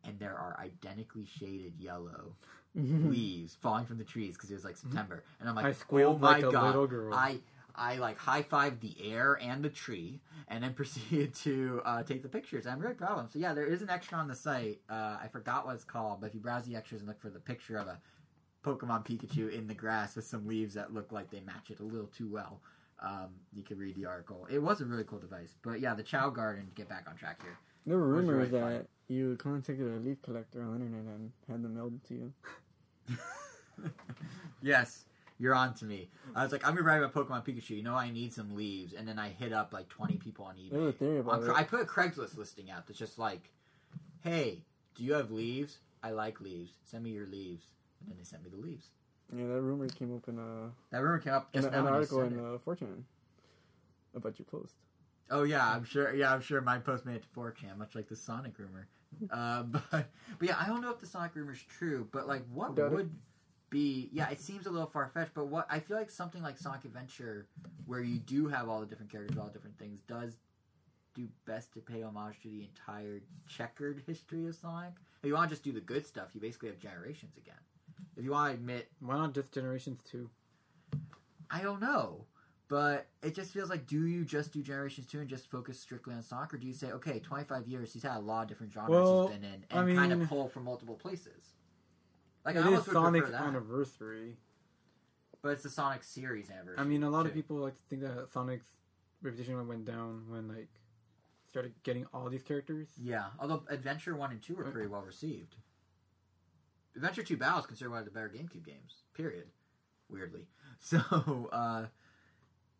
[0.07, 2.35] and there are identically shaded yellow
[2.75, 6.17] leaves falling from the trees because it was like September, and I'm like, I squealed
[6.17, 6.65] oh my like a god!
[6.67, 7.13] little girl.
[7.13, 7.39] I
[7.75, 12.21] I like high fived the air and the tree, and then proceeded to uh, take
[12.21, 12.67] the pictures.
[12.67, 13.29] I'm very proud of them.
[13.31, 14.79] So yeah, there is an extra on the site.
[14.89, 17.29] Uh, I forgot what it's called, but if you browse the extras and look for
[17.29, 17.99] the picture of a
[18.63, 21.83] Pokemon Pikachu in the grass with some leaves that look like they match it a
[21.83, 22.61] little too well,
[23.01, 24.47] um, you can read the article.
[24.49, 25.55] It was a really cool device.
[25.61, 26.65] But yeah, the Chao Garden.
[26.65, 27.57] To get back on track here.
[27.85, 31.75] There were rumors that you contacted a leaf collector on the internet and had them
[31.75, 32.33] mailed to you.
[34.61, 35.05] yes,
[35.37, 36.09] you're on to me.
[36.35, 37.71] I was like, I'm gonna write about Pokemon Pikachu.
[37.71, 40.55] You know, I need some leaves, and then I hit up like 20 people on
[40.55, 40.95] eBay.
[40.95, 41.51] Theory about On.
[41.51, 43.51] I put a Craigslist listing out that's just like,
[44.21, 44.63] "Hey,
[44.95, 45.77] do you have leaves?
[46.01, 46.71] I like leaves.
[46.85, 47.65] Send me your leaves."
[48.01, 48.87] And then they sent me the leaves.
[49.35, 52.21] Yeah, that rumor came up in a That rumor came up in a- an article
[52.21, 53.03] in uh, 4chan
[54.15, 54.75] about your post.
[55.29, 56.13] Oh yeah, I'm sure.
[56.13, 58.87] Yeah, I'm sure my post made it to 4chan, much like the Sonic rumor.
[59.31, 62.07] uh, but but yeah, I don't know if the Sonic rumor is true.
[62.11, 62.91] But like, what it.
[62.91, 63.11] would
[63.69, 64.09] be?
[64.11, 65.33] Yeah, it seems a little far fetched.
[65.33, 67.47] But what I feel like something like Sonic Adventure,
[67.85, 70.37] where you do have all the different characters, all the different things, does
[71.15, 74.93] do best to pay homage to the entire checkered history of Sonic.
[75.23, 77.55] If you want to just do the good stuff, you basically have generations again.
[78.17, 80.29] if you want to admit, Why not just Generations Two?
[81.49, 82.25] I don't know.
[82.67, 86.15] But it just feels like, do you just do Generations 2 and just focus strictly
[86.15, 86.53] on Sonic?
[86.53, 89.27] Or do you say, okay, 25 years, he's had a lot of different genres Well,
[89.27, 91.53] he's been in, I and kind of pull from multiple places?
[92.43, 94.37] Like, I it is almost would Sonic's anniversary.
[95.43, 96.79] But it's the Sonic series anniversary.
[96.79, 98.65] I mean, a lot of people like to think that Sonic's
[99.21, 100.69] reputation went down when like
[101.49, 102.87] started getting all these characters.
[102.99, 105.55] Yeah, although Adventure 1 and 2 were pretty well received.
[106.95, 109.45] Adventure 2 Battle is considered one of the better GameCube games, period.
[110.09, 110.47] Weirdly.
[110.79, 111.85] So, uh,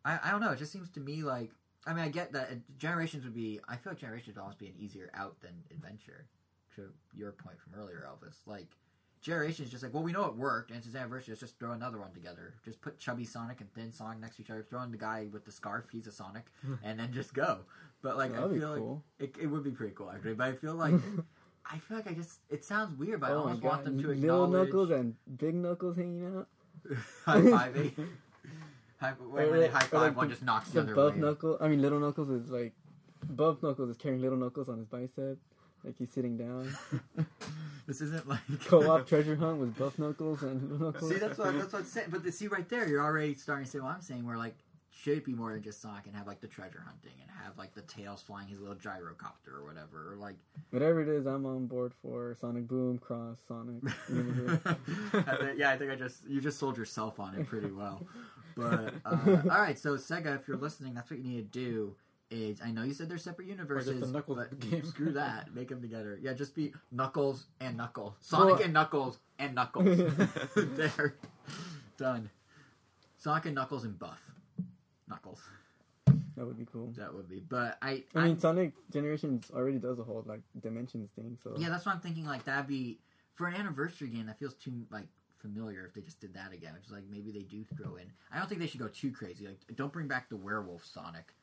[0.05, 1.51] I, I don't know, it just seems to me like.
[1.87, 2.49] I mean, I get that
[2.79, 3.59] Generations would be.
[3.67, 6.25] I feel like Generations would almost be an easier out than Adventure,
[6.75, 8.37] to your point from earlier, Elvis.
[8.47, 8.67] Like,
[9.21, 11.73] Generations just like, well, we know it worked, and it's his anniversary, let's just throw
[11.73, 12.55] another one together.
[12.63, 15.27] Just put Chubby Sonic and Thin Sonic next to each other, throw in the guy
[15.31, 16.75] with the scarf, he's a Sonic, hmm.
[16.83, 17.59] and then just go.
[18.01, 19.29] But, like, That'd I feel like.
[19.29, 20.33] It, it would be pretty cool, actually.
[20.33, 20.95] But I feel like
[21.71, 24.01] I feel like I just it sounds weird, but I oh my almost want them
[24.01, 26.47] to acknowledge little knuckles and big knuckles hanging out.
[27.25, 27.99] high fiving.
[27.99, 28.03] Eh?
[28.99, 31.19] When they high five, like one the- just knocks the, The other buff way.
[31.21, 31.57] knuckle.
[31.61, 32.73] I mean, little knuckles is like
[33.29, 35.37] buff knuckles is carrying little knuckles on his bicep,
[35.83, 36.75] like he's sitting down.
[37.87, 41.11] This isn't like Co-op treasure hunt with buff knuckles and little knuckles.
[41.13, 42.07] See, that's what that's what I'm saying.
[42.09, 44.25] But the, see, right there, you're already starting to say what I'm saying.
[44.25, 44.55] Where like,
[44.89, 47.55] should it be more than just Sonic and have like the treasure hunting and have
[47.59, 50.35] like the tails flying his little gyrocopter or whatever, or like
[50.71, 53.83] Whatever it is, I'm on board for Sonic Boom, Cross, Sonic.
[53.85, 58.01] I think- yeah, I think I just you just sold yourself on it pretty well.
[58.55, 59.17] But uh,
[59.51, 61.95] all right, so Sega, if you're listening, that's what you need to do.
[62.31, 64.83] Is I know you said they're separate universes, the Knuckles but game.
[64.85, 65.53] screw that.
[65.53, 66.17] Make them together.
[66.19, 69.85] Yeah, just be Knuckles and Knuckles, Sonic and Knuckles and Knuckles.
[70.55, 71.15] there,
[71.97, 72.29] done.
[73.17, 74.19] Sonic and Knuckles and Buff.
[75.07, 75.39] Knuckles.
[76.07, 76.91] that would be cool.
[76.97, 77.43] That would be.
[77.47, 81.53] But I, I I mean, Sonic Generations already does a whole like dimensions thing, so
[81.57, 82.25] Yeah, that's what I'm thinking.
[82.25, 82.97] Like that'd be
[83.35, 84.25] for an anniversary game.
[84.25, 85.05] That feels too like
[85.45, 86.73] familiar if they just did that again.
[86.73, 88.11] Which is like maybe they do throw in.
[88.31, 89.45] I don't think they should go too crazy.
[89.47, 91.33] Like don't bring back the werewolf Sonic.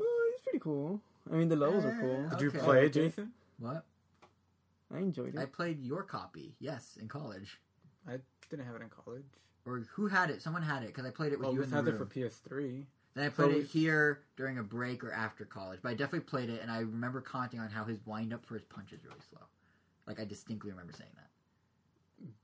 [0.00, 1.00] Oh, he's pretty cool.
[1.30, 2.28] I mean, the levels are cool.
[2.30, 2.58] Did you Okay.
[2.58, 3.08] play it, Okay.
[3.08, 3.32] Jason?
[3.58, 3.84] What?
[4.94, 5.38] I enjoyed it.
[5.40, 6.54] I played your copy.
[6.60, 7.60] Yes, in college.
[8.06, 8.18] I
[8.50, 9.24] didn't have it in college.
[9.64, 10.42] Or who had it?
[10.42, 11.92] Someone had it because I played it with Well, you we in the had it
[11.92, 11.98] room.
[11.98, 12.84] for PS3.
[13.14, 15.80] Then I played so it here during a break or after college.
[15.82, 18.54] But I definitely played it, and I remember commenting on how his wind up for
[18.54, 19.42] his punch is really slow.
[20.06, 21.21] Like I distinctly remember saying that.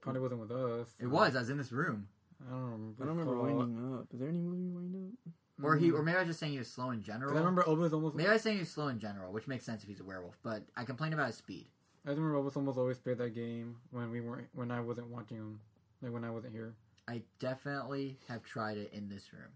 [0.01, 0.89] Probably wasn't with us.
[1.01, 1.37] It was.
[1.37, 2.09] I was in this room.
[2.47, 3.03] I don't remember.
[3.03, 4.07] I don't remember winding up.
[4.13, 4.95] Is there any movie wind
[5.27, 5.33] up?
[5.65, 5.95] Or he, Mm.
[5.95, 7.35] or maybe I was just saying he was slow in general.
[7.35, 8.15] I remember Elvis almost.
[8.15, 10.05] Maybe I was saying he was slow in general, which makes sense if he's a
[10.05, 10.39] werewolf.
[10.45, 11.67] But I complained about his speed.
[12.07, 15.37] I remember Elvis almost always played that game when we weren't when I wasn't watching
[15.39, 15.61] him,
[16.01, 16.75] like when I wasn't here.
[17.09, 19.51] I definitely have tried it in this room.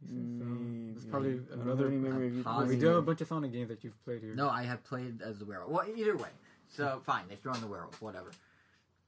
[0.00, 0.92] Maybe.
[0.96, 2.80] It's probably I don't have another- any memory of you I'm we positive.
[2.80, 4.34] do have a bunch of Sonic games that you've played here.
[4.34, 5.70] No, I have played as the werewolf.
[5.70, 6.30] Well, either way.
[6.68, 8.30] So fine, they throw in the werewolf, whatever.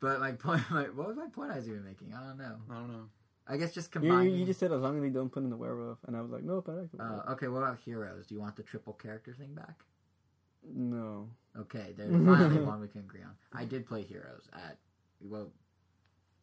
[0.04, 2.12] But my point, my, what was my point I was even making?
[2.12, 2.56] I don't know.
[2.70, 3.04] I don't know.
[3.48, 4.34] I guess just combining.
[4.34, 6.30] you just said as long as they don't put in the werewolf, and I was
[6.30, 7.26] like, nope, I like the werewolf.
[7.28, 8.26] uh, okay, what about heroes?
[8.26, 9.80] Do you want the triple character thing back?
[10.62, 11.28] no.
[11.56, 13.30] Okay, there's finally one we can agree on.
[13.52, 14.76] I did play heroes at
[15.20, 15.50] well,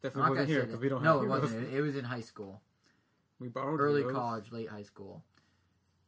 [0.01, 1.41] Definitely wasn't here because we don't no, have it heroes.
[1.41, 1.73] wasn't.
[1.73, 2.61] It, it was in high school,
[3.39, 4.15] We borrowed early heroes.
[4.15, 5.23] college, late high school.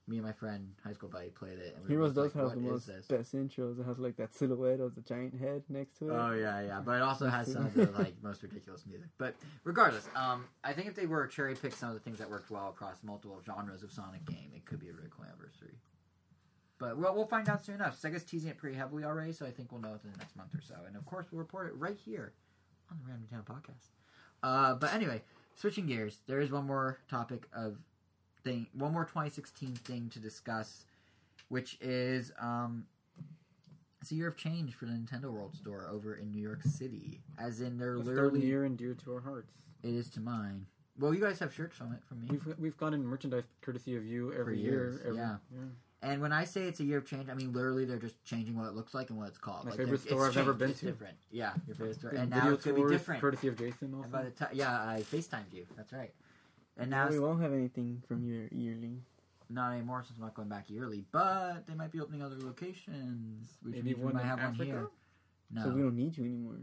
[0.05, 1.75] Me and my friend, high school buddy, played it.
[1.75, 3.79] And we Heroes does both have the "What most this?" best intros.
[3.79, 6.13] It has like that silhouette of the giant head next to it.
[6.13, 9.07] Oh yeah, yeah, but it also has some of the like most ridiculous music.
[9.17, 12.29] But regardless, um, I think if they were cherry pick some of the things that
[12.29, 15.77] worked well across multiple genres of Sonic game, it could be a really cool anniversary.
[16.79, 17.99] But well, we'll find out soon enough.
[18.01, 20.53] Sega's teasing it pretty heavily already, so I think we'll know within the next month
[20.53, 20.75] or so.
[20.85, 22.33] And of course, we'll report it right here
[22.91, 23.87] on the Random Town podcast.
[24.43, 25.21] Uh, but anyway,
[25.55, 27.77] switching gears, there is one more topic of
[28.43, 30.85] thing, one more 2016 thing to discuss,
[31.49, 32.85] which is um,
[34.01, 37.21] it's a year of change for the Nintendo World Store over in New York City.
[37.39, 39.53] As in, they're It's literally near and dear to our hearts.
[39.83, 40.65] it is to mine.
[40.99, 42.27] Well, you guys have shirts from it from me.
[42.29, 45.07] We've we've gotten merchandise courtesy of you every years, year.
[45.07, 45.35] Every, yeah.
[46.03, 48.55] And when I say it's a year of change, I mean literally they're just changing
[48.57, 49.63] what it looks like and what it's called.
[49.63, 50.87] My like, favorite store I've ever been it's to.
[50.87, 53.21] Different, yeah, your favorite store, And, and now it's gonna be different.
[53.21, 53.93] courtesy of Jason.
[53.93, 54.03] Also.
[54.03, 55.65] And by the time, yeah, I Facetimed you.
[55.75, 56.11] That's right.
[56.77, 59.01] And now now we won't have anything from your yearly.
[59.49, 61.05] not anymore since I'm not going back yearly.
[61.11, 64.87] But they might be opening other locations, which Maybe means we might have one here.
[65.51, 66.57] No, So we don't need you anymore.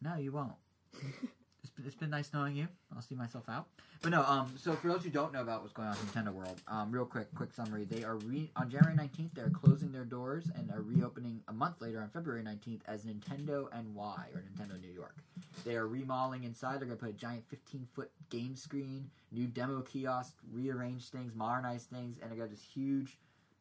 [0.00, 0.52] no, you won't.
[1.86, 2.68] it's, been, nice knowing you.
[2.94, 3.66] I'll see myself out.
[4.02, 6.32] But no, um, so for those who don't know about what's going on in Nintendo
[6.32, 7.84] World, um, real quick, quick summary.
[7.84, 9.34] They are re- on January 19th.
[9.34, 13.68] They're closing their doors and are reopening a month later on February 19th as Nintendo
[13.72, 15.16] NY or Nintendo New York.
[15.64, 16.80] They are remodeling inside.
[16.80, 21.34] They're going to put a giant 15 foot game screen, new demo kiosk, rearrange things,
[21.34, 23.18] modernize things, and they got this huge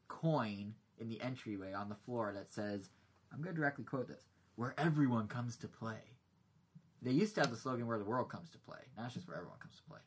[0.07, 2.89] coin in the entryway on the floor that says,
[3.31, 4.25] I'm going to directly quote this,
[4.55, 6.18] where everyone comes to play.
[7.01, 9.27] They used to have the slogan "Where the world comes to play." Now it's just
[9.27, 9.99] where everyone comes to play.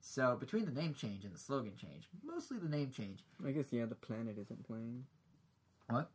[0.00, 3.24] So between the name change and the slogan change, mostly the name change.
[3.46, 5.04] I guess yeah, the planet isn't playing.
[5.88, 6.10] What?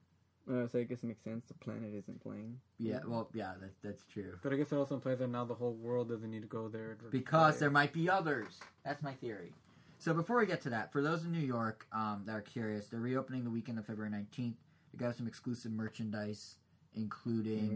[0.50, 1.46] Uh, so I guess it makes sense.
[1.46, 2.58] The planet isn't playing.
[2.80, 4.40] Yeah, well, yeah, that, that's true.
[4.42, 6.68] But I guess it also implies that now the whole world doesn't need to go
[6.68, 6.96] there.
[6.96, 8.60] to Because there might be others.
[8.84, 9.54] That's my theory.
[10.00, 12.88] So before we get to that, for those in New York um, that are curious,
[12.88, 14.56] they're reopening the weekend of February 19th.
[14.94, 16.56] They got some exclusive merchandise,
[16.96, 17.70] including.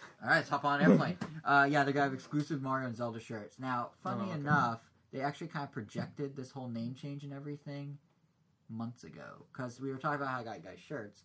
[0.00, 0.06] Go.
[0.22, 1.16] All right, let's hop on an airplane.
[1.44, 3.58] uh, yeah, they got exclusive Mario and Zelda shirts.
[3.58, 4.40] Now, funny Oh, okay.
[4.40, 4.80] enough,
[5.12, 7.98] they actually kind of projected this whole name change and everything
[8.68, 11.22] months ago because we were talking about how I got guys shirts.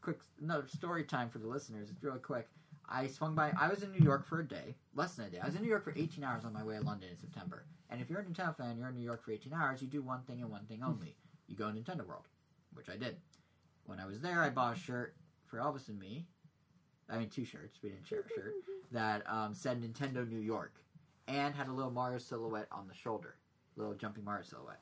[0.00, 1.90] Quick, another story time for the listeners.
[1.90, 2.48] It's really quick.
[2.88, 3.52] I swung by.
[3.58, 5.38] I was in New York for a day, less than a day.
[5.42, 7.64] I was in New York for 18 hours on my way to London in September.
[7.90, 9.82] And if you're a Nintendo fan, you're in New York for 18 hours.
[9.82, 11.16] You do one thing and one thing only.
[11.48, 12.28] You go to Nintendo World,
[12.74, 13.16] which I did.
[13.86, 15.16] When I was there, I bought a shirt
[15.46, 16.26] for Elvis and me.
[17.08, 17.78] I mean, two shirts.
[17.82, 18.54] We didn't share a shirt
[18.92, 20.74] that um, said Nintendo New York
[21.28, 23.36] and had a little Mario silhouette on the shoulder,
[23.76, 24.80] little jumping Mario silhouette.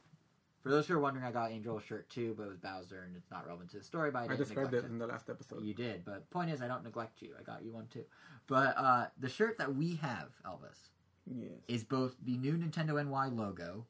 [0.62, 3.02] For those who are wondering, I got Angel a shirt too, but it was Bowser,
[3.06, 4.10] and it's not relevant to the story.
[4.10, 5.62] But I, I described it neglect in the last episode.
[5.62, 7.34] You did, but point is, I don't neglect you.
[7.38, 8.04] I got you one too.
[8.46, 10.88] But uh, the shirt that we have, Elvis,
[11.26, 11.50] Yes.
[11.68, 13.86] is both the new Nintendo NY logo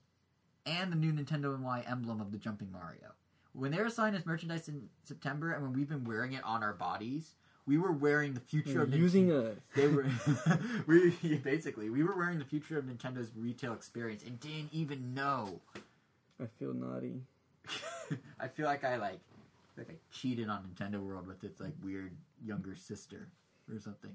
[0.66, 3.12] and the new Nintendo NY emblem of the Jumping Mario.
[3.52, 6.62] When they were selling this merchandise in September, and when we've been wearing it on
[6.64, 7.34] our bodies,
[7.66, 8.98] we were wearing the future of Nintendo.
[8.98, 9.56] using us.
[9.74, 10.06] They were
[10.86, 11.10] we
[11.42, 15.60] basically we were wearing the future of Nintendo's retail experience and didn't even know.
[16.40, 17.22] I feel naughty.
[18.40, 19.20] I feel like I like
[19.76, 22.12] like I cheated on Nintendo World with its like weird
[22.44, 23.28] younger sister
[23.72, 24.14] or something.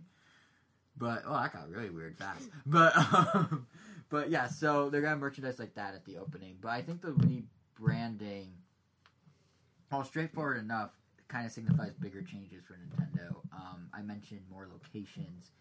[0.98, 2.50] But oh, that got really weird fast.
[2.66, 3.68] But um,
[4.10, 6.58] but yeah, so they're gonna merchandise like that at the opening.
[6.62, 7.12] But I think the
[7.82, 8.48] rebranding,
[9.92, 10.92] well, straightforward enough,
[11.30, 13.36] kind of signifies bigger changes for Nintendo.
[13.54, 15.52] Um, I mentioned more locations,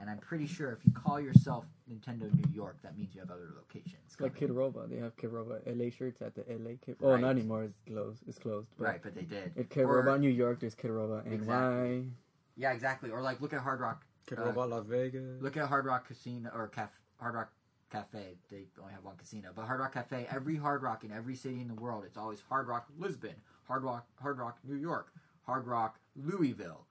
[0.00, 3.30] and I'm pretty sure if you call yourself Nintendo New York, that means you have
[3.30, 4.16] other locations.
[4.18, 4.48] Like coming.
[4.48, 6.96] Kid Robot, they have Kidrobot LA shirts at the LA Kid.
[7.02, 7.20] Oh, Right.
[7.20, 7.64] not anymore.
[7.64, 8.22] It's closed.
[8.26, 8.68] It's closed.
[8.78, 9.52] But right, but they did.
[9.56, 11.34] At Kid Or- Robot New York, there's Kidrobot NY.
[11.34, 12.12] Exactly.
[12.56, 13.10] Yeah, exactly.
[13.10, 14.04] Or like look at Hard Rock.
[14.26, 15.40] Kid uh, Robot Las Vegas.
[15.42, 17.52] Look at Hard Rock Casino or Caf- Hard Rock
[17.90, 18.36] Cafe.
[18.50, 20.26] They only have one casino, but Hard Rock Cafe.
[20.30, 23.34] Every Hard Rock in every city in the world, it's always Hard Rock Lisbon,
[23.68, 25.12] Hard Rock Hard Rock New York,
[25.46, 26.86] Hard Rock Louisville.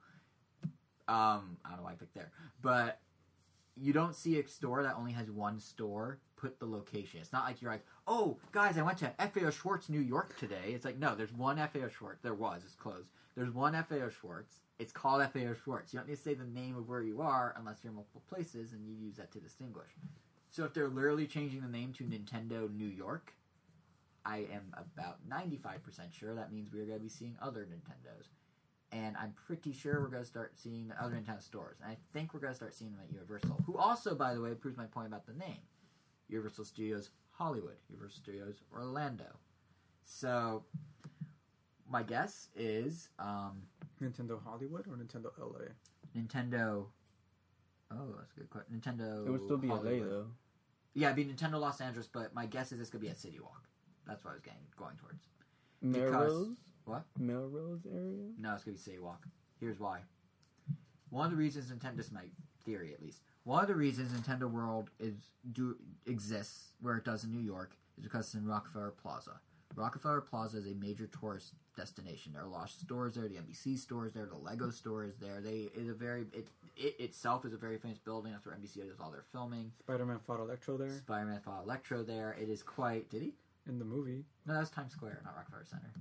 [1.08, 2.30] Um, I don't know why I picked there,
[2.62, 3.00] but
[3.76, 7.20] you don't see a store that only has one store put the location.
[7.20, 10.68] It's not like you're like, oh, guys, I went to FAO Schwarz, New York today.
[10.68, 12.18] It's like, no, there's one FAO Schwarz.
[12.22, 13.08] There was, it's closed.
[13.36, 14.60] There's one FAO Schwarz.
[14.78, 15.92] It's called FAO Schwarz.
[15.92, 18.22] You don't need to say the name of where you are unless you're in multiple
[18.28, 19.90] places, and you use that to distinguish.
[20.50, 23.32] So if they're literally changing the name to Nintendo New York,
[24.24, 28.28] I am about 95% sure that means we're going to be seeing other Nintendos.
[28.90, 31.76] And I'm pretty sure we're going to start seeing other Nintendo stores.
[31.82, 34.40] And I think we're going to start seeing them at Universal, who also, by the
[34.40, 35.60] way, proves my point about the name.
[36.28, 39.26] Universal Studios Hollywood, Universal Studios Orlando.
[40.04, 40.64] So
[41.90, 43.62] my guess is um,
[44.02, 45.68] Nintendo Hollywood or Nintendo LA?
[46.16, 46.86] Nintendo.
[47.90, 48.80] Oh, that's a good question.
[48.80, 49.26] Nintendo.
[49.26, 50.02] It would still be Hollywood.
[50.02, 50.26] LA though.
[50.94, 53.38] Yeah, it'd be Nintendo Los Angeles, but my guess is it's gonna be at City
[53.40, 53.67] Walk.
[54.08, 55.22] That's what I was getting going towards.
[55.82, 56.56] Melrose.
[56.86, 57.04] What?
[57.18, 58.30] Melrose area.
[58.38, 59.26] No, it's gonna be City Walk.
[59.60, 60.00] Here's why.
[61.10, 62.24] One of the reasons Nintendo, my
[62.64, 63.20] theory at least.
[63.44, 65.14] One of the reasons Nintendo World is
[65.52, 65.76] do
[66.06, 69.40] exists where it does in New York is because it's in Rockefeller Plaza.
[69.74, 72.32] Rockefeller Plaza is a major tourist destination.
[72.32, 75.40] There are lost stores there, the NBC stores there, the Lego store is there.
[75.40, 78.32] They is a very it it itself is a very famous building.
[78.32, 79.72] That's where NBC does all their filming.
[79.78, 82.36] Spider Man fought Electro there Spider Man fought Electro there.
[82.40, 83.08] It is quite.
[83.10, 83.34] Did he?
[83.68, 84.24] In the movie.
[84.46, 85.92] No, that was Times Square, not Rockefeller Center.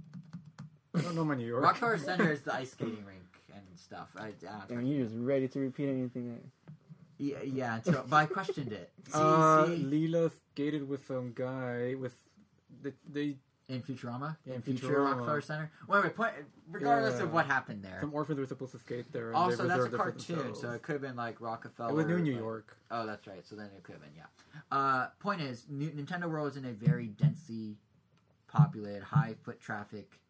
[0.95, 1.64] I don't know my New York.
[1.64, 3.23] Rockefeller Center is the ice skating rink
[3.53, 4.10] and stuff.
[4.18, 6.34] I, I, I mean, you're just ready to repeat anything.
[6.34, 6.41] That...
[7.18, 8.91] Yeah, yeah until, but I questioned it.
[9.07, 12.15] See, uh, see, Leela skated with some guy with
[12.81, 13.35] the, they
[13.69, 15.06] in Futurama, in Futurama.
[15.11, 15.72] Rockefeller Center.
[15.88, 16.15] Wait, wait.
[16.15, 16.34] Point,
[16.72, 17.23] regardless Yeah.
[17.23, 17.99] of what happened there.
[17.99, 19.27] some orphans were supposed to skate there.
[19.27, 21.89] And Also, that's a cartoon, so it could have been like Rockefeller.
[21.89, 22.77] it was New New but- York.
[22.91, 23.45] Oh, that's right.
[23.45, 24.27] So then it could have been, yeah.
[24.72, 27.77] Uh, point is, New, Nintendo World is in a very densely
[28.48, 30.22] populated, high foot traffic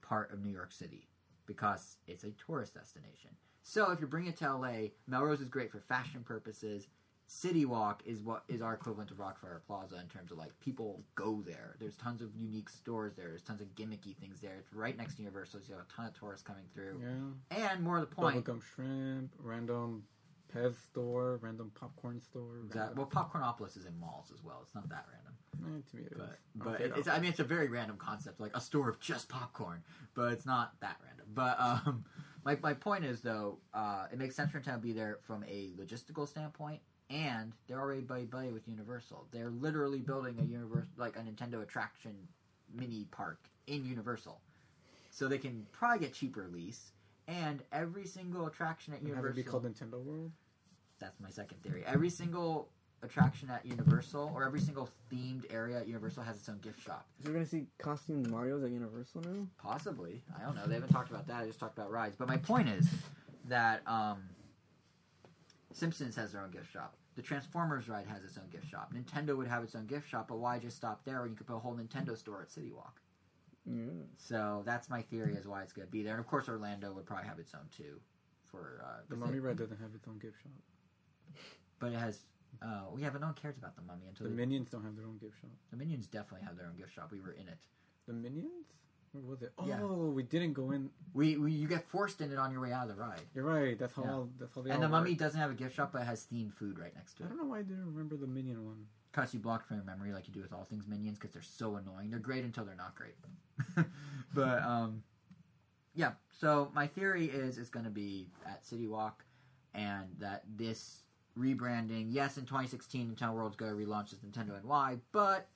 [0.00, 1.08] part of New York City
[1.46, 3.30] because it's a tourist destination.
[3.62, 6.88] So if you're bringing it to LA, Melrose is great for fashion purposes.
[7.26, 11.02] City Walk is what is our equivalent of Rockefeller Plaza in terms of like people
[11.14, 11.76] go there.
[11.80, 13.28] There's tons of unique stores there.
[13.28, 14.56] There's tons of gimmicky things there.
[14.58, 17.00] It's right next to Universal, so you have a ton of tourists coming through.
[17.00, 17.70] Yeah.
[17.70, 20.04] And more to the point, Bubba Gump shrimp, random
[20.54, 22.60] Pez store, random popcorn store.
[22.74, 24.60] that, well, Popcornopolis is in malls as well.
[24.62, 25.32] It's not that random.
[25.64, 28.40] Eh, to me it but but it, it's I mean it's a very random concept
[28.40, 29.82] like a store of just popcorn,
[30.14, 31.26] but it's not that random.
[31.34, 32.04] But um,
[32.44, 35.44] My my point is though, uh, it makes sense for Nintendo to be there from
[35.44, 36.80] a logistical standpoint,
[37.12, 39.26] and they're already buddy buddy with Universal.
[39.30, 42.14] They're literally building a universe like a Nintendo attraction
[42.74, 44.40] mini park in Universal,
[45.10, 46.92] so they can probably get cheaper lease.
[47.28, 49.36] And every single attraction at Have it Universal.
[49.36, 50.32] be called Nintendo World?
[50.98, 51.82] that's my second theory.
[51.86, 52.68] Every single
[53.02, 57.04] attraction at Universal or every single themed area at Universal has its own gift shop.
[57.22, 59.46] So we're gonna see costume Mario's at Universal now.
[59.60, 60.22] Possibly.
[60.38, 60.64] I don't know.
[60.66, 61.42] They haven't talked about that.
[61.42, 62.14] I just talked about rides.
[62.16, 62.88] But my point is
[63.48, 64.22] that um,
[65.72, 66.94] Simpsons has their own gift shop.
[67.14, 68.92] The Transformers ride has its own gift shop.
[68.94, 71.46] Nintendo would have its own gift shop, but why just stop there when you could
[71.46, 73.00] put a whole Nintendo store at City Walk?
[73.66, 73.84] Yeah.
[74.16, 76.14] So that's my theory as why it's going to be there.
[76.14, 78.00] And of course, Orlando would probably have its own too.
[78.50, 80.52] For uh, The Mummy Ride doesn't have its own gift shop.
[81.78, 82.20] but it has.
[82.62, 84.94] Uh, yeah, but no one cares about the Mummy until The they- Minions don't have
[84.96, 85.50] their own gift shop.
[85.70, 87.10] the Minions definitely have their own gift shop.
[87.12, 87.58] We were in it.
[88.06, 88.66] The Minions?
[89.12, 89.52] Where was it?
[89.58, 89.82] Oh, Yeah.
[89.84, 90.90] we didn't go in.
[91.12, 93.20] We, we you get forced in it on your way out of the ride.
[93.34, 93.78] You're right.
[93.78, 94.04] That's how.
[94.04, 94.12] Yeah.
[94.12, 95.18] All, that's how they And all the Mummy work.
[95.18, 97.26] doesn't have a gift shop, but it has themed food right next to it.
[97.26, 97.28] I it.
[97.30, 98.86] don't know why I didn't remember the Minion one.
[99.12, 101.42] Cuts you blocked from your memory, like you do with all things Minions, because they're
[101.42, 102.08] so annoying.
[102.08, 103.14] They're great until they're not great.
[104.34, 105.02] but um,
[105.94, 106.12] yeah.
[106.40, 109.24] So my theory is it's going to be at City Walk,
[109.74, 111.02] and that this
[111.38, 112.06] rebranding.
[112.08, 115.48] Yes, in 2016, Nintendo World's going to relaunch as Nintendo NY, but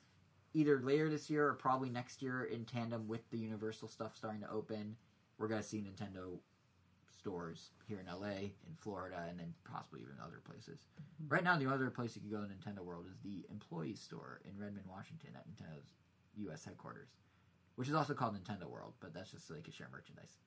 [0.57, 4.41] either later this year or probably next year, in tandem with the Universal stuff starting
[4.41, 4.97] to open,
[5.39, 6.39] we're going to see Nintendo
[7.19, 10.87] stores here in LA, in Florida, and then possibly even other places.
[11.29, 14.41] Right now, the other place you can go to Nintendo World is the employee Store
[14.45, 15.93] in Redmond, Washington, at Nintendo's
[16.39, 16.65] U.S.
[16.65, 17.11] headquarters,
[17.75, 20.39] which is also called Nintendo World, but that's just so they can share merchandise.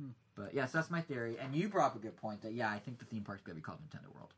[0.00, 0.10] Hmm.
[0.34, 1.36] But yes, that's my theory.
[1.38, 3.54] And you brought up a good point that yeah, I think the theme park's gonna
[3.54, 4.32] be called Nintendo World.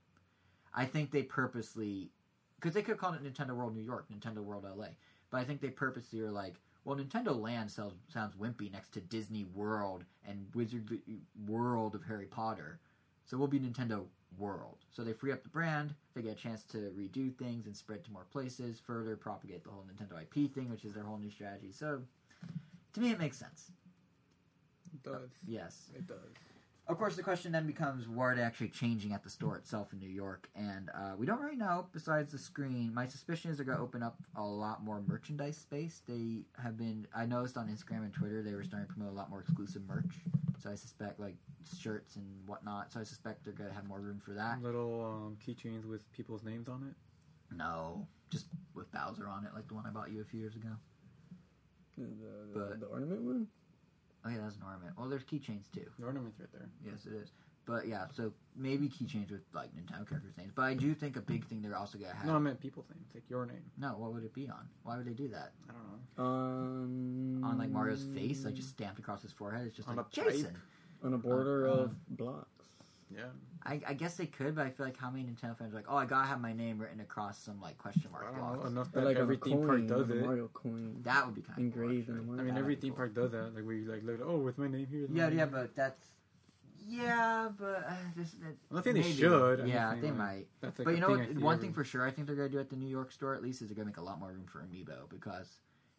[0.74, 2.10] I think they purposely,
[2.56, 4.88] because they could have called it Nintendo World New York, Nintendo World LA,
[5.30, 6.54] but I think they purposely are like,
[6.84, 11.00] well, Nintendo Land sounds sounds wimpy next to Disney World and Wizard
[11.46, 12.78] World of Harry Potter,
[13.24, 14.04] so we'll be Nintendo
[14.38, 14.78] World.
[14.90, 18.04] So they free up the brand, they get a chance to redo things and spread
[18.04, 21.30] to more places, further propagate the whole Nintendo IP thing, which is their whole new
[21.30, 21.72] strategy.
[21.72, 22.02] So
[22.92, 23.70] to me, it makes sense.
[24.94, 25.30] It does.
[25.46, 25.90] Yes.
[25.94, 26.16] It does.
[26.88, 29.92] Of course, the question then becomes what are they actually changing at the store itself
[29.92, 30.48] in New York?
[30.54, 32.94] And uh, we don't really know, besides the screen.
[32.94, 36.02] My suspicion is they're going to open up a lot more merchandise space.
[36.06, 39.16] They have been, I noticed on Instagram and Twitter, they were starting to promote a
[39.16, 40.14] lot more exclusive merch.
[40.62, 41.34] So I suspect, like,
[41.76, 42.92] shirts and whatnot.
[42.92, 44.62] So I suspect they're going to have more room for that.
[44.62, 47.56] Little um, keychains with people's names on it.
[47.56, 50.54] No, just with Bowser on it, like the one I bought you a few years
[50.54, 50.68] ago.
[51.98, 53.46] The, the, But- the ornament one.
[54.26, 54.94] Oh, yeah, that's an ornament.
[54.98, 55.86] Well, there's keychains too.
[55.98, 56.68] The ornament's right there.
[56.84, 57.30] Yes, it is.
[57.64, 60.52] But yeah, so maybe keychains with like Nintendo characters' names.
[60.54, 62.26] But I do think a big thing they're also gonna have.
[62.26, 63.08] No, I meant people's names.
[63.14, 63.62] Like your name.
[63.76, 64.68] No, what would it be on?
[64.84, 65.52] Why would they do that?
[65.68, 65.84] I don't
[66.18, 66.24] know.
[66.24, 69.66] Um, On like Mario's face, like just stamped across his forehead.
[69.66, 70.32] It's just On like a pipe?
[70.32, 70.56] Jason.
[71.04, 72.66] on a border uh, of blocks.
[73.12, 73.22] Yeah.
[73.66, 75.86] I, I guess they could, but I feel like how many Nintendo fans are like,
[75.88, 78.54] oh, I gotta have my name written across some like question I mark don't know.
[78.54, 78.70] blocks.
[78.70, 80.24] Enough Or that like every a theme coin, park does on a it.
[80.24, 82.38] Mario coin That would be kind of engraved cool, in the actually.
[82.38, 82.96] I mean, That'd every theme cool.
[82.98, 83.54] park does that.
[83.54, 85.06] Like where you like look, oh, with my name here.
[85.12, 86.00] Yeah, yeah, but that's
[86.88, 89.66] yeah, but uh, this, that, I'm not saying they should.
[89.66, 90.46] Yeah, they like, might.
[90.60, 91.42] That's like but you know thing what?
[91.42, 93.42] One thing for sure, I think they're gonna do at the New York store at
[93.42, 95.50] least is they're gonna make a lot more room for Amiibo because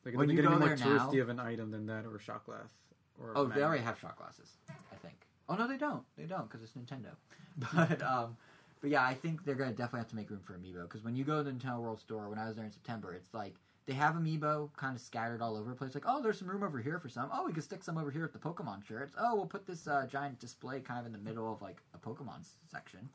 [0.06, 1.86] like, when they're you gonna go be more there now- touristy of an item than
[1.88, 2.72] that or shot glass.
[3.20, 5.16] Or Oh, they already have shot glasses, I think.
[5.50, 6.04] Oh no, they don't.
[6.18, 7.16] They don't because it's Nintendo.
[7.74, 8.38] But um,
[8.82, 11.16] but yeah, I think they're gonna definitely have to make room for Amiibo because when
[11.16, 13.56] you go to the Nintendo World Store, when I was there in September, it's like
[13.88, 15.96] they have Amiibo kind of scattered all over the place.
[15.96, 17.30] Like, oh, there's some room over here for some.
[17.34, 19.16] Oh, we could stick some over here at the Pokemon shirts.
[19.18, 21.98] Oh, we'll put this uh, giant display kind of in the middle of like a
[21.98, 23.10] Pokemon section.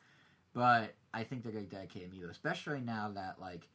[0.54, 3.68] But I think they're gonna dedicate Amiibo, especially now that like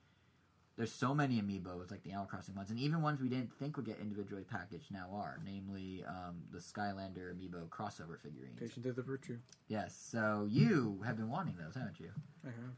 [0.78, 3.76] there's so many amiibos, like the Animal Crossing ones, and even ones we didn't think
[3.78, 8.60] would get individually packaged now are, namely um, the Skylander amiibo crossover figurines.
[8.60, 9.38] Patience is a virtue.
[9.68, 12.12] Yes, so you have been wanting those, haven't you?
[12.46, 12.76] I have.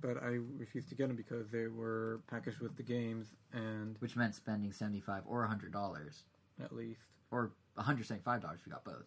[0.00, 4.16] But I refused to get them because they were packaged with the games and Which
[4.16, 6.22] meant spending seventy-five or hundred dollars,
[6.62, 7.00] at least.
[7.30, 9.04] or one hundred seventy-five dollars if you got both.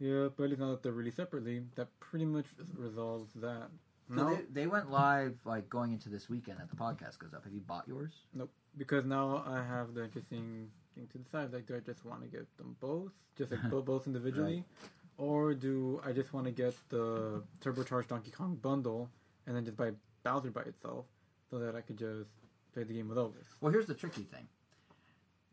[0.00, 3.68] Yeah, but at least now that they're released separately, that pretty much resolves that.
[4.08, 7.32] So No, they, they went live like going into this weekend that the podcast goes
[7.34, 7.44] up.
[7.44, 8.12] Have you bought yours?
[8.34, 11.52] Nope, because now I have the interesting thing to decide.
[11.52, 14.64] Like, do I just want to get them both, just like bo- both individually,
[15.18, 19.08] or do I just want to get the turbocharged Donkey Kong bundle
[19.46, 19.92] and then just buy
[20.24, 21.06] Bowser by itself,
[21.50, 22.30] so that I could just
[22.74, 23.46] play the game with Elvis?
[23.60, 24.46] Well, here's the tricky thing.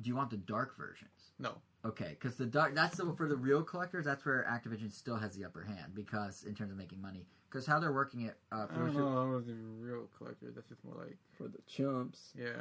[0.01, 1.34] Do you want the dark versions?
[1.39, 1.55] No.
[1.85, 4.05] Okay, because the dark that's the for the real collectors.
[4.05, 7.26] That's where Activision still has the upper hand because in terms of making money.
[7.49, 8.38] Because how they're working it.
[8.51, 9.23] Uh, I don't know.
[9.34, 10.47] I was a real collector.
[10.53, 12.31] That's just more like, for the chumps.
[12.38, 12.51] yeah.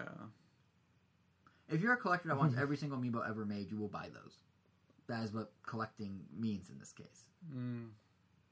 [1.68, 4.34] If you're a collector that wants every single amiibo ever made, you will buy those.
[5.08, 7.88] that is what collecting means in this case, Mm.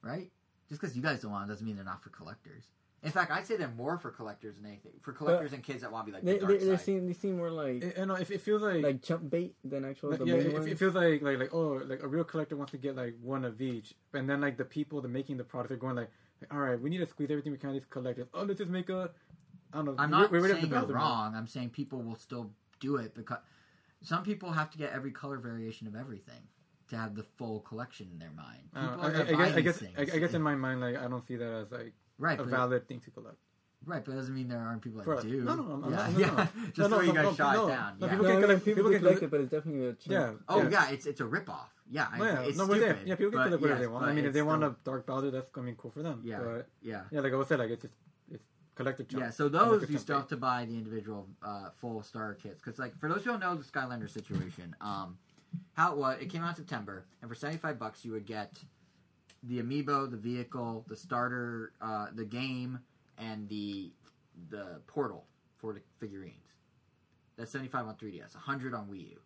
[0.03, 0.31] right?
[0.69, 2.65] Just because you guys don't want them doesn't mean they're not for collectors.
[3.03, 4.93] In fact, I'd say they're more for collectors than anything.
[5.03, 6.81] For collectors and kids that want to be like They the they, dark they side.
[6.81, 9.55] seem they seem more like It, and uh, it, it feels like, like jump bait
[9.65, 12.09] than actual like, the yeah, main it, it feels like like like oh like a
[12.09, 15.09] real collector wants to get like one of each, and then like the people that
[15.09, 16.11] making the product are going like,
[16.51, 18.27] all right, we need to squeeze everything we can out of these collectors.
[18.35, 19.11] Oh, let's just make a.
[19.73, 19.95] I don't know.
[19.99, 21.35] I'm not we already have saying you're wrong.
[21.35, 22.51] I'm saying people will still
[22.81, 23.39] do it because
[24.03, 26.43] some people have to get every color variation of everything
[26.89, 28.63] to have the full collection in their mind.
[28.75, 30.15] Uh, I, are I, I guess, I guess.
[30.15, 32.87] I, guess in my mind, like I don't see that as like right, a valid
[32.87, 33.37] thing to collect.
[33.87, 35.43] Right, but it doesn't mean there aren't people that For do.
[35.43, 36.27] No, no, I'm- I'm yeah, not- no, yeah.
[36.27, 36.49] no, no.
[36.67, 37.67] Just No, the way no, you guys no, shot no.
[37.67, 37.97] it down.
[38.01, 38.13] No, yeah.
[38.13, 39.51] people no, can I mean, collect- people, people can can collect collect- it, but it's
[39.51, 40.11] definitely a chunk.
[40.11, 40.33] Yeah.
[40.49, 40.69] Oh Yeah.
[40.71, 41.69] yeah, it's it's a ripoff.
[41.91, 43.81] Yeah, I- No, yeah, it's no, but yeah, stupid, yeah, people can collect whatever yes,
[43.81, 44.05] they want.
[44.05, 46.03] but I mean, if it's they want a dark Bowser, that's gonna be cool for
[46.03, 46.21] them.
[46.25, 46.41] Yeah.
[46.41, 47.03] But yeah.
[47.11, 47.95] yeah, like I was saying, like it's just
[48.31, 48.45] it's
[48.75, 49.23] collector chunk.
[49.23, 52.61] Yeah, so those a you still have to buy the individual uh, full star kits
[52.63, 55.17] because, like, for those who don't know the Skylander situation, um,
[55.75, 58.27] how it was, it came out in September, and for seventy five bucks you would
[58.27, 58.59] get
[59.43, 62.81] the amiibo, the vehicle, the starter, uh, the game,
[63.19, 63.93] and the
[64.51, 65.25] the portal
[65.59, 66.35] for the figurines.
[67.37, 69.19] That's seventy five on three DS, hundred on Wii U,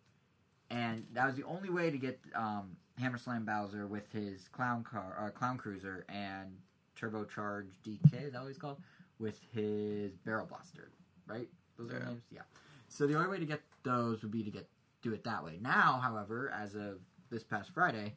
[0.69, 4.83] and that was the only way to get um, Hammer Slam Bowser with his clown
[4.83, 6.57] car, uh, clown cruiser, and
[6.99, 8.25] turbocharged DK.
[8.25, 8.77] Is that what he's called?
[9.19, 10.89] With his barrel blaster,
[11.27, 11.47] right?
[11.77, 12.05] Those are Yeah.
[12.05, 12.23] names.
[12.31, 12.41] Yeah.
[12.89, 14.67] So the only way to get those would be to get
[15.01, 15.57] do it that way.
[15.61, 16.99] Now, however, as of
[17.29, 18.13] this past Friday,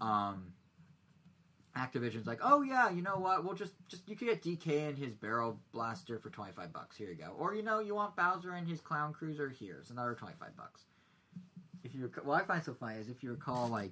[0.00, 0.52] um,
[1.76, 3.44] Activision's like, oh yeah, you know what?
[3.44, 6.96] We'll just just you could get DK and his barrel blaster for twenty five bucks.
[6.96, 7.34] Here you go.
[7.38, 9.48] Or you know, you want Bowser and his clown cruiser.
[9.48, 10.82] Here's another twenty five bucks.
[11.82, 13.90] If you rec- what I find so funny is if you recall, like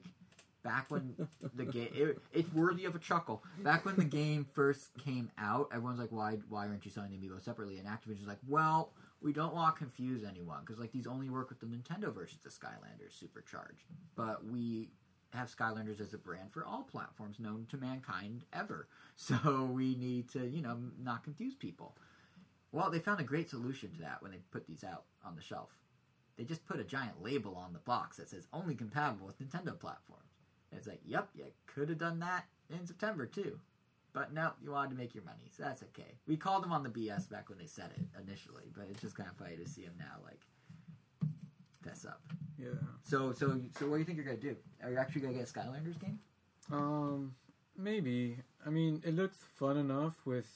[0.62, 1.14] back when
[1.54, 3.42] the game, it, it's worthy of a chuckle.
[3.59, 7.16] Back when the game first came out, everyone's like, why why aren't you selling the
[7.16, 7.78] amiibo separately?
[7.78, 11.48] And Activision's like, well, we don't want to confuse anyone because like these only work
[11.48, 13.82] with the Nintendo versions of Skylanders SuperChargers,
[14.14, 14.88] but we
[15.32, 18.88] have Skylanders as a brand for all platforms known to mankind ever.
[19.14, 21.94] So we need to, you know, not confuse people.
[22.72, 25.42] Well, they found a great solution to that when they put these out on the
[25.42, 25.68] shelf.
[26.36, 29.78] They just put a giant label on the box that says only compatible with Nintendo
[29.78, 30.32] platforms.
[30.70, 33.60] And it's like, yep, you could have done that in September too.
[34.14, 36.16] But no, you wanted to make your money, so that's okay.
[36.26, 39.14] We called them on the BS back when they said it initially, but it's just
[39.14, 40.40] kind of funny to see them now like
[41.82, 42.22] fess up.
[42.62, 42.68] Yeah.
[43.02, 44.56] So, so, so, what do you think you're gonna do?
[44.82, 46.18] Are you actually gonna get a Skylanders game?
[46.70, 47.34] Um,
[47.76, 48.36] maybe.
[48.64, 50.47] I mean, it looks fun enough with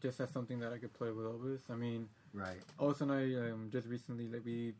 [0.00, 1.60] just as something that I could play with Elvis.
[1.70, 2.60] I mean, Right.
[2.78, 4.74] also, and I um, just recently like we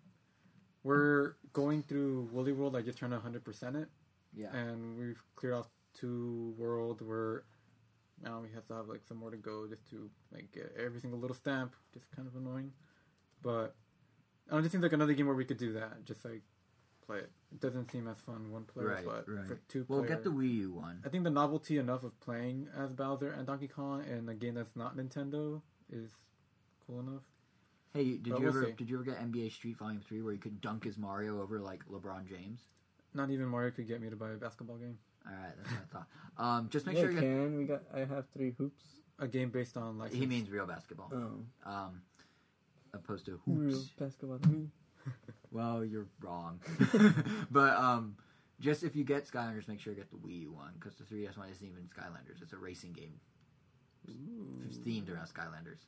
[0.82, 3.89] we're going through Woolly World, like just trying to hundred percent it,
[4.35, 4.55] Yeah.
[4.55, 7.45] and we've cleared off two world where
[8.23, 11.01] now we have to have like some more to go just to like get every
[11.01, 12.73] single little stamp, just kind of annoying.
[13.43, 13.74] But
[14.49, 16.43] I don't just seems like another game where we could do that, just like
[17.11, 17.31] play it.
[17.53, 19.47] It doesn't seem as fun one player, Right, but right.
[19.47, 21.03] for two Well, player, get the Wii U one.
[21.05, 24.55] I think the novelty enough of playing as Bowser and Donkey Kong in a game
[24.55, 25.61] that's not Nintendo
[25.93, 26.11] is
[26.87, 27.23] cool enough.
[27.93, 28.73] Hey, did But you we'll ever see.
[28.73, 31.59] did you ever get NBA Street Volume Three where you could dunk as Mario over
[31.59, 32.61] like LeBron James?
[33.15, 34.97] Not even Mario could get me to buy a basketball game.
[35.27, 36.07] All right, that's what I thought.
[36.59, 37.23] Um, just make yeah, sure you get.
[37.24, 37.82] can we got?
[37.93, 38.85] I have three hoops.
[39.19, 42.01] A game based on like He means real basketball, Oh, um,
[42.95, 43.59] opposed to hoops.
[43.74, 44.69] real basketball to me.
[45.51, 46.60] Well, you're wrong.
[47.51, 48.16] but um,
[48.60, 51.05] just if you get Skylanders, make sure you get the Wii U one because the
[51.05, 52.40] 3DS one isn't even Skylanders.
[52.43, 53.14] It's a racing game
[54.68, 55.78] It's themed around Skylanders.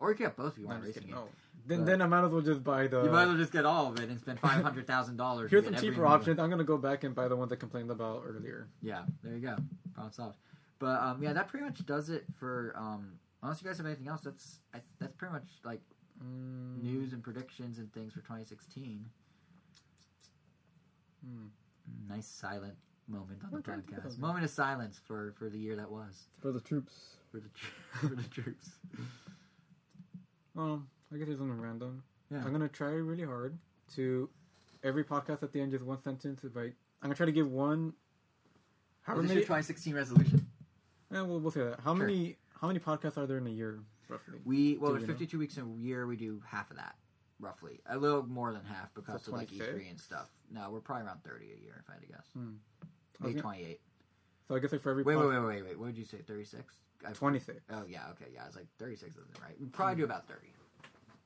[0.00, 1.10] Or you can get both if you No, want a racing game.
[1.14, 1.28] No.
[1.66, 3.02] Then But- then I might as well just buy the.
[3.02, 5.50] you might as well just get all of it and spend five hundred thousand dollars.
[5.50, 6.38] Here's some cheaper options.
[6.38, 8.68] I'm gonna go back and buy the ones I complained about earlier.
[8.80, 9.56] Yeah, there you go.
[9.94, 10.38] Problem solved.
[10.78, 12.72] But um, yeah, that pretty much does it for.
[12.76, 15.80] Um, unless you guys have anything else, that's I, that's pretty much like
[16.24, 19.04] Mm, news and predictions and things for 2016.
[21.24, 21.46] hmm.
[22.08, 22.74] Nice silent
[23.08, 24.18] moment on the I'm trying to think of podcast.
[24.18, 27.16] Moment of silence for for the year that was For the troops.
[27.30, 28.70] for the tr- for the troops.
[30.54, 30.82] Well,
[31.12, 32.02] I guess it's something random.
[32.30, 32.42] Yeah.
[32.44, 33.56] I'm gonna try really hard
[33.94, 34.28] to
[34.84, 36.44] every podcast at the end just one sentence.
[36.44, 36.72] If I I'm
[37.02, 37.92] gonna try to give one.
[39.02, 39.40] However Is this many?
[39.40, 40.46] your 2016 resolution?
[41.10, 41.80] Yeah, we'll, we'll say that.
[41.80, 42.04] How Sure.
[42.06, 43.78] many how many podcasts are there in a year
[44.08, 44.40] roughly?
[44.44, 45.18] We well, Do there's we know?
[45.18, 46.06] 52 weeks in a year.
[46.06, 46.96] We do half of that,
[47.40, 47.80] roughly.
[47.88, 49.78] A little more than half because So of like 26?
[49.84, 50.28] E3 and stuff.
[50.50, 52.26] No, we're probably around 30 a year if I had to guess.
[52.34, 52.52] Hmm.
[53.20, 53.40] Maybe Okay.
[53.42, 53.80] 28.
[54.48, 55.78] So I guess like for every Wait, wait, wait, wait, wait.
[55.78, 56.18] What did you say?
[56.18, 56.74] 36?
[57.06, 57.60] I- 26.
[57.70, 58.46] Oh yeah, okay, yeah.
[58.46, 59.54] It's like 36 isn't right.
[59.60, 60.40] We probably do about 30.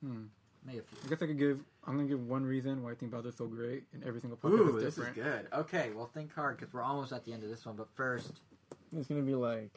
[0.05, 0.23] Hmm.
[0.65, 0.99] Maybe a I few.
[1.07, 1.61] I guess I could give.
[1.87, 4.59] I'm gonna give one reason why I think Bowser's so great, and every single podcast
[4.59, 5.49] Ooh, is this is good.
[5.53, 7.75] Okay, well think hard because we're almost at the end of this one.
[7.75, 8.41] But first,
[8.97, 9.73] It's gonna be like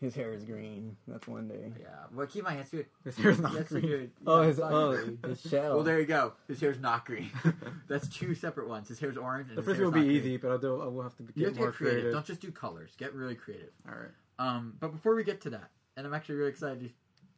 [0.00, 0.96] his hair is green.
[1.08, 1.72] That's one day.
[1.80, 1.86] Yeah.
[2.12, 3.82] Well, keep my he to do His hair's not green.
[3.86, 5.18] do it- Oh, his oh, green.
[5.26, 5.74] his shell.
[5.76, 6.32] Well, there you go.
[6.48, 7.30] His hair's not green.
[7.88, 8.88] That's two separate ones.
[8.88, 9.48] His hair's orange.
[9.48, 10.40] And The first one will be easy, green.
[10.42, 12.00] but I'll do, I will have to get You have to more get creative.
[12.00, 12.12] creative.
[12.12, 12.92] Don't just do colors.
[12.98, 13.70] Get really creative.
[13.88, 14.10] All right.
[14.38, 16.80] Um, but before we get to that, and I'm actually really excited.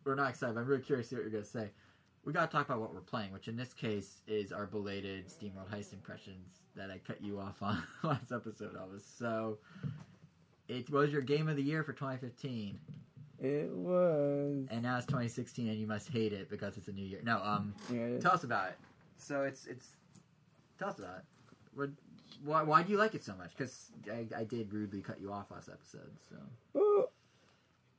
[0.05, 0.55] To, or not excited.
[0.55, 1.71] But I'm really curious to see what you're going to say.
[2.25, 5.29] We got to talk about what we're playing, which in this case is our belated
[5.29, 9.59] SteamWorld Heist impressions that I cut you off on last episode I was So,
[10.69, 12.79] it was your game of the year for 2015,
[13.41, 14.67] It was.
[14.71, 17.21] and now it's 2016, and you must hate it because it's a new year.
[17.23, 18.79] No, um, Yeah, tell us about it.
[19.19, 19.89] So it's it's
[20.79, 21.25] tell us about it.
[21.75, 21.91] What,
[22.45, 23.51] why why do you like it so much?
[23.57, 26.11] Because I, I did rudely cut you off last episode.
[26.29, 26.37] So
[26.75, 27.09] Oh,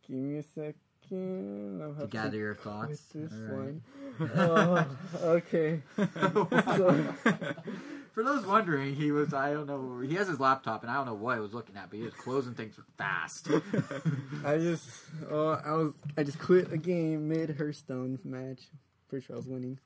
[0.08, 1.82] give me a second.
[1.82, 3.02] I'll to gather to your thoughts.
[3.16, 3.74] this All right.
[4.20, 4.30] one.
[4.36, 5.82] oh, okay.
[5.98, 7.14] So-
[8.18, 11.06] For those wondering, he was I don't know he has his laptop and I don't
[11.06, 13.48] know what he was looking at, but he was closing things fast.
[14.44, 14.90] I just,
[15.30, 18.62] oh, I was, I just quit a game mid Hearthstone match.
[19.08, 19.78] Pretty sure I was winning,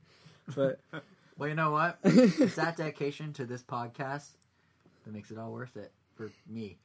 [0.56, 0.80] but
[1.38, 2.00] well, you know what?
[2.06, 4.30] It's that dedication to this podcast
[5.04, 6.78] that makes it all worth it for me.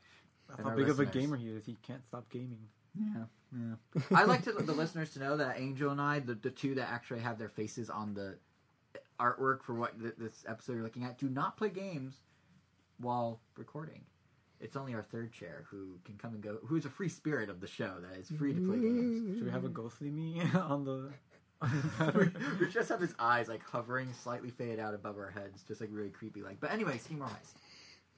[0.48, 1.64] That's how our big of a gamer he is.
[1.64, 2.66] He can't stop gaming.
[2.98, 3.22] Yeah,
[3.56, 4.02] yeah.
[4.18, 6.90] I'd like to, the listeners to know that Angel and I, the, the two that
[6.90, 8.36] actually have their faces on the
[9.18, 12.14] artwork for what th- this episode you're looking at, do not play games
[13.00, 14.02] while recording.
[14.60, 17.60] It's only our third chair who can come and go, who's a free spirit of
[17.60, 19.36] the show that is free to play games.
[19.36, 21.10] Should we have a ghostly me on the?
[22.14, 22.28] we,
[22.60, 25.90] we just have his eyes like hovering, slightly faded out above our heads, just like
[25.92, 26.42] really creepy.
[26.42, 27.54] Like, but anyway, SteamWorld Heist.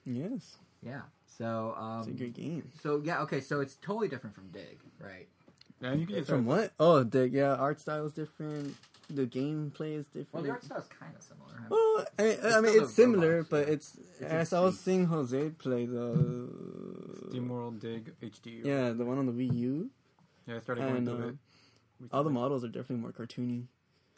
[0.05, 1.01] yes, Yeah.
[1.25, 2.69] So, um, it's a great game.
[2.81, 3.39] so yeah, okay.
[3.41, 5.27] So it's totally different from Dig, right?
[5.81, 6.71] yeah, you can just From what?
[6.79, 8.75] Oh, the yeah, art style is different.
[9.09, 10.33] The gameplay is different.
[10.33, 11.49] Well, the art style is kind of similar.
[11.57, 11.67] huh?
[11.69, 13.73] Well, I, I mean, it's similar, robots, but yeah.
[13.73, 14.83] it's, It's as in I was speed.
[14.85, 16.13] seeing Jose play the
[17.31, 18.63] SteamWorld Dig HD.
[18.63, 19.89] yeah, the one on the Wii U,
[20.47, 20.57] yeah.
[20.57, 21.35] I started going and through uh, it.
[22.01, 23.65] We all the models are definitely more cartoony.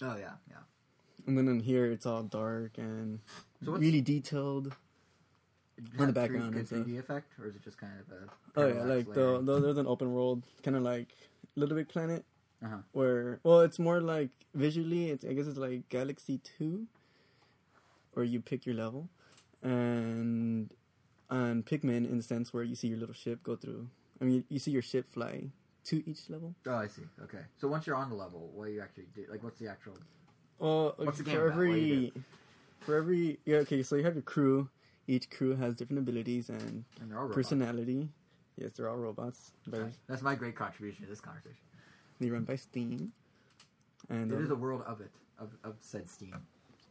[0.02, 0.58] Oh yeah, yeah.
[1.28, 3.20] And then in here, it's all dark and
[3.64, 4.76] So really detailed.
[5.92, 6.88] Does On the background three, and good stuff.
[6.88, 8.30] 3D effect, or is it just kind of a?
[8.56, 9.46] Oh yeah, like the, layering?
[9.46, 11.16] the there's an open world, kind of like
[11.56, 12.24] Little Big Planet,
[12.64, 12.78] Uh-huh.
[12.92, 16.86] where well, it's more like visually, it's I guess it's like Galaxy Two,
[18.14, 19.10] where you pick your level,
[19.64, 20.72] and
[21.30, 23.88] and Pikmin in the sense where you see your little ship go through.
[24.22, 25.46] I mean, you, see your ship fly
[25.86, 26.54] to each level.
[26.68, 27.02] Oh, I see.
[27.24, 29.26] Okay, so once you're on the level, what do you actually do?
[29.30, 29.94] Like, what's the actual?
[30.60, 31.58] Well, What's the for game about?
[31.58, 32.14] What do you every
[32.82, 34.70] for every yeah okay, so you have your crew.
[35.08, 38.10] Each crew has different abilities and And they're all personality.
[38.56, 39.52] Yes, they're all robots.
[39.66, 39.90] But.
[40.08, 41.58] That's my great contribution to this conversation.
[42.22, 43.12] They run by Steam.
[44.10, 46.36] And It um, a world of it, of, of said Steam.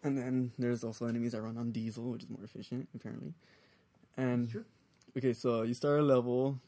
[0.02, 3.32] And then there's also enemies that run on diesel, which is more efficient, apparently.
[4.16, 4.64] And Sure.
[5.16, 6.58] okay, so you start a level.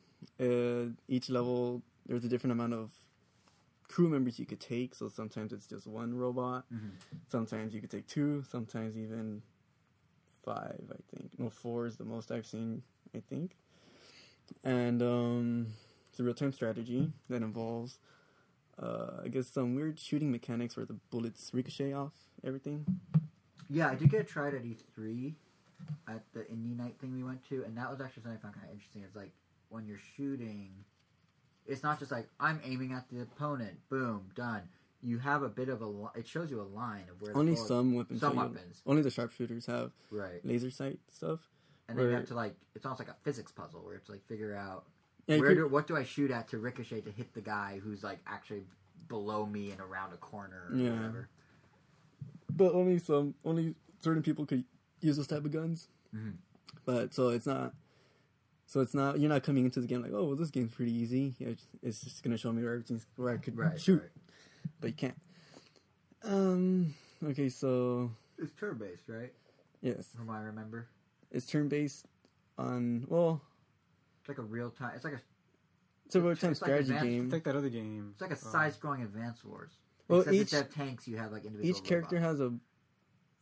[0.41, 2.91] Uh, each level, there's a different amount of
[3.89, 4.95] crew members you could take.
[4.95, 6.65] So sometimes it's just one robot.
[6.73, 6.93] Mhm.
[7.29, 8.43] Sometimes you could take two.
[8.49, 9.43] Sometimes even
[10.45, 10.81] five.
[10.91, 12.83] I think no, four is the most I've seen.
[13.15, 13.57] I think.
[14.65, 15.67] And um,
[16.11, 17.99] it's a real-time strategy that involves,
[18.81, 22.13] uh, I guess, some weird shooting mechanics where the bullets ricochet off
[22.45, 22.87] everything.
[23.71, 25.35] Yeah, I did get tried at E3
[26.09, 28.55] at the indie night thing we went to, and that was actually something I found
[28.55, 29.03] kind of interesting.
[29.03, 29.33] It's like
[29.69, 30.71] when you're shooting,
[31.67, 34.63] it's not just like I'm aiming at the opponent, boom, done.
[35.05, 35.87] You have a bit of a.
[35.87, 38.21] li- It shows you a line of where Only some weapons.
[38.21, 40.45] some weapons, Only the sharpshooters have right?
[40.45, 41.41] laser sight stuff.
[41.89, 42.55] And then you have to like.
[42.77, 44.85] It's almost like a physics puzzle where it's like figure out
[45.27, 47.81] Yeah, where could- do, what do I shoot at to ricochet to hit the guy
[47.83, 48.65] who's like actually
[49.09, 50.95] below me and around a corner or Yeah.
[50.97, 51.29] whatever.
[52.55, 53.35] but only some.
[53.45, 54.65] Only certain people could
[55.01, 55.89] use those type of guns.
[56.15, 56.35] Mhm.
[56.85, 57.75] But so it's not.
[58.67, 59.19] So it's not.
[59.21, 61.35] You're not coming into the game like, oh, well, this game's pretty easy.
[61.41, 63.81] It's, just gonna show me where everything's where I could Right.
[63.81, 64.11] shoot, right.
[64.81, 65.19] but you can't.
[66.25, 66.95] Um.
[67.25, 69.33] Okay, so It's turn based, right?
[69.81, 70.89] yes, From what I remember,
[71.31, 72.07] it's turn based
[72.59, 73.41] on well,
[74.23, 74.93] it's like a real time.
[74.95, 75.21] It's like a
[76.07, 77.25] it's a real time It's like strategy game.
[77.25, 78.11] It's like that other game.
[78.13, 79.73] It's like a Uh, side-scrolling Advance Wars.
[80.09, 81.77] Well, Except each- instead tanks, you have like individual.
[81.77, 82.41] Each character robots.
[82.41, 82.59] has a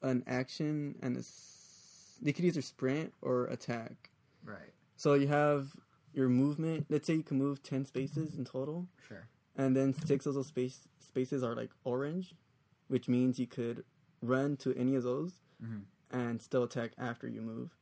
[0.03, 1.21] an action and a.
[1.21, 4.11] s- They could either sprint or attack.
[4.45, 4.73] right.
[4.97, 5.75] So you have
[6.13, 6.87] your movement.
[6.91, 9.29] Let's say you can move ten spaces in total, Sure.
[9.57, 12.35] and then six of those space spaces are like orange,
[12.89, 13.85] which means you could
[14.23, 15.85] run to any of those Mhm.
[16.11, 17.75] and still attack after you move.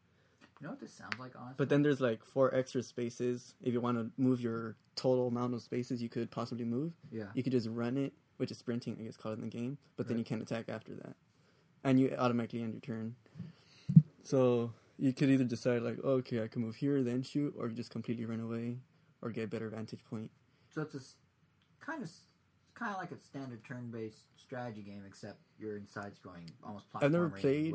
[0.61, 1.55] You know what this sounds like, honestly?
[1.57, 3.55] But then there's like four extra spaces.
[3.63, 7.27] If you want to move your total amount of spaces you could possibly move, yeah.
[7.35, 9.79] you could just run it, which is sprinting, I guess, called in the game.
[9.97, 11.15] But then you can't attack after that,
[11.85, 13.15] and you automatically end your turn.
[14.25, 17.69] So you could either decide like, oh, okay, I can move here, then shoot, or
[17.69, 18.79] you just completely run away,
[19.23, 20.31] or get a better vantage point.
[20.75, 21.15] so it's a s-
[21.81, 22.11] kind of
[22.79, 27.03] kind of like a standard turn-based strategy game, except you're in side-scrolling, almost platformer.
[27.05, 27.75] I've never played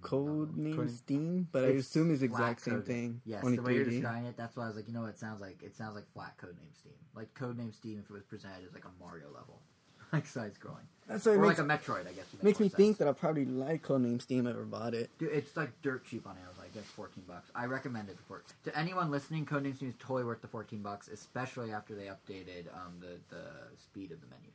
[0.00, 0.56] Code levels.
[0.56, 2.86] name Steam, but I assume it's flat exact same coded.
[2.86, 3.20] thing.
[3.24, 5.18] Yes, the way you're describing it, that's why I was like, you know, what, it
[5.18, 8.66] sounds like it sounds like flat codename Steam, like codename Steam if it was presented
[8.66, 9.60] as like a Mario level,
[10.12, 12.24] like side-scrolling, That's what or makes, like a Metroid, I guess.
[12.42, 14.46] makes me more think that I probably like Codename Steam.
[14.46, 15.10] if I ever bought it.
[15.18, 16.64] Dude, it's like dirt cheap on Amazon.
[16.78, 17.50] It gets fourteen bucks.
[17.54, 19.44] I recommend it for to anyone listening.
[19.46, 23.42] Codename Steam is totally worth the fourteen bucks, especially after they updated um, the the
[23.82, 24.54] speed of the menus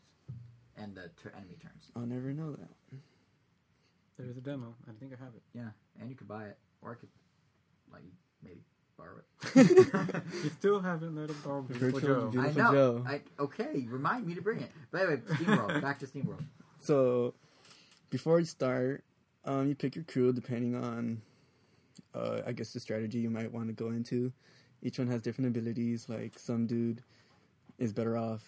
[0.78, 1.92] and the tur enemy turns.
[1.96, 2.70] I'll never know that.
[4.18, 4.74] There's a demo.
[4.88, 5.42] I think I have it.
[5.54, 5.70] Yeah,
[6.00, 7.10] and you could buy it, or I could
[7.92, 8.04] like
[8.44, 8.62] maybe
[8.98, 10.24] borrow it.
[10.44, 12.30] You still haven't let him borrow Beautiful Virtual Joe.
[12.30, 12.72] View- I know.
[12.72, 13.06] Joe.
[13.08, 14.72] I, okay, remind me to bring it.
[14.92, 15.82] But anyway, SteamWorld.
[15.88, 16.44] back to SteamWorld.
[16.80, 17.34] So,
[18.10, 19.04] before you start,
[19.46, 21.22] um, you pick your crew depending on,
[22.14, 24.32] uh, I guess the strategy you might want to go into.
[24.82, 26.08] Each one has different abilities.
[26.10, 27.02] Like some dude
[27.80, 28.44] is better off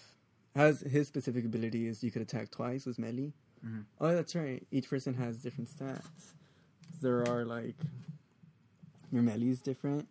[0.56, 3.34] has his specific ability is you could attack twice with melee.
[3.66, 3.84] Mhm.
[4.00, 4.66] Oh, that's right.
[4.72, 6.34] Each person has different stats.
[7.02, 7.76] There are like
[9.12, 10.08] your melee is different.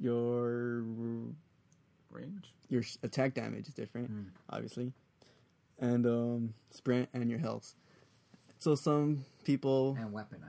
[0.00, 0.82] Your
[2.10, 2.52] Range?
[2.68, 4.30] your attack damage is different, Mm.
[4.48, 4.92] obviously,
[5.78, 7.74] and um, sprint and your health.
[8.58, 10.40] So some people, And weapon,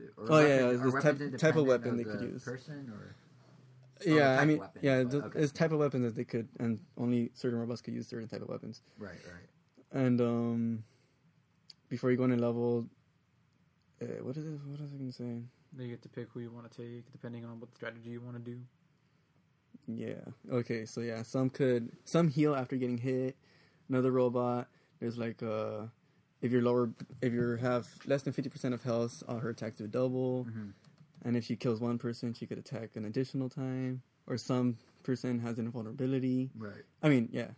[0.00, 0.20] I.
[0.20, 2.20] Or Oh, yeah, weapon- yeah, are this type- type of independent weapon they the could
[2.32, 2.44] use.
[2.44, 3.16] Person or
[4.06, 5.38] yeah, I mean, weapon, yeah, but- okay.
[5.38, 8.42] there's type of weapons that they could, and only certain robots could use certain type
[8.42, 8.82] of weapons.
[8.98, 9.48] right, right.
[9.92, 10.84] And um,
[11.88, 12.86] before you go on a level,
[14.00, 14.52] uh, what is it?
[14.64, 15.42] What was I gonna say?
[15.72, 18.20] Then you get to pick who you want to take, depending on what strategy you
[18.20, 18.58] want to do.
[19.86, 20.20] Yeah.
[20.50, 20.86] Okay.
[20.86, 23.36] So yeah, some could some heal after getting hit.
[23.88, 24.68] Another robot.
[25.00, 25.86] There's like uh,
[26.42, 26.90] if you're lower,
[27.22, 30.46] if you have less than fifty percent of health, all her attacks do double.
[30.46, 30.72] Mhm.
[31.22, 34.02] And if she kills one person, she could attack an additional time.
[34.26, 36.50] Or some person has an invulnerability.
[36.56, 36.82] Right.
[37.02, 37.50] I mean, yeah.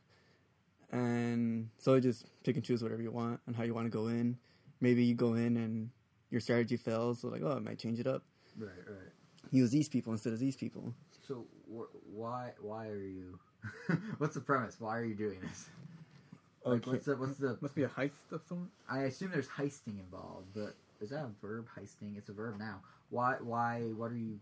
[0.91, 4.09] And so just pick and choose whatever you want and how you want to go
[4.09, 4.37] in.
[4.81, 5.91] Maybe you go in and
[6.31, 8.25] your strategy fails, so like, oh, I might change it up.
[8.59, 9.13] Right, right.
[9.51, 10.95] Use these people instead of these people.
[11.27, 13.39] So wh- why why are you?
[14.19, 14.77] what's the premise?
[14.81, 15.69] Why are you doing this?
[16.65, 16.91] Like, Okay.
[16.93, 17.59] what's the what's the?
[17.61, 18.71] Must be a heist of some.
[18.89, 21.67] I assume there's heisting involved, but is that a verb?
[21.77, 22.17] Heisting?
[22.17, 22.81] It's a verb now.
[23.11, 24.39] Why why what are you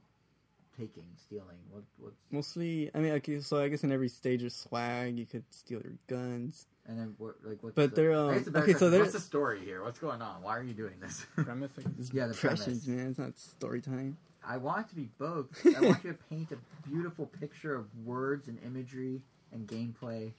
[0.79, 1.07] taking?
[1.17, 1.57] Stealing?
[1.71, 2.17] What what's?
[2.31, 5.81] Mostly, I mean, okay, so I guess in every stage of swag, you could steal
[5.83, 6.67] your guns.
[6.87, 7.75] And then what like what's?
[7.77, 9.83] But the, they're, um, the okay, so question, they're- what's the story here?
[9.83, 10.43] What's going on?
[10.43, 11.25] Why are you doing this?
[11.37, 11.93] Premise, I guess.
[11.99, 12.87] It's Yeah, the precious, premise.
[12.87, 13.07] man.
[13.11, 14.17] It's not story time.
[14.47, 15.47] I want it to be both.
[15.77, 19.23] I want you to paint a beautiful picture of words and imagery
[19.53, 20.33] and gameplay.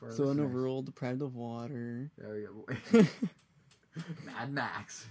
[0.00, 0.46] For our So, an listeners.
[0.50, 2.10] overall deprived of water.
[2.18, 3.06] There we go.
[4.24, 5.06] Mad Max.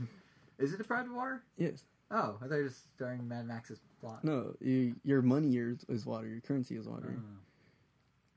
[0.57, 1.43] Is it deprived of water?
[1.57, 1.83] yes.
[2.11, 4.23] Oh, I thought you were just starring Mad Max's plot.
[4.23, 6.27] No, you, your money is, is water.
[6.27, 7.15] Your currency is water.
[7.15, 7.21] Oh.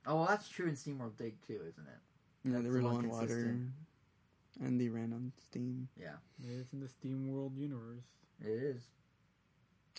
[0.05, 1.99] Oh, well, that's true in SteamWorld Dig too, isn't it?
[2.45, 3.57] yeah, that's they were low on water.
[4.61, 5.89] And they ran on Steam.
[5.99, 8.05] Yeah, It's in the SteamWorld universe.
[8.43, 8.83] it is.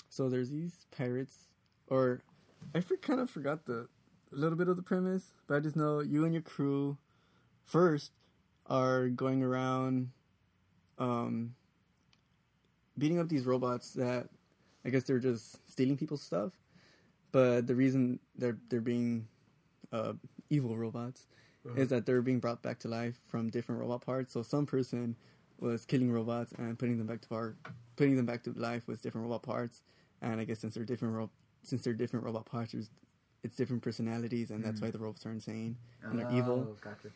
[0.10, 1.48] So there's these pirates,
[1.88, 2.22] or
[2.76, 3.88] I for, kind of forgot the
[4.34, 6.98] a little bit of the premise, but I just know you and your crew
[7.66, 8.12] first
[8.68, 10.12] are going around,
[10.98, 11.56] um,
[12.98, 14.30] beating up these robots that
[14.86, 16.52] I guess they're just stealing people's stuff,
[17.32, 19.28] but the reason they're they're being
[19.92, 20.14] uh,
[20.50, 21.28] evil robots
[21.78, 24.34] is that they're being brought back to life from different robot parts.
[24.34, 25.16] So some person
[25.60, 27.56] was killing robots and putting them back to our,
[27.96, 29.82] putting them back to life with different robot parts.
[30.22, 31.30] And I guess since they're different ro-
[31.64, 32.90] since they're different robot parts, there's,
[33.44, 34.84] it's different personalities, and that's Mm.
[34.84, 36.68] why the robots are insane and they're evil.
[36.72, 37.10] Oh, Gotcha.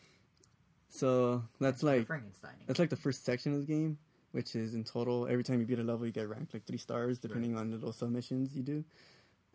[0.89, 2.55] So that's like Frankenstein.
[2.65, 3.97] that's like the first section of the game,
[4.31, 6.77] which is in total every time you beat a level you get ranked like three
[6.77, 8.83] stars depending on the little submissions you do,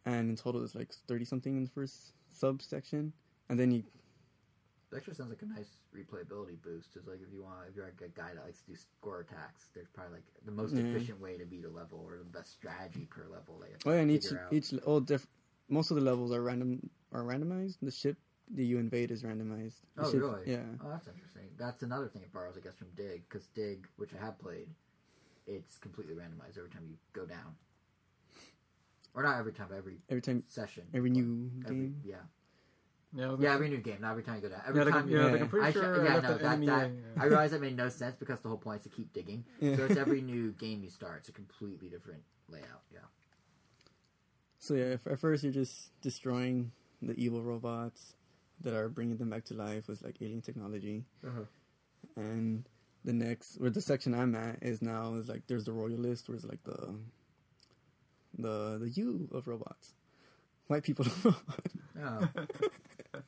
[0.05, 3.13] and in total it's like thirty something in the first subsection,
[3.49, 3.83] and then you
[4.93, 6.97] It actually sounds like a nice replayability boost.
[6.97, 9.21] It's like if you want, if you're like a guy that likes to do score
[9.21, 10.83] attacks, there's probably like the most Yeah.
[10.83, 13.59] efficient way to beat a level or the best strategy per level.
[13.59, 14.53] That you have to Oh, yeah, and each out.
[14.53, 15.27] each oh, diff-
[15.69, 17.77] most of the levels are random are randomized.
[17.83, 18.17] The ship
[18.55, 19.77] that you invade is randomized.
[19.97, 20.51] The Oh, ship- really?
[20.51, 20.63] Yeah.
[20.85, 21.49] Oh, that's interesting.
[21.59, 24.69] That's another thing it borrows, I guess, from Dig, because Dig, which I have played,
[25.47, 27.57] it's completely randomized every time you go down.
[29.15, 30.85] Or not every time, but every Every time, session.
[30.95, 32.01] every new Every- game.
[32.05, 32.17] Yeah.
[33.15, 34.63] Yeah, Yeah, every new game, not every time you go down.
[34.67, 35.43] Every yeah, like, time yeah, you like, Yeah.
[35.43, 37.23] I'm pretty I sh- sure I yeah, left no, that, that, yeah.
[37.23, 39.45] I realize that made no sense because the whole point is to keep digging.
[39.61, 39.77] Yeah.
[39.77, 42.81] So it's every new game you start, it's a completely different layout.
[42.91, 43.01] Yeah.
[44.63, 46.71] So yeah, if, at first you're just destroying
[47.03, 48.15] the evil robots
[48.61, 51.43] that are bringing them back to life with like alien technology, Uh-huh.
[52.15, 52.65] and
[53.05, 56.37] the next, where the section I'm at is now is like there's the royalist, where
[56.37, 56.95] it's like the
[58.39, 59.95] the the you of robots,
[60.69, 61.07] white people.
[62.05, 62.27] Oh.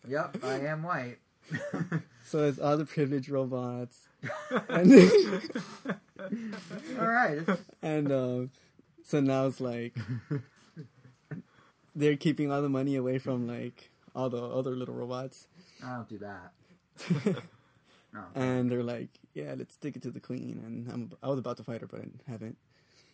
[0.08, 1.18] Yep, I am white.
[2.26, 4.08] So it's all the privileged robots,
[4.70, 4.90] and
[6.98, 7.40] All right.
[7.82, 8.50] and um,
[9.04, 9.94] so now it's like
[11.94, 15.48] they're keeping all the money away from like all the other little robots,
[15.84, 17.42] I don't do that.
[18.14, 18.22] No.
[18.36, 20.62] and they're like, yeah, let's stick it to the queen.
[20.64, 22.56] And I'm I was about to fight her, but I haven't.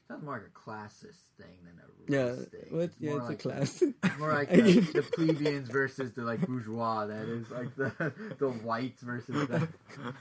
[0.08, 2.68] Sounds more like a classist thing than a Yeah, thing.
[2.70, 3.82] well, it's, yeah, it's like a class.
[4.18, 7.06] More like the, the plebeians versus the like bourgeois.
[7.06, 9.68] That is like the the whites versus the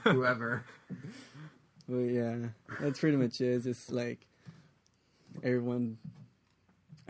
[0.04, 0.64] whoever.
[1.86, 2.36] But yeah,
[2.80, 3.48] that's pretty much it.
[3.56, 4.24] It's just like
[5.42, 5.98] everyone.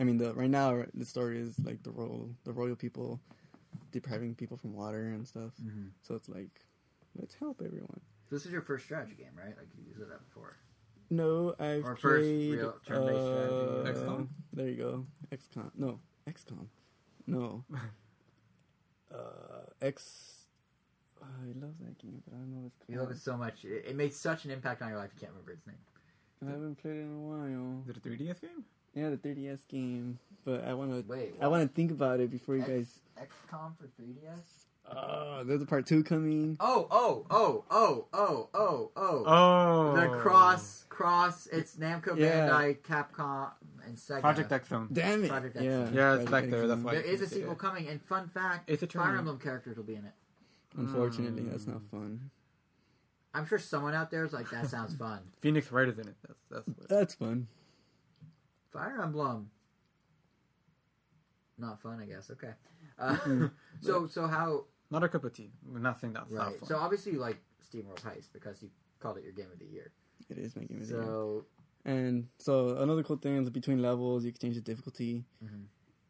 [0.01, 3.21] I mean, the right now the story is like the royal, the royal people
[3.91, 5.51] depriving people from water and stuff.
[5.63, 5.89] Mm-hmm.
[6.01, 6.65] So it's like,
[7.19, 8.01] let's help everyone.
[8.31, 9.55] This is your first strategy game, right?
[9.55, 10.57] Like you said that before.
[11.11, 12.51] No, I've Or first played.
[12.51, 13.91] real uh.
[13.91, 14.27] XCOM?
[14.53, 15.05] There you go.
[15.31, 15.69] XCOM.
[15.75, 16.65] No, XCOM.
[17.27, 17.63] No.
[19.13, 19.15] uh,
[19.83, 20.45] X.
[21.21, 23.37] Oh, I love that game, but I don't know what it's You love it so
[23.37, 23.65] much.
[23.65, 25.11] It, it made such an impact on your life.
[25.13, 25.75] You can't remember its name.
[26.43, 27.83] I haven't played it in a while.
[27.83, 28.65] Is it a 3DS game?
[28.93, 31.29] Yeah, the 3DS game, but I want to.
[31.41, 32.99] I want to think about it before you X- guys.
[33.51, 34.39] XCOM for 3DS.
[34.93, 36.57] Oh, there's a part two coming.
[36.59, 39.23] Oh, oh, oh, oh, oh, oh, oh.
[39.25, 41.47] Oh, The cross, cross.
[41.47, 42.49] It's Namco Yeah.
[42.49, 43.51] Bandai, Capcom,
[43.85, 44.19] and Sega.
[44.19, 44.89] Project X Zone.
[44.91, 45.29] Damn it!
[45.29, 45.63] Project X.
[45.63, 47.29] yeah, Yeah, it's Project back there, that's why- There is a Yeah.
[47.29, 49.15] sequel coming, and fun fact: It's a Fire.
[49.15, 50.13] Emblem characters will be in it.
[50.75, 51.73] Unfortunately, that's Mm.
[51.73, 52.31] not fun.
[53.33, 56.15] I'm sure someone out there is like, "That sounds fun." Phoenix Wright is in it.
[56.27, 56.89] That's that's what.
[56.89, 57.47] That's fun.
[58.71, 59.49] Fire Emblem.
[61.57, 62.29] Not fun, I guess.
[62.31, 62.53] Okay.
[62.97, 63.51] Uh, Mhm.
[63.81, 64.65] so, so how?
[64.89, 65.51] Not a cup of tea.
[65.65, 66.59] We're that's not Right.
[66.59, 66.67] fun.
[66.67, 68.69] So obviously, you like SteamWorld Heist because you
[68.99, 69.91] called it your game of the year.
[70.29, 71.03] It is my game of the year.
[71.03, 71.45] So,
[71.83, 75.25] And so another cool thing is between levels, you can change the difficulty.
[75.43, 75.65] Mhm.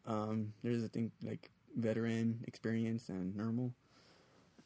[0.05, 3.73] Um, there's a thing like veteran, experience, and normal.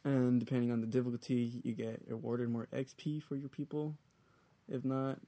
[0.03, 3.95] And depending on the difficulty, you get awarded more XP for your people.
[4.67, 5.19] If not,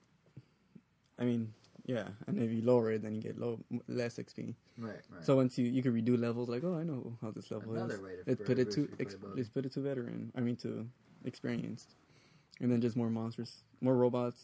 [1.20, 1.54] I mean,
[1.88, 2.08] yeah.
[2.28, 4.54] And if you lower it, then you get low less XP.
[4.78, 5.24] right, right.
[5.26, 7.96] So once you you can redo levels, like oh, I know how this level another
[7.96, 8.02] is.
[8.02, 10.32] way to Let's put it to ex- let's put it to veteran.
[10.38, 10.88] I mean to
[11.26, 11.96] experienced,
[12.62, 14.42] and then just more monsters, more robots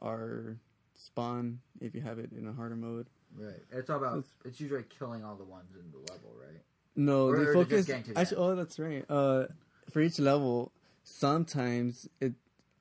[0.00, 0.56] are
[0.94, 3.06] spawn if you have it in a harder mode.
[3.36, 3.62] Right.
[3.72, 4.18] It's all about.
[4.18, 6.62] It's- It's usually killing all the ones in the level, right?
[6.96, 8.12] No, Or- or they just focus.
[8.16, 9.04] Actually, oh, that's right.
[9.10, 9.46] Uh,
[9.90, 10.70] for each level,
[11.02, 12.34] sometimes it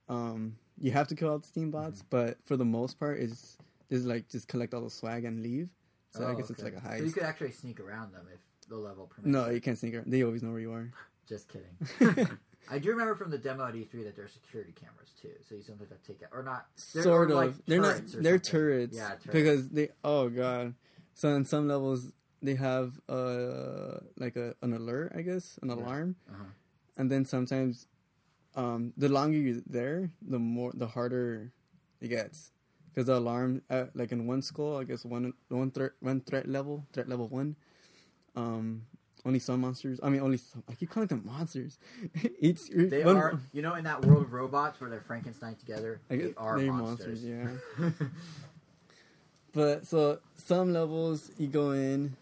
[0.10, 2.08] um you have to kill all the steam bots, Mm-hmm.
[2.10, 3.58] but for the most part, it's
[3.92, 5.70] just like just collect all the swag and leave.
[6.12, 8.40] So I Oh, guess it's like a So you could actually sneak around them if
[8.70, 9.32] the level permits.
[9.32, 10.12] no, you can't sneak around.
[10.12, 10.92] They always know where you are.
[11.28, 11.76] Just kidding.
[12.72, 15.56] I do remember from the demo at E3 that there are security cameras too, so
[15.56, 16.68] you sometimes have to take it or not.
[16.76, 17.36] Sort of.
[17.38, 17.96] like, they're not.
[18.08, 18.40] They're something.
[18.40, 18.96] turrets.
[18.96, 19.26] Yeah, turrets.
[19.32, 19.90] Because they.
[20.04, 20.76] Oh god.
[21.14, 25.76] So in some levels they have uh like a an alert, I guess, an Yeah.
[25.76, 26.44] alarm, Uh-huh.
[26.98, 27.88] and then sometimes,
[28.56, 31.52] um, the longer you're there, the more the harder
[32.02, 32.52] it gets.
[32.94, 36.48] Because the alarm, uh, like in one school, I guess one one threat one threat
[36.48, 37.56] level, threat level one,
[38.36, 38.84] um,
[39.26, 40.00] only some monsters.
[40.04, 40.64] I mean, only some.
[40.70, 41.80] I keep calling them monsters.
[42.40, 46.02] Each They one- are, you know, in that world of robots where they're Frankenstein together.
[46.12, 47.24] I they guess are they're monsters.
[47.24, 48.08] monsters, yeah.
[49.54, 52.16] But so some levels you go in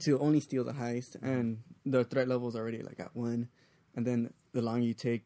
[0.00, 3.48] to only steal the heist, and the threat level is already like at one,
[3.96, 5.22] and then the longer you take,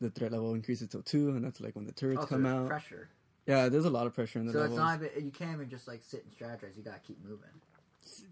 [0.00, 2.66] the threat level increases to two, and that's like when the turrets Also, come out.
[2.66, 3.08] pressure.
[3.46, 4.78] Yeah, there's a lot of pressure in the So levels.
[4.78, 6.76] it's not even, you can't even just like sit and strategize.
[6.76, 7.48] You gotta keep moving.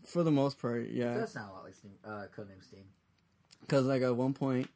[0.05, 1.14] For the most part, It yeah.
[1.14, 2.85] does sound a lot like Steam, uh, Codename Steam.
[3.60, 4.68] Because like at one point,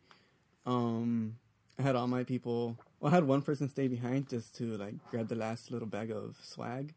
[0.66, 1.36] um,
[1.78, 2.78] I had all my people.
[3.00, 6.10] Well, I had one person stay behind just to like grab the last little bag
[6.10, 6.94] of swag,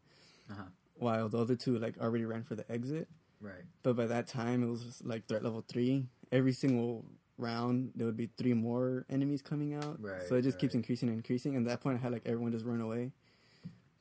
[0.50, 0.62] Uh-huh.
[0.96, 3.08] while the other two like already ran for the exit.
[3.40, 3.64] Right.
[3.82, 6.06] But by that time, it was like threat level three.
[6.32, 7.04] Every single
[7.48, 10.02] round, there would be three more enemies coming out.
[10.02, 11.56] Right, So it just keeps increasing and increasing.
[11.56, 13.12] And at that point, I had like everyone just run away.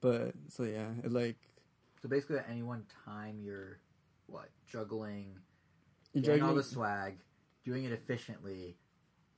[0.01, 1.37] But so yeah, it like
[2.01, 3.79] So basically, at any one time, you're
[4.27, 5.35] what juggling,
[6.13, 7.17] you're getting all the swag,
[7.63, 8.75] doing it efficiently,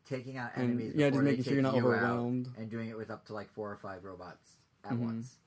[0.07, 0.93] taking out and enemies.
[0.95, 2.49] yeah, before just they making sure you're take not you out, overwhelmed.
[2.57, 4.99] and doing it with up to like four or five robots at Mhm.
[4.99, 5.37] once.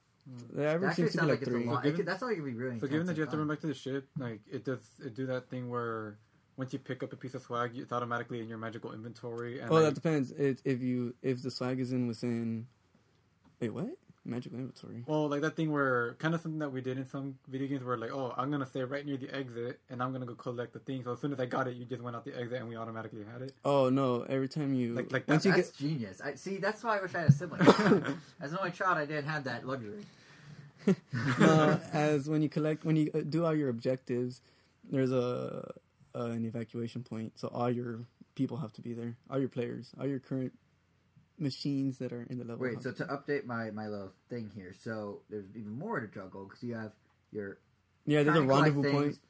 [0.50, 1.64] The That average actually seems to be sounds like like it's three.
[1.66, 1.74] a lot.
[1.74, 2.78] So given- it could, that's like it'd be really.
[2.80, 5.14] So given that you have to run back to the ship, like it does it
[5.14, 6.18] do that thing where
[6.56, 9.60] once you pick up a piece of swag, it's automatically in your magical inventory.
[9.60, 10.30] And Well, like, that depends.
[10.32, 12.66] It, if you if the swag is in within,
[13.60, 13.88] wait, what?
[14.24, 15.02] Magical inventory.
[15.08, 17.82] well, like that thing where kind of something that we did in some video games
[17.82, 20.72] where like, oh, I'm gonna stay right near the exit and I'm gonna go collect
[20.74, 21.02] the thing.
[21.02, 22.76] So as soon as I got it, you just went out the exit and we
[22.76, 23.52] automatically had it.
[23.64, 24.22] Oh no!
[24.28, 26.20] Every time you Like- like once you That's get genius.
[26.20, 26.58] I see.
[26.58, 27.62] That's why I wish I had a sibling.
[28.40, 30.04] As an only child, I didn't have that luxury.
[31.40, 34.40] no, as when you collect when you uh, do all your objectives,
[34.90, 35.72] there's a
[36.14, 38.00] uh, an evacuation point, so all your
[38.34, 39.16] people have to be there.
[39.30, 40.52] All your players, all your current
[41.38, 42.62] machines that are in the level.
[42.62, 46.06] Wait, so to- to update my my little thing here, so there's even more to
[46.08, 46.92] juggle because you have
[47.30, 47.58] your
[48.06, 49.04] yeah, there's a trying to collect rendezvous point.
[49.14, 49.20] things,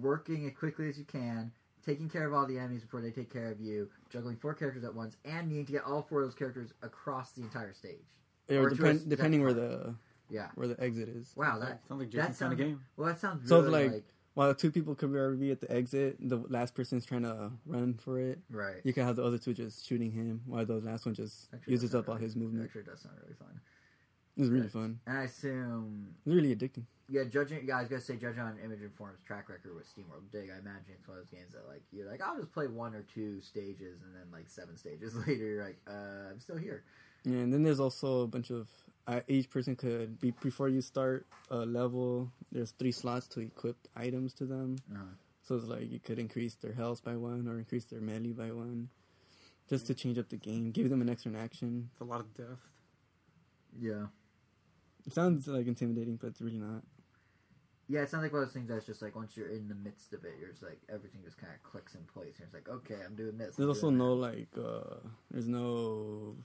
[0.00, 1.52] working as quickly as you can,
[1.84, 4.84] taking care of all the enemies before they take care of you, juggling four characters
[4.84, 8.04] at once, and needing to get all four of those characters across the entire stage.
[8.50, 9.94] Or or depend, depending where the
[10.30, 10.48] Yeah.
[10.54, 11.32] where the exit is.
[11.36, 12.80] Wow, that sounds like that Jason's kind of game.
[12.96, 15.60] well, that sounds So it's really like- like, While two people could already be at
[15.60, 18.38] the exit, the last person's trying to run for it.
[18.50, 18.76] right.
[18.82, 21.72] You can have the other two just shooting him, while the last one just Actually,
[21.72, 22.64] uses up all his movement.
[22.64, 23.60] Actually, does sound really fun.
[24.36, 25.00] It was really fun.
[25.06, 26.84] And I assume, really addicting.
[27.10, 27.66] yeah, judging.
[27.66, 30.48] Yeah, I was gonna say, judging on Image & Form's track record with SteamWorld Dig,
[30.48, 32.94] I imagine it's one of those games that like you're like, I'll just play one
[32.94, 36.84] or two stages, and then like seven stages later, you're like, uh, I'm still here.
[37.24, 38.68] Yeah, and then there's also a bunch of
[39.06, 42.30] uh, each person could be before you start a level.
[42.52, 45.04] There's three slots to equip items to them, Uh-huh.
[45.42, 48.50] so it's like you could increase their health by one or increase their melee by
[48.52, 48.88] one,
[49.68, 51.88] just to change up the game, give them an extra action.
[51.92, 52.60] It's a lot of death.
[53.80, 54.06] Yeah.
[55.06, 56.82] It sounds like intimidating, but it's really not.
[57.88, 59.74] Yeah, it sounds like one of those things that's just like once you're in the
[59.74, 62.36] midst of it, you're just like everything just kind of clicks in place.
[62.38, 63.58] And it's like, okay, I'm doing this.
[63.58, 64.28] I'm There's also no that.
[64.28, 64.96] like, uh
[65.30, 66.36] there's no.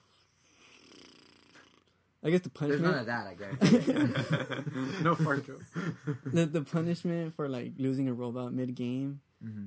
[2.23, 2.84] I guess the punishment.
[2.94, 5.02] There's none of that, I guess.
[5.03, 5.61] no fart joke.
[6.26, 9.22] the, the punishment for like losing a robot mid game.
[9.41, 9.65] hmm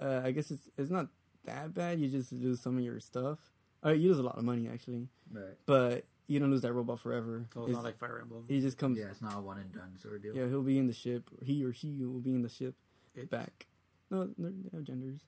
[0.00, 1.08] Uh, I guess it's it's not
[1.44, 2.00] that bad.
[2.00, 3.38] You just lose some of your stuff.
[3.84, 5.56] Uh, you lose a lot of money actually, Right.
[5.66, 7.46] but you don't lose that robot forever.
[7.52, 8.44] So it's It's- not like Fire Emblem.
[8.48, 8.96] he just comes.
[8.98, 10.34] Yeah, it's not a one and done sort of deal.
[10.36, 11.28] Yeah, he'll be in the ship.
[11.42, 12.74] He or she will be in the ship
[13.14, 13.66] It- back.
[14.10, 15.20] No, they're- they have genders.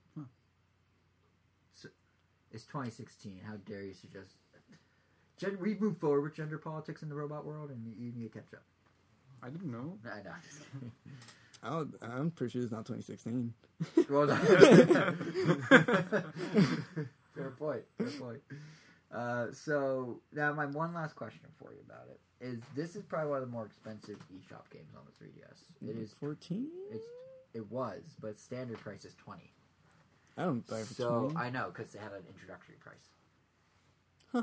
[2.51, 3.41] It's 2016.
[3.45, 4.35] How dare you suggest?
[5.37, 8.31] Gen- we move forward with gender politics in the robot world, and you, you need
[8.31, 8.63] to catch up.
[9.43, 9.97] I didn't know.
[10.03, 10.59] Nah, nah, just.
[11.63, 13.53] I'll, I'm pretty sure it's not 2016.
[14.09, 14.39] Well done.
[17.35, 17.83] fair point.
[17.97, 18.41] Fair point.
[19.13, 23.29] Uh, so now my one last question for you about it is: This is probably
[23.29, 25.89] one of the more expensive eShop games on the 3DS.
[25.89, 26.13] It is.
[26.13, 26.67] 14.
[26.91, 27.05] It's.
[27.53, 29.53] It was, but standard price is 20.
[30.37, 31.37] I don't buy it for So 20.
[31.37, 33.14] I know because they had an introductory price.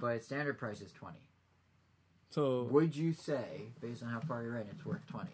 [0.01, 1.19] But standard price is 20.
[2.31, 5.29] so Would you say, based on how far you're in, it's worth 20?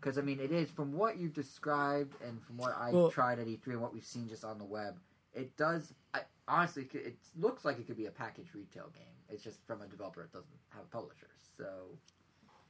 [0.00, 3.38] Because, I mean, it is, from what you've described and from what I Well- tried
[3.38, 4.98] at E3 and what we've seen just on the web,
[5.32, 9.04] it does, I, honestly, it looks like it could be a package retail game.
[9.28, 11.28] It's just from a developer that doesn't have a publisher.
[11.56, 11.98] So,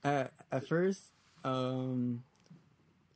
[0.04, 1.06] at, at first,
[1.44, 2.22] um,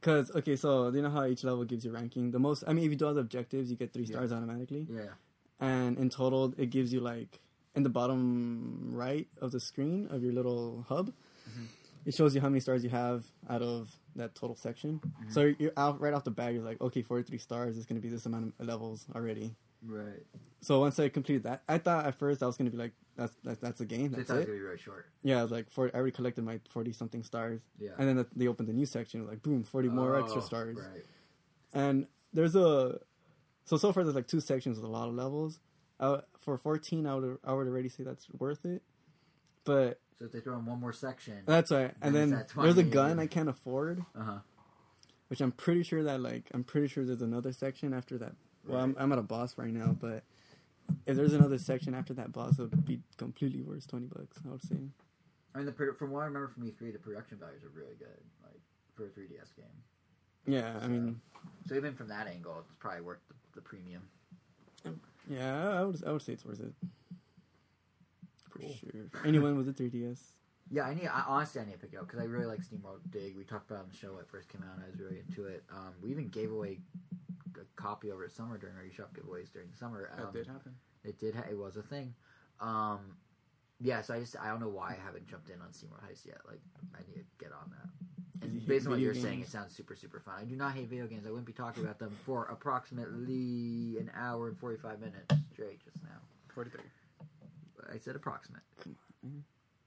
[0.01, 2.31] because okay, so you know how each level gives you ranking.
[2.31, 4.17] The most, I mean, if you do all the objectives, you get three Yeah.
[4.17, 5.11] stars automatically, yeah.
[5.61, 7.41] and in total, it gives you like
[7.77, 11.13] in the bottom right of the screen of your little hub,
[11.49, 11.67] Mhm.
[12.07, 15.01] it shows you how many stars you have out of that total section.
[15.29, 16.55] So you're out right off the bat.
[16.55, 19.55] You're like, okay, forty-three stars is going to be this amount of levels already.
[19.87, 20.25] Right.
[20.63, 22.93] So once I completed that, I thought at first I was going to be like,
[23.15, 24.11] that's that's, that's a game.
[24.11, 24.35] That's it's it.
[24.35, 25.07] going to be really short.
[25.23, 27.61] Yeah, I was like, for, I already collected my forty something stars.
[27.79, 27.91] Yeah.
[27.99, 30.77] And then they opened the new section, like boom, forty more extra Oh, stars.
[30.79, 31.05] Right.
[31.75, 32.99] And there's a
[33.67, 35.61] so so far there's like two sections with a lot of levels.
[35.99, 38.83] I, for fourteen, I would I would already say that's worth it.
[39.65, 41.95] But So if they throw in one more section, that's right.
[42.03, 44.39] And Then then it's at there's a gun I can't afford, uh huh.
[45.29, 48.33] which I'm pretty sure that like I'm pretty sure there's another section after that.
[48.67, 50.25] Well, I'm, I'm at a boss right now, but
[51.07, 54.39] if there's another section after that boss, it would be completely worth twenty bucks.
[54.47, 54.77] I would say.
[55.55, 58.21] I mean, the, from what I remember from E3, the production values are really good,
[58.43, 58.61] like
[58.95, 59.65] for a 3DS game.
[60.47, 61.19] Yeah, I mean,
[61.67, 64.03] So even from that angle, it's probably worth the, the premium.
[65.29, 66.73] Yeah, I would I would say it's worth it
[68.51, 68.75] for Cool.
[68.75, 69.11] sure.
[69.25, 70.19] Anyone with a 3DS.
[70.71, 71.07] Yeah, I need.
[71.07, 73.37] I, honestly, I need to pick it up because I really like SteamWorld Dig.
[73.37, 74.75] We talked about it on the show when it first came out.
[74.77, 75.63] and I was really into it.
[75.71, 76.81] Um, we even gave away
[77.55, 80.11] a copy over the summer during our eShop giveaways during the summer.
[80.19, 80.75] Um, That did happen.
[81.05, 81.35] It did.
[81.37, 82.15] Ha- it was a thing.
[82.61, 83.17] Um,
[83.81, 86.27] yeah, so I just I don't know why I haven't jumped in on SteamWorld Heist
[86.27, 86.39] yet.
[86.49, 86.61] Like
[86.95, 88.06] I need to get on that.
[88.43, 90.35] You And based on what you're saying, it sounds super super fun.
[90.39, 91.27] I do not hate video games.
[91.27, 95.85] I wouldn't be talking about them for approximately an hour and forty five minutes straight
[95.85, 96.21] just now.
[96.55, 96.81] Forty-three.
[97.93, 98.63] I said approximate.
[98.83, 99.45] Come on,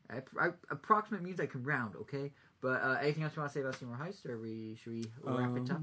[0.09, 2.31] I, I, approximate means I can round, okay?
[2.61, 5.05] But uh, anything else you want to say about SteamWorld Heist, or we should we
[5.23, 5.81] wrap it up?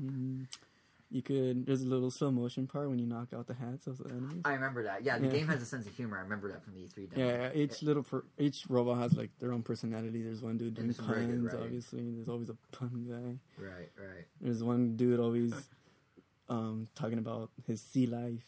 [1.11, 1.67] You could.
[1.67, 4.43] There's a little slow motion part when you knock out the hats of the enemies.
[4.45, 5.05] I remember that.
[5.05, 5.33] Yeah, the Yeah.
[5.33, 6.19] game has a sense of humor.
[6.19, 7.27] I remember that from the E3 demo.
[7.27, 10.23] Yeah, each little per, each robot has like their own personality.
[10.23, 11.09] There's one dude doing puns.
[11.09, 11.49] writing.
[11.53, 13.65] Obviously, there's always a pun guy.
[13.65, 14.25] Right, right.
[14.41, 15.55] There's one dude always
[16.49, 18.47] um, talking about his sea life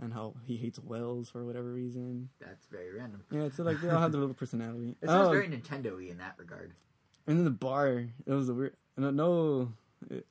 [0.00, 2.28] and how he hates whales for whatever reason.
[2.40, 3.22] That's very random.
[3.30, 4.96] Yeah, so like they all have their little personality.
[5.02, 6.72] It sounds Oh, very Nintendo-y in that regard.
[7.28, 7.88] And then the bar,
[8.26, 9.72] it was a weird, no, no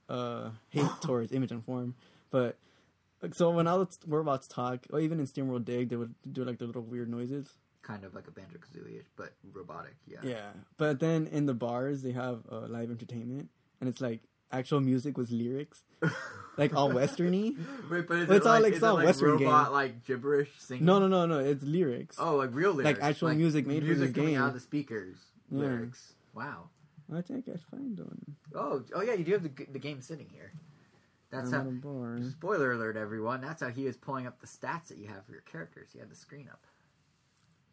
[0.09, 1.95] uh, hate towards Image & Form,
[2.29, 2.57] But
[3.21, 6.43] like, so when all was robots talk, or even in SteamWorld Dig, they would do
[6.43, 7.49] like the little weird noises.
[7.83, 9.95] Kind of like a Banjo Kazooie, but robotic.
[10.07, 10.19] Yeah.
[10.23, 10.49] Yeah.
[10.77, 13.49] But then in the bars, they have uh, live entertainment,
[13.79, 14.21] and it's like
[14.51, 15.83] actual music with lyrics,
[16.57, 17.57] like all westerny.
[17.89, 19.73] Wait, but But it it's all, like, like, is it all like Western robot game.
[19.73, 20.85] like gibberish singing?
[20.85, 21.39] No, no, no, no.
[21.39, 22.17] It's lyrics.
[22.19, 24.41] Oh, like real lyrics, like actual music made for music this coming game.
[24.41, 25.17] out of the speakers.
[25.49, 25.59] Yeah.
[25.61, 26.13] Lyrics.
[26.35, 26.69] Wow.
[27.13, 28.35] I think I find one.
[28.55, 30.53] Oh, oh yeah, you do have the, the game sitting here.
[31.29, 31.69] That's I'm how.
[31.69, 32.19] a bar.
[32.29, 33.41] Spoiler alert, everyone.
[33.41, 35.89] That's how he was pulling up the stats that you have for your characters.
[35.93, 36.65] He had the screen up.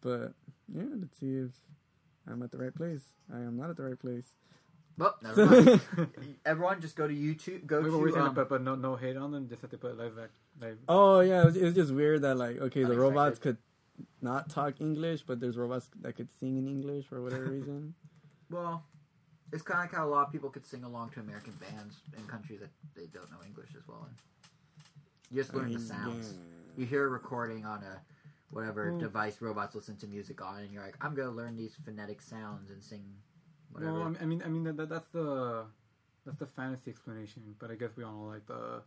[0.01, 0.33] But
[0.73, 1.51] yeah, let's see if
[2.31, 3.03] I'm at the right place.
[3.33, 4.27] I am not at the right place.
[4.97, 5.81] Well, never mind.
[6.45, 7.67] everyone, just go to YouTube.
[7.67, 7.91] Go Wait, to.
[7.93, 8.27] what were we saying?
[8.27, 9.49] um, but, but no, no hate on them.
[9.49, 10.79] Just that they put live back, live.
[10.89, 12.99] oh yeah, it was, it was just weird that like okay, the Unexpected.
[13.01, 13.57] robots could
[14.21, 17.95] not talk English, but there's robots that could sing in English for whatever reason.
[18.51, 18.85] Well,
[19.53, 21.97] it's kind of like how a lot of people could sing along to American bands
[22.17, 24.15] in countries that they don't know English as well in.
[25.31, 26.35] You just I learn the sounds.
[26.35, 26.39] yeah.
[26.77, 28.01] You hear a recording on a
[28.51, 31.75] whatever Well- device robots listen to music on, and you're like, I'm gonna learn these
[31.85, 33.05] phonetic sounds and sing
[33.73, 33.93] whatever.
[33.93, 35.65] Well, I mean, I mean, that, that, that's the
[36.25, 37.43] that's the fantasy explanation.
[37.59, 38.83] But I guess we all know like the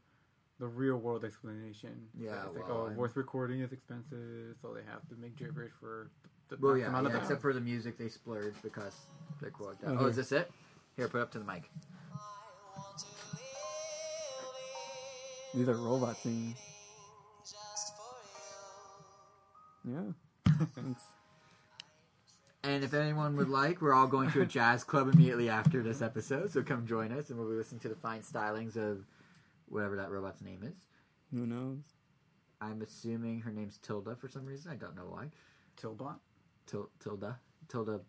[0.60, 2.08] the real world explanation.
[2.18, 5.36] Yeah, it's like well, oh, I'm- voice recording is expensive, so they have to make
[5.36, 6.30] gibberish for the
[6.60, 7.24] well, max yeah, amount of yeah, time.
[7.26, 8.96] except for the music, they splurge because
[9.40, 9.88] they're cool like that.
[9.92, 10.10] Oh, Oh, here.
[10.10, 10.52] is this it?
[10.98, 11.70] Here, put up to the mic.
[15.54, 16.56] These are robots singing.
[19.88, 20.02] Yeah.
[20.76, 21.02] Thanks.
[22.64, 26.00] And if anyone would like, we're all going to a jazz club immediately after this
[26.00, 29.04] episode, so come join us, and we'll be listening to the fine stylings of
[29.68, 30.86] whatever that robot's name is.
[31.34, 31.80] Who knows?
[32.62, 34.72] I'm assuming her name's Tilda for some reason.
[34.72, 35.32] I don't know why.
[35.82, 36.18] Tilbot.
[36.72, 37.38] Til- Tilda.
[37.68, 38.00] Tilda.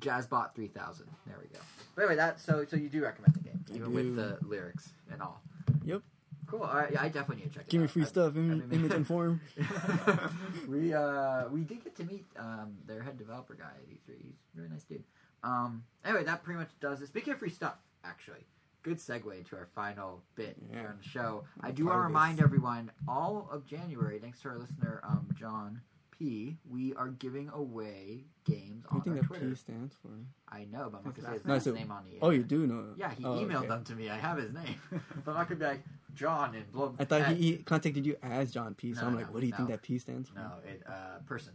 [0.00, 1.06] Jazzbot 3000.
[1.26, 1.58] There we go.
[1.96, 4.90] But anyway, that so so you do recommend the game, I even with the lyrics
[5.10, 5.42] and all.
[5.84, 6.02] Yep.
[6.46, 6.62] Cool.
[6.62, 7.90] All right, yeah, I definitely need to check it Give me out.
[7.90, 9.40] free I- stuff, I Im- mean- image and form.
[10.68, 14.16] we uh we did get to meet um their head developer guy at E3.
[14.22, 15.02] He's a really nice dude.
[15.42, 17.08] Um anyway, that pretty much does it.
[17.08, 17.74] Speaking of free stuff,
[18.04, 18.46] actually,
[18.84, 20.78] good segue into our final bit Yeah.
[20.80, 21.44] here on the show.
[21.60, 25.80] I do want to remind everyone, all of January, thanks to our listener um John
[26.18, 29.50] P, we are giving away games What on you our think that Twitter.
[29.50, 30.08] P stands for?
[30.48, 31.54] I know, but I'm not gonna say his last name.
[31.54, 32.84] last No, so- name on the Oh, you do know.
[32.96, 33.66] Yeah, he Oh, emailed okay.
[33.68, 34.10] them to me.
[34.10, 35.00] I have his name, but
[35.30, 35.84] I'm not gonna be like
[36.14, 36.94] John and blow.
[36.98, 38.94] I thought he, he contacted you as John P.
[38.94, 39.74] So No, I'm no, like, what do you think no.
[39.76, 40.36] that P stands for?
[40.40, 41.54] No, it uh person.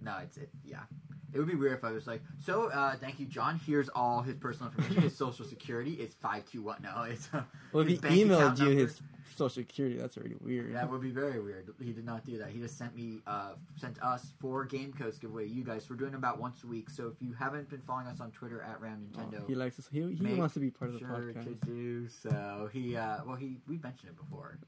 [0.00, 0.50] No, it's it.
[0.64, 0.80] Yeah,
[1.32, 3.60] it would be weird if I was like, so uh thank you, John.
[3.66, 5.02] Here's all his personal information.
[5.02, 6.80] his social security is five two one.
[6.82, 7.42] No, it's uh,
[7.72, 9.00] Well, if his he bank emailed you number- his
[9.36, 10.74] social security, that's already weird.
[10.74, 11.68] That would be very weird.
[11.80, 12.48] He did not do that.
[12.48, 15.46] He just sent me, uh, sent us four game codes giveaway.
[15.46, 16.90] You guys, we're doing about once a week.
[16.90, 19.78] So if you haven't been following us on Twitter at Round Oh, Nintendo, he likes
[19.78, 19.86] us.
[19.92, 21.44] He, he wants to be part of the sure podcast.
[21.44, 22.68] to do so.
[22.72, 24.58] He, uh, well, he we mentioned it before,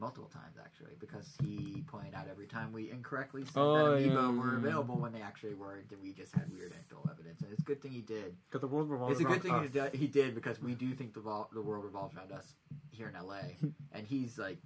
[0.00, 4.14] multiple times actually, because he pointed out every time we incorrectly said Oh, that Amiibo
[4.34, 4.56] yeah, were yeah.
[4.58, 7.42] available when they actually weren't, and we just had weird anecdotal evidence.
[7.42, 8.34] And it's a good thing he did.
[8.48, 9.70] Because the world revolves It's a good thing us.
[9.70, 12.54] did, he did because we do think the vol- the world revolves around us
[12.90, 13.40] here in LA,
[13.92, 14.58] and he's like,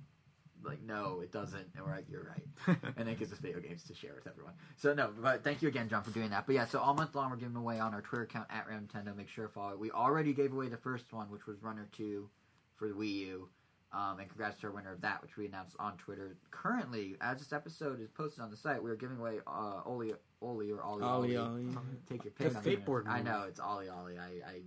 [0.63, 3.83] like no, it doesn't, and we're like, you're right and then gives us video games
[3.85, 4.55] to share with everyone.
[4.77, 6.47] So no, but thank you again, John, for doing that.
[6.47, 8.89] But yeah, so all month long we're giving away on our Twitter account at Round
[8.89, 9.15] Nintendo.
[9.15, 9.79] Make sure to follow it.
[9.79, 12.31] We already gave away the first one, which was Runner Two
[12.77, 13.49] for the Wii U.
[13.95, 16.37] Um, and congrats to our winner of that, which we announced on Twitter.
[16.51, 20.13] Currently, as this episode is posted on the site, we are giving away uh, Oli
[20.43, 21.67] Oli or Ollie Ollie, Ollie.
[22.09, 22.53] Take your pick.
[22.53, 24.19] The skateboard I know it's Ollie Ollie.
[24.19, 24.61] I, I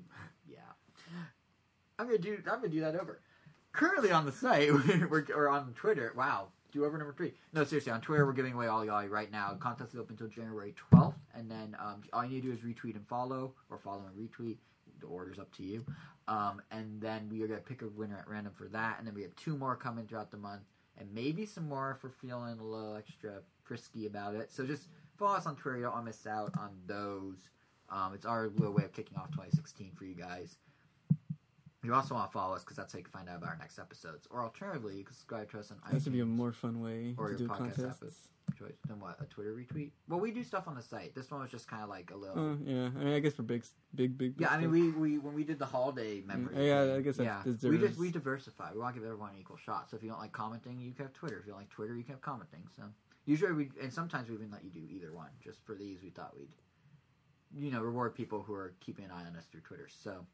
[0.50, 0.60] yeah.
[2.00, 2.38] I'm gonna do.
[2.50, 3.20] I'm gonna do that over.
[3.74, 6.14] Currently on the site, we're, we're or on Twitter.
[6.16, 7.34] Wow, do over number three.
[7.54, 9.58] No, seriously, on Twitter we're giving away Ollie Ollie right now.
[9.60, 12.60] Contest is open until January 12th, and then um, all you need to do is
[12.60, 14.58] retweet and follow, or follow and retweet.
[15.00, 15.86] The order's up to you.
[16.28, 19.14] Um, and then we are gonna pick a winner at random for that, and then
[19.14, 20.64] we have two more coming throughout the month,
[20.98, 24.52] and maybe some more if we're feeling a little extra frisky about it.
[24.52, 24.88] So just
[25.18, 25.78] follow us on Twitter.
[25.78, 27.50] You don't want to miss out on those.
[27.90, 30.58] Um, it's our little way of kicking off 2016 for you guys.
[31.84, 33.58] You also want to follow us because that's how you can find out about our
[33.58, 34.28] next episodes.
[34.30, 35.94] Or alternatively, you can subscribe to us on iTunes.
[35.94, 38.30] That should be a more fun way Or to do podcast contests.
[38.58, 38.78] Choice.
[38.88, 39.18] Then what?
[39.22, 39.92] A Twitter retweet?
[40.08, 41.14] Well, we do stuff on the site.
[41.16, 42.38] This one was just kind of like a little.
[42.38, 43.64] Uh, yeah, I mean, I guess for big,
[43.96, 44.36] big, big.
[44.38, 46.68] yeah, I mean, we, we when we did the holiday memory.
[46.68, 48.72] yeah, I guess yeah, we just we diversify.
[48.74, 49.90] We want to give everyone an equal shot.
[49.90, 51.38] So if you don't like commenting, you can have Twitter.
[51.40, 52.64] If you don't like Twitter, you can have commenting.
[52.76, 52.84] So
[53.26, 55.30] usually we and sometimes we even let you do either one.
[55.44, 56.54] Just for these, we thought we'd
[57.56, 59.88] you know reward people who are keeping an eye on us through Twitter.
[60.04, 60.26] So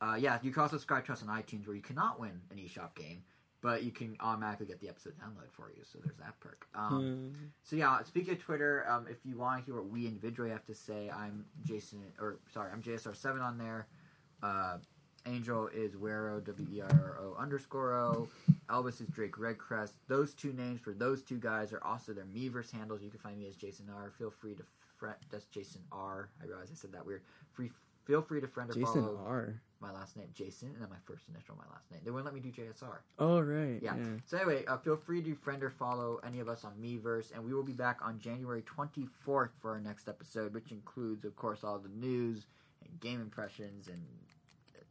[0.00, 2.56] uh, yeah, you can also subscribe to us on iTunes, where you cannot win an
[2.58, 3.22] eShop game,
[3.60, 5.82] but you can automatically get the episode download for you.
[5.84, 6.66] So there's that perk.
[6.74, 10.06] Um, Uh, so yeah, speaking of Twitter, um, if you want to hear what we
[10.06, 13.86] individually have to say, I'm Jason, or sorry, I'm JSR7 on there.
[14.42, 14.78] Uh,
[15.26, 18.28] Angel is Wero, W E R O underscore O.
[18.70, 19.92] Elvis is Drake Redcrest.
[20.06, 23.02] Those two names for those two guys are also their Miiverse handles.
[23.02, 24.10] You can find me as Jason R.
[24.16, 24.62] Feel free to
[24.96, 25.16] friend.
[25.30, 26.30] That's Jason R.
[26.42, 27.22] I realize I said that weird.
[27.52, 27.70] Free.
[28.08, 29.60] Feel free to friend or Jason follow R.
[29.80, 32.00] my last name, Jason, and then my first initial, my last name.
[32.02, 33.00] They wouldn't let me do JSR.
[33.18, 33.78] Oh right.
[33.82, 33.96] Yeah.
[33.96, 34.04] Yeah.
[34.24, 37.44] So anyway, uh, feel free to friend or follow any of us on Miiverse, and
[37.44, 41.62] we will be back on January 24th for our next episode, which includes, of course,
[41.62, 42.46] all the news
[42.82, 44.00] and game impressions and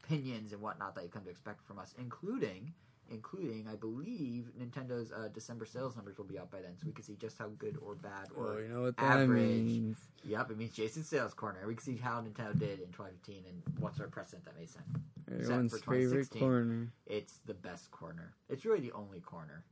[0.03, 2.71] opinions and whatnot that you come to expect from us, including,
[3.09, 6.91] including, I believe, Nintendo's uh, December sales numbers will be out by then, so we
[6.93, 9.43] can see just how good or bad or Oh, you know what that average.
[9.63, 9.97] means.
[10.23, 11.59] Yep, it means Jason's sales corner.
[11.67, 14.83] We can see how Nintendo did in 2015 and what's our precedent that may set.
[15.31, 16.87] Everyone's for favorite corner.
[17.05, 18.33] It's the best corner.
[18.49, 19.63] It's really the only corner.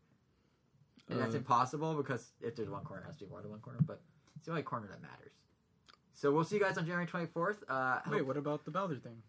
[1.10, 3.52] And that's Uh, impossible because if there's one corner, it has to be more than
[3.52, 4.02] one corner, but
[4.36, 5.32] it's the only corner that matters.
[6.14, 7.57] So we'll see you guys on January 24th.
[7.68, 9.22] Uh, Wait, hope- what about the Bowser thing?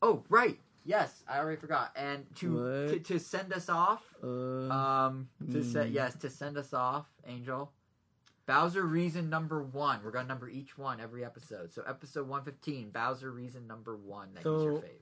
[0.00, 0.58] Oh, right.
[0.84, 1.92] Yes, I already forgot.
[1.96, 4.26] And to to, to send us off, Uh,
[4.70, 5.94] um, to se- hmm.
[5.94, 7.70] yes, to send us off, Angel.
[8.46, 10.00] Bowser reason number one.
[10.04, 11.72] We're gonna number each one every episode.
[11.72, 14.34] So episode one fifteen, Bowser reason number one.
[14.34, 15.00] That he's your So- fave.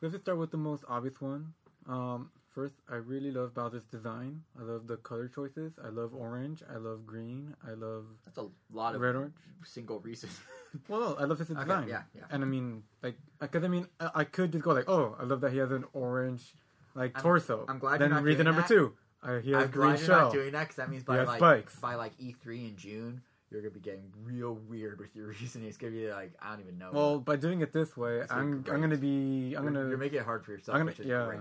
[0.00, 1.54] Let's just start with the most obvious one.
[1.86, 4.42] Um, first, I really love Bowser's design.
[4.58, 5.72] I love the color choices.
[5.84, 6.62] I love orange.
[6.72, 7.54] I love green.
[7.66, 9.34] I love That's a lot of red orange.
[9.64, 10.28] single reason.
[10.88, 11.86] Well, no, I love his Okay, design.
[11.86, 12.22] yeah, yeah.
[12.30, 15.24] And I mean, like, because I mean, I, I could just go like, oh, I
[15.24, 16.54] love that he has an orange,
[16.94, 17.66] like I'm- torso.
[17.68, 18.68] I'm glad Then you're not reason number that.
[18.68, 21.22] two, uh, he has I'm green glad you're not doing that because that means by
[21.24, 21.76] like spikes.
[21.78, 23.20] by like E3 in June,
[23.50, 25.68] you're gonna be getting real weird with your reasoning.
[25.68, 26.88] It's gonna be like I don't even know.
[26.90, 29.98] Well, by doing it this way, It's I'm I'm gonna be I'm you're, gonna you're
[29.98, 31.26] making it hard for yourself, I'm gonna- yeah.
[31.26, 31.40] great.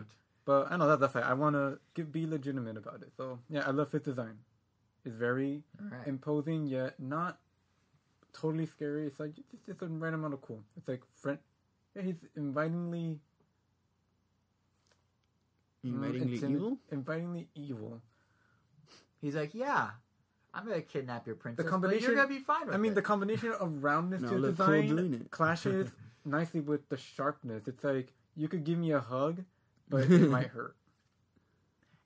[0.52, 1.24] But I know that that's fine.
[1.24, 1.56] I want
[1.96, 3.14] to be legitimate about it.
[3.16, 4.38] So yeah, I love his design.
[5.06, 6.06] It's very right.
[6.06, 7.40] imposing yet not
[8.34, 9.08] totally scary.
[9.08, 10.62] It's like it's just a right amount of cool.
[10.76, 11.40] It's like friend.
[11.96, 13.20] Yeah, he's invitingly
[15.86, 16.78] mm, Invitingly intimi- evil.
[16.92, 18.02] Invitingly evil.
[19.22, 19.92] He's like, yeah,
[20.54, 22.96] I'm gonna kidnap your princess, The combination- you're gonna be fine I mean, it.
[22.96, 25.92] the combination of roundness No, to his look cool design clashes
[26.26, 27.70] nicely with the sharpness.
[27.70, 29.46] It's like you could give me a hug,
[29.92, 30.76] but it might hurt.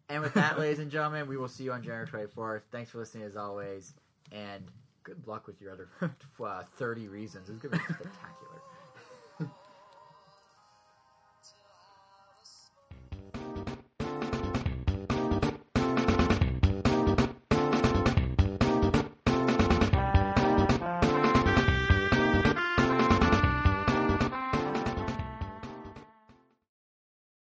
[0.10, 2.62] and with that, ladies and gentlemen, we will see you on January 24th.
[2.72, 3.94] Thanks for listening as always,
[4.34, 4.64] and
[5.04, 5.88] good luck with your other
[6.44, 7.50] uh, 30 reasons.
[7.50, 8.62] It's gonna be spectacular.